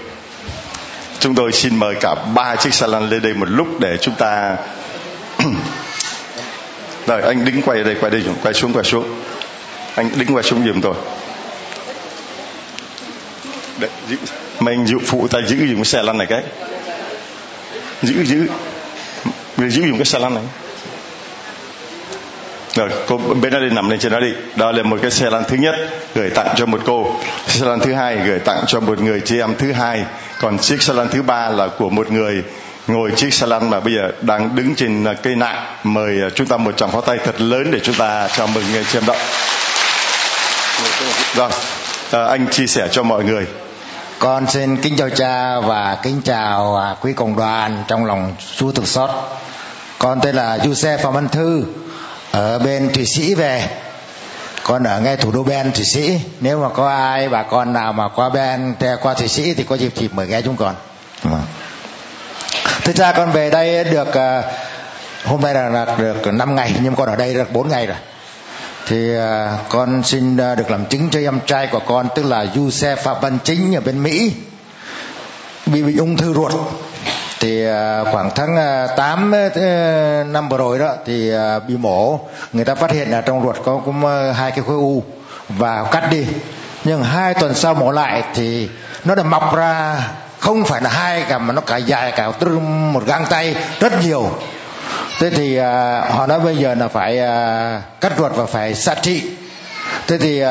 [1.21, 4.15] Chúng tôi xin mời cả ba chiếc xe lăn lên đây một lúc để chúng
[4.15, 4.57] ta
[7.07, 9.21] rồi anh đứng quay đây quay đây quay xuống quay xuống.
[9.95, 10.95] Anh đứng quay xuống giùm tôi.
[13.79, 14.17] Đấy, giữ,
[14.61, 16.43] mình dụ phụ ta giữ dùng cái xe lăn này cái.
[18.03, 18.47] Giữ giữ
[19.57, 20.45] mình giữ dùng cái xe lăn này
[22.79, 24.33] rồi cô bên đó đi nằm lên trên đó đi.
[24.57, 25.75] Đó là một cái xe lăn thứ nhất
[26.15, 27.17] gửi tặng cho một cô.
[27.47, 30.05] Xe lăn thứ hai gửi tặng cho một người chị em thứ hai.
[30.41, 32.43] Còn chiếc xe lăn thứ ba là của một người
[32.87, 36.29] ngồi chiếc xe lăn mà bây giờ đang đứng trên à, cây nạng mời à,
[36.35, 38.99] chúng ta một tràng pháo tay thật lớn để chúng ta chào mừng người chị
[38.99, 39.15] em đó.
[41.35, 41.51] Rồi
[42.11, 43.47] à, anh chia sẻ cho mọi người.
[44.19, 48.73] Con xin kính chào cha và kính chào à, quý cộng đoàn trong lòng Chúa
[48.73, 49.11] thực xót.
[49.99, 51.65] Con tên là Giuse Phạm Văn Thư
[52.39, 53.69] ở bên thụy sĩ về.
[54.63, 56.21] Con ở ngay thủ đô ben thụy sĩ.
[56.41, 59.75] Nếu mà có ai bà con nào mà qua ben qua thụy sĩ thì có
[59.75, 60.75] dịp thì mời ghé chúng con.
[61.23, 61.43] Vâng.
[62.85, 64.43] Thực ra con về đây được ờ,
[65.25, 67.97] hôm nay là, là được 5 ngày nhưng con ở đây được 4 ngày rồi.
[68.87, 72.47] Thì ờ, con xin ờ, được làm chứng cho em trai của con tức là
[72.55, 74.33] Giuse Phạm Văn Chính ở bên Mỹ.
[75.67, 76.53] Bị bị ung thư ruột
[77.41, 81.33] thì à, khoảng tháng à, 8 à, năm vừa rồi đó, thì
[81.69, 82.21] bị mổ.
[82.53, 84.05] Người ta phát hiện là trong ruột có cũng
[84.35, 85.03] hai cái khối u
[85.49, 86.27] và cắt đi.
[86.85, 88.69] Nhưng hai tuần sau mổ lại thì
[89.05, 89.97] nó đã mọc ra,
[90.39, 92.33] không phải là hai cả mà nó cả dài, cả
[92.93, 94.31] một găng tay, rất nhiều.
[95.21, 95.59] Thế thì
[96.09, 97.17] họ nói bây giờ là phải
[98.01, 99.23] cắt ruột và phải xạ trị.
[100.07, 100.43] Thế thì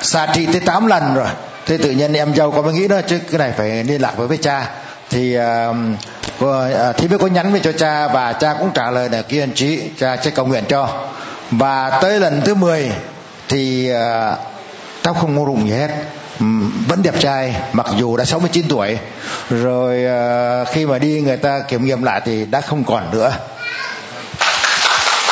[0.00, 1.28] xạ trị tới 8 lần rồi.
[1.66, 4.16] Thế tự nhiên em dâu có mới nghĩ đó, chứ cái này phải liên lạc
[4.16, 4.70] với với cha
[5.12, 9.22] thì uh, thì mới có nhắn về cho cha và cha cũng trả lời là
[9.22, 10.88] kiên trí cha sẽ cầu nguyện cho.
[11.50, 12.90] Và tới lần thứ 10
[13.48, 14.38] thì uh,
[15.02, 15.90] tao không ngu rụng gì hết.
[16.88, 18.98] Vẫn đẹp trai mặc dù đã 69 tuổi.
[19.50, 20.04] Rồi
[20.62, 23.32] uh, khi mà đi người ta kiểm nghiệm lại thì đã không còn nữa.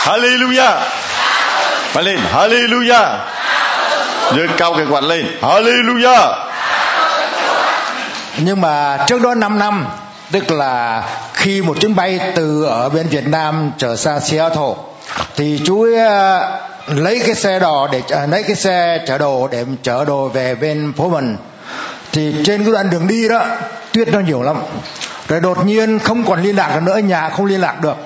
[0.05, 0.81] Hallelujah.
[1.93, 3.17] Phải lên Hallelujah.
[4.37, 6.50] Giơ cao cái quạt lên Hallelujah
[8.45, 9.87] nhưng mà trước đó 5 năm
[10.33, 11.03] tức là
[11.35, 14.75] khi một chuyến bay từ ở bên Việt Nam trở sang Seattle
[15.37, 19.49] thì chú ấy, uh, lấy cái xe đò để uh, lấy cái xe chở đồ
[19.49, 21.37] để chở đồ về bên phố mình.
[22.13, 23.45] Thì trên cái đoạn đường đi đó
[23.93, 24.57] tuyết nó nhiều lắm.
[25.29, 27.97] Rồi đột nhiên không còn liên lạc được nữa nhà không liên lạc được.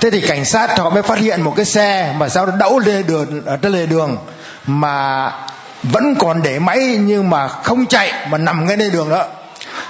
[0.00, 2.78] Thế thì cảnh sát họ mới phát hiện một cái xe mà sao nó đậu
[2.78, 4.16] lên đường ở trên lề đường
[4.66, 5.30] mà
[5.82, 9.26] vẫn còn để máy nhưng mà không chạy mà nằm ngay lên đường đó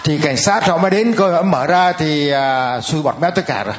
[0.08, 3.34] thì cảnh sát họ mới đến coi họ mở ra thì à, xui bọt mép
[3.34, 3.74] tất cả rồi.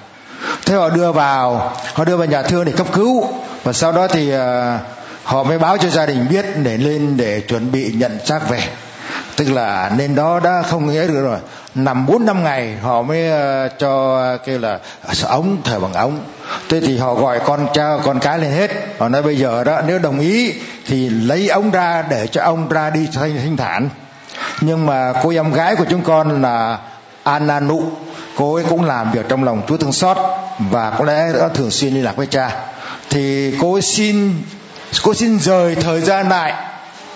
[0.65, 3.27] Thế họ đưa vào họ đưa vào nhà thương để cấp cứu.
[3.63, 4.79] Và sau đó thì à,
[5.23, 8.63] họ mới báo cho gia đình biết để lên để chuẩn bị nhận xác về.
[9.35, 11.37] Tức là nên đó đã không nghĩ được rồi.
[11.75, 14.79] Nằm bốn năm ngày họ mới uh, cho kêu là
[15.23, 16.19] ống thở bằng ống.
[16.69, 18.71] Thế thì họ gọi con cha con cái lên hết.
[18.97, 20.53] Họ nói bây giờ đó nếu đồng ý
[20.87, 23.89] thì lấy ống ra để cho ông ra đi thanh thản
[24.61, 26.79] nhưng mà cô em gái của chúng con là
[27.23, 27.83] Anna Nụ,
[28.35, 30.17] cô ấy cũng làm việc trong lòng Chúa thương xót
[30.59, 32.51] và có lẽ đã thường xuyên liên lạc với cha.
[33.09, 34.33] Thì cô ấy xin,
[35.03, 36.53] cô xin rời thời gian lại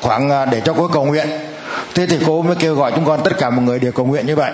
[0.01, 1.27] khoảng à, để cho cô cầu nguyện.
[1.95, 4.25] Thế thì cô mới kêu gọi chúng con tất cả mọi người đều cầu nguyện
[4.25, 4.51] như vậy.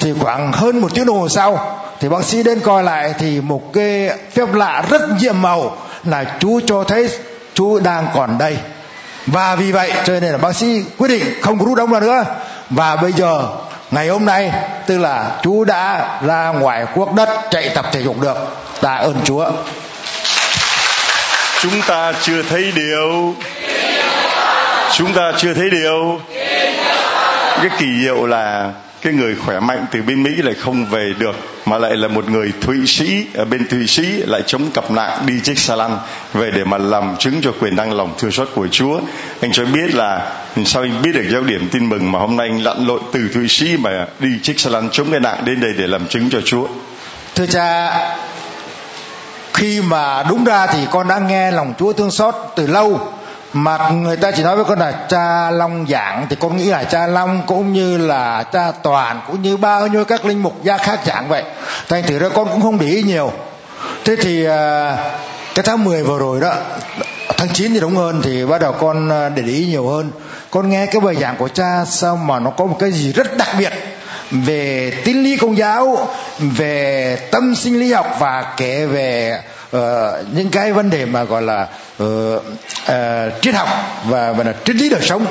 [0.00, 3.40] Thì khoảng hơn một tiếng đồng hồ sau, thì bác sĩ đến coi lại thì
[3.40, 7.08] một cái phép lạ rất nhiệm màu là chú cho thấy
[7.54, 8.56] chú đang còn đây
[9.26, 12.24] và vì vậy cho nên là bác sĩ quyết định không có rút ống nữa.
[12.70, 13.48] Và bây giờ,
[13.90, 14.52] ngày hôm nay,
[14.86, 18.36] tức là chú đã ra ngoài quốc đất chạy tập thể dục được.
[18.80, 19.50] Tạ ơn chúa.
[21.60, 23.34] Chúng ta chưa thấy điều.
[24.92, 26.20] Chúng ta chưa thấy điều.
[27.56, 28.70] Cái kỳ diệu là
[29.02, 32.30] cái người khỏe mạnh từ bên Mỹ lại không về được, mà lại là một
[32.30, 35.98] người Thụy Sĩ, ở bên Thụy Sĩ lại chống cặp nạn đi chiếc xa lăn
[36.32, 39.00] về để mà làm chứng cho quyền năng lòng thương xót của Chúa.
[39.40, 40.32] Anh cho biết là,
[40.64, 43.28] sao anh biết được giáo điểm tin mừng mà hôm nay anh lặn lội từ
[43.34, 46.30] Thụy Sĩ mà đi chiếc xa lăn chống cái nạn đến đây để làm chứng
[46.30, 46.66] cho Chúa?
[47.34, 47.98] Thưa cha,
[49.54, 53.12] khi mà đúng ra thì con đã nghe lòng Chúa thương xót từ lâu
[53.52, 56.84] mà người ta chỉ nói với con là cha long giảng thì con nghĩ là
[56.84, 60.78] cha long cũng như là cha toàn cũng như bao nhiêu các linh mục gia
[60.78, 61.42] khác giảng vậy.
[61.88, 63.32] Thành thử ra con cũng không để ý nhiều.
[64.04, 64.96] Thế thì à,
[65.54, 66.54] cái tháng 10 vừa rồi đó
[67.36, 70.10] tháng 9 thì đúng hơn thì bắt đầu con à, để ý nhiều hơn.
[70.50, 73.36] Con nghe cái bài giảng của cha sao mà nó có một cái gì rất
[73.36, 73.72] đặc biệt
[74.30, 76.08] về tín lý công giáo
[76.40, 79.40] về tâm sinh lý học và kể về
[79.76, 79.80] uh,
[80.32, 81.68] những cái vấn đề mà gọi là
[82.02, 83.68] uh, uh, triết học
[84.04, 85.26] và và là triết lý đời sống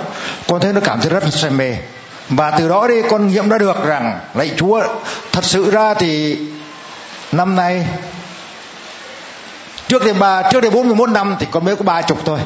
[0.47, 1.75] con thấy nó cảm thấy rất là say mê.
[2.29, 4.83] Và từ đó đi con nghiệm đã được rằng lạy chúa
[5.31, 6.37] thật sự ra thì
[7.31, 7.87] năm nay
[9.87, 12.39] trước đây ba trước đây 41 năm thì con mới có ba chục thôi.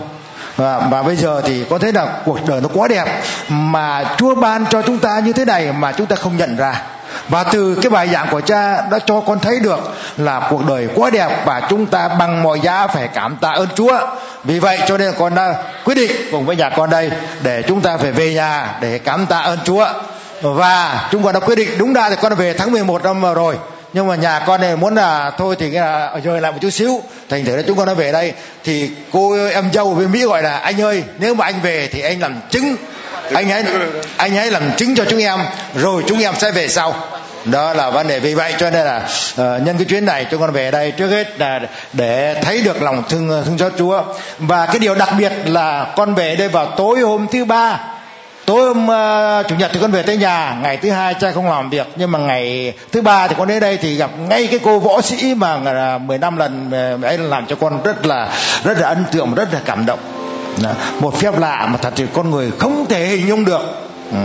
[0.55, 4.35] Và, và bây giờ thì có thấy là cuộc đời nó quá đẹp mà Chúa
[4.35, 6.81] ban cho chúng ta như thế này mà chúng ta không nhận ra
[7.29, 9.79] và từ cái bài giảng của cha đã cho con thấy được
[10.17, 13.67] là cuộc đời quá đẹp và chúng ta bằng mọi giá phải cảm tạ ơn
[13.75, 13.99] Chúa.
[14.43, 15.55] Vì vậy cho nên con đã
[15.85, 17.11] quyết định cùng với nhà con đây
[17.43, 19.87] để chúng ta phải về nhà để cảm tạ ơn Chúa.
[20.41, 23.33] Và chúng con đã quyết định đúng ra thì con đã về tháng 11 năm
[23.33, 23.57] rồi.
[23.93, 27.01] Nhưng mà nhà con này muốn là thôi thì là rời lại một chút xíu.
[27.29, 28.33] Thành thử là chúng con đã về đây
[28.63, 32.01] thì cô em dâu bên mỹ gọi là, anh ơi, nếu mà anh về thì
[32.01, 32.75] anh làm chứng
[33.33, 33.63] anh hãy
[34.17, 35.39] anh hãy làm chứng cho chúng em
[35.75, 36.95] rồi chúng em sẽ về sau.
[37.45, 38.19] Đó là vấn đề.
[38.19, 38.97] Vì vậy cho nên là
[39.31, 41.59] uh, nhân cái chuyến này chúng con về đây trước hết là
[41.93, 44.03] để thấy được lòng thương thương xót Chúa.
[44.39, 47.79] Và cái điều đặc biệt là con về đây vào tối hôm thứ ba.
[48.45, 50.57] Tối hôm uh, chủ nhật thì con về tới nhà.
[50.61, 51.87] Ngày thứ hai cha không làm việc.
[51.95, 55.01] Nhưng mà ngày thứ ba thì con đến đây thì gặp ngay cái cô võ
[55.01, 56.71] sĩ mà ờ, uh, 10 năm lần
[57.03, 58.29] ấy làm cho con rất là
[58.63, 60.20] rất là ấn tượng rất là cảm động
[60.99, 63.61] một phép lạ mà thật sự con người không thể hình dung được.
[64.11, 64.17] Ừ.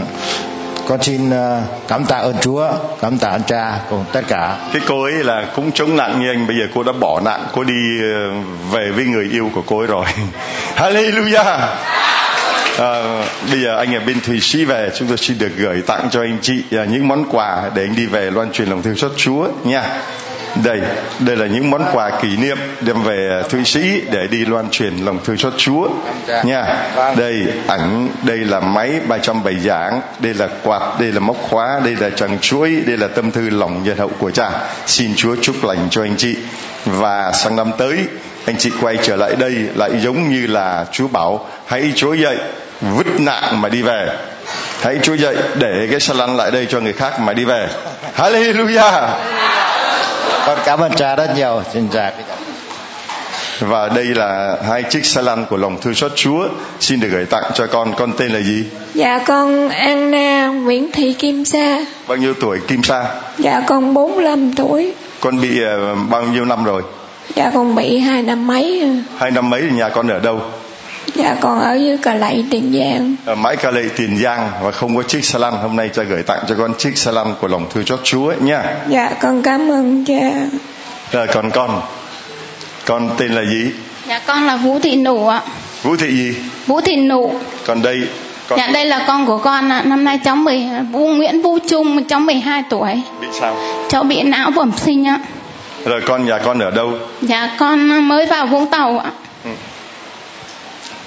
[0.89, 2.69] Con xin ờ, cảm tạ ơn Chúa
[3.01, 4.57] cảm tạ ơn cha cùng tất cả.
[4.73, 7.47] Cái cô ấy là cũng chống nặng như anh bây giờ cô đã bỏ nặng,
[7.53, 8.31] cô đi ờ,
[8.73, 10.05] về với người yêu của cô ấy rồi.
[10.77, 11.59] Hallelujah!
[12.79, 13.03] À,
[13.51, 16.21] bây giờ anh ở bên thụy sĩ về chúng tôi xin được gửi tặng cho
[16.21, 19.49] anh chị những món quà để anh đi về loan truyền lòng thương xót chúa
[19.65, 19.83] nha
[20.65, 20.81] đây
[21.19, 24.97] đây là những món quà kỷ niệm đem về thụy sĩ để đi loan truyền
[24.97, 25.89] lòng thương xót chúa.
[26.45, 26.65] Nha,
[27.17, 31.97] đây ảnh, đây là máy 307 giảng đây là quạt, đây là móc khóa, đây
[32.01, 34.51] là tràng chuỗi đây là tâm thư lòng nhân hậu của cha.
[34.87, 36.37] Xin chúa chúc lành cho anh chị.
[36.85, 37.97] Và sang năm tới,
[38.47, 42.37] anh chị quay trở lại đây lại giống như là chúa bảo, hãy Chúa dậy
[42.81, 44.09] vứt nạn mà đi về.
[44.81, 47.69] Hãy Chúa dậy để cái xe lăn lại đây cho người khác mà đi về.
[48.17, 49.09] Hallelujah!
[50.47, 51.63] Con cảm ơn cha rất nhiều.
[51.73, 52.11] Xin chào
[53.61, 56.49] và đây là hai chiếc xe lăn của lòng thương xót Chúa.
[56.81, 57.95] Xin được gửi tặng cho con.
[57.97, 58.65] Con tên là gì?
[58.95, 61.85] Dạ con Anna Nguyễn Thị Kim Sa.
[62.09, 63.05] Bao nhiêu tuổi Kim Sa?
[63.39, 64.95] Dạ con 45 tuổi.
[65.21, 66.83] Con bị uh, bao nhiêu năm rồi?
[67.35, 68.93] Dạ con bị hai năm mấy.
[69.17, 70.41] Hai năm mấy thì nhà con ở đâu
[71.17, 73.17] Dạ con ở dưới Cà Lậy Tiền Giang.
[73.25, 75.53] Ở mãi Cà Lậy Tiền Giang Và không có chiếc xe lăn.
[75.63, 78.29] Hôm nay cha gửi tặng cho con chiếc xe lăn của lòng thương chót Chúa
[78.29, 78.63] ấy nha.
[78.89, 80.31] Dạ con cảm ơn cha.
[81.13, 81.83] Rồi còn con.
[82.87, 83.71] Con tên là gì?
[84.09, 85.43] Dạ con là Vũ Thị Nụ ạ.
[85.83, 86.35] Vũ Thị gì?
[86.67, 87.35] Vũ Thị Nụ.
[87.67, 88.03] Còn đây
[88.49, 88.59] con...
[88.59, 89.83] Dạ đây là con của con ạ.
[89.85, 90.63] Năm nay cháu 10
[90.93, 93.03] Vũ Nguyễn Vũ Trung Cháu 12 tuổi.
[93.21, 93.57] Bị sao?
[93.89, 95.21] Cháu bị não bẩm sinh ạ.
[95.85, 96.93] Rồi con nhà con ở đâu?
[97.23, 99.11] Dạ con mới vào Vũng Tàu ạ.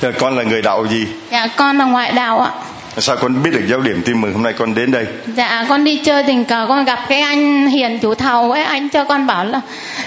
[0.02, 1.08] Rồi con là người đạo gì?
[1.32, 2.52] Dạ con là ngoại đạo ạ.
[2.98, 5.06] Sao con biết được giáo điểm tin mừng hôm nay con đến đây?
[5.36, 8.90] Dạ con đi chơi tình cờ con gặp cái anh Hiền chủ thầu ấy anh
[8.90, 9.62] cho con bảo là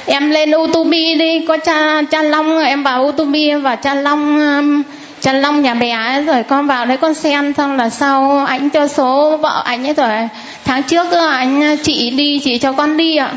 [0.07, 4.41] em lên YouTube đi có cha cha Long em vào YouTube em vào cha Long
[4.41, 4.83] um,
[5.21, 8.71] cha Long nhà bé ấy, rồi con vào đấy con xem xong là sau anh
[8.71, 10.29] cho số vợ anh ấy rồi.
[10.65, 13.33] Tháng trước anh chị đi chị cho con đi ạ.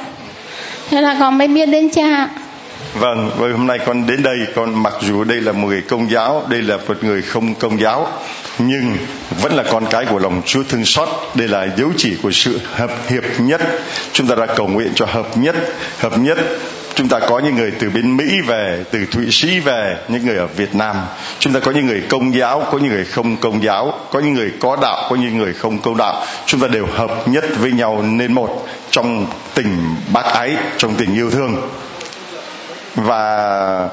[0.90, 2.28] Thế là con mới biết đến cha
[3.00, 6.12] Vâng, và hôm nay con đến đây, con mặc dù đây là một người công
[6.12, 8.08] giáo, đây là một người không công giáo,
[8.60, 8.98] nhưng
[9.42, 11.10] vẫn là con cái của lòng Chúa thương xót.
[11.36, 13.62] Đây là dấu chỉ của sự hợp hiệp nhất.
[14.14, 15.56] Chúng ta đã cầu nguyện cho hợp nhất,
[16.00, 16.38] hợp nhất
[16.96, 20.38] chúng ta có những người từ bên Mỹ về, từ Thụy Sĩ về, những người
[20.38, 20.96] ở Việt Nam.
[21.40, 24.34] Chúng ta có những người công giáo, có những người không công giáo, có những
[24.34, 26.26] người có đạo, có những người không công đạo.
[26.46, 31.16] Chúng ta đều hợp nhất với nhau nên một trong tình bác ái, trong tình
[31.16, 31.62] yêu thương
[32.96, 33.90] và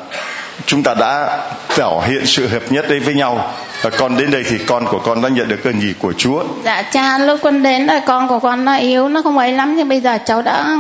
[0.67, 1.39] chúng ta đã
[1.69, 3.53] thể hiện sự hợp nhất đấy với nhau.
[3.83, 6.43] Và con đến đây thì con của con đã nhận được ơn gì của Chúa?
[6.65, 9.77] Dạ cha, lúc con đến là con của con nó yếu, nó không ấy lắm,
[9.77, 10.77] nhưng bây giờ cháu đã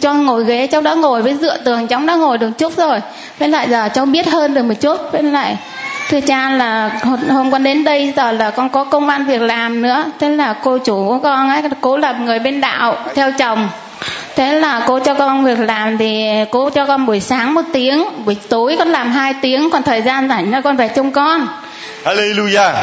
[0.00, 3.00] cho ngồi ghế, cháu đã ngồi với dựa tường, cháu đã ngồi được chút rồi.
[3.38, 5.00] Với lại giờ cháu biết hơn được một chút.
[5.12, 5.56] Với lại,
[6.08, 6.90] thưa cha là
[7.30, 10.04] hôm con đến đây, giờ là con có công an việc làm nữa.
[10.20, 13.68] Thế là cô chủ của con ấy cố là người bên đạo theo chồng
[14.36, 18.04] thế là cô cho con việc làm thì cô cho con buổi sáng một tiếng,
[18.24, 21.46] buổi tối con làm hai tiếng, còn thời gian rảnh là con về trông con.
[22.04, 22.74] Hallelujah.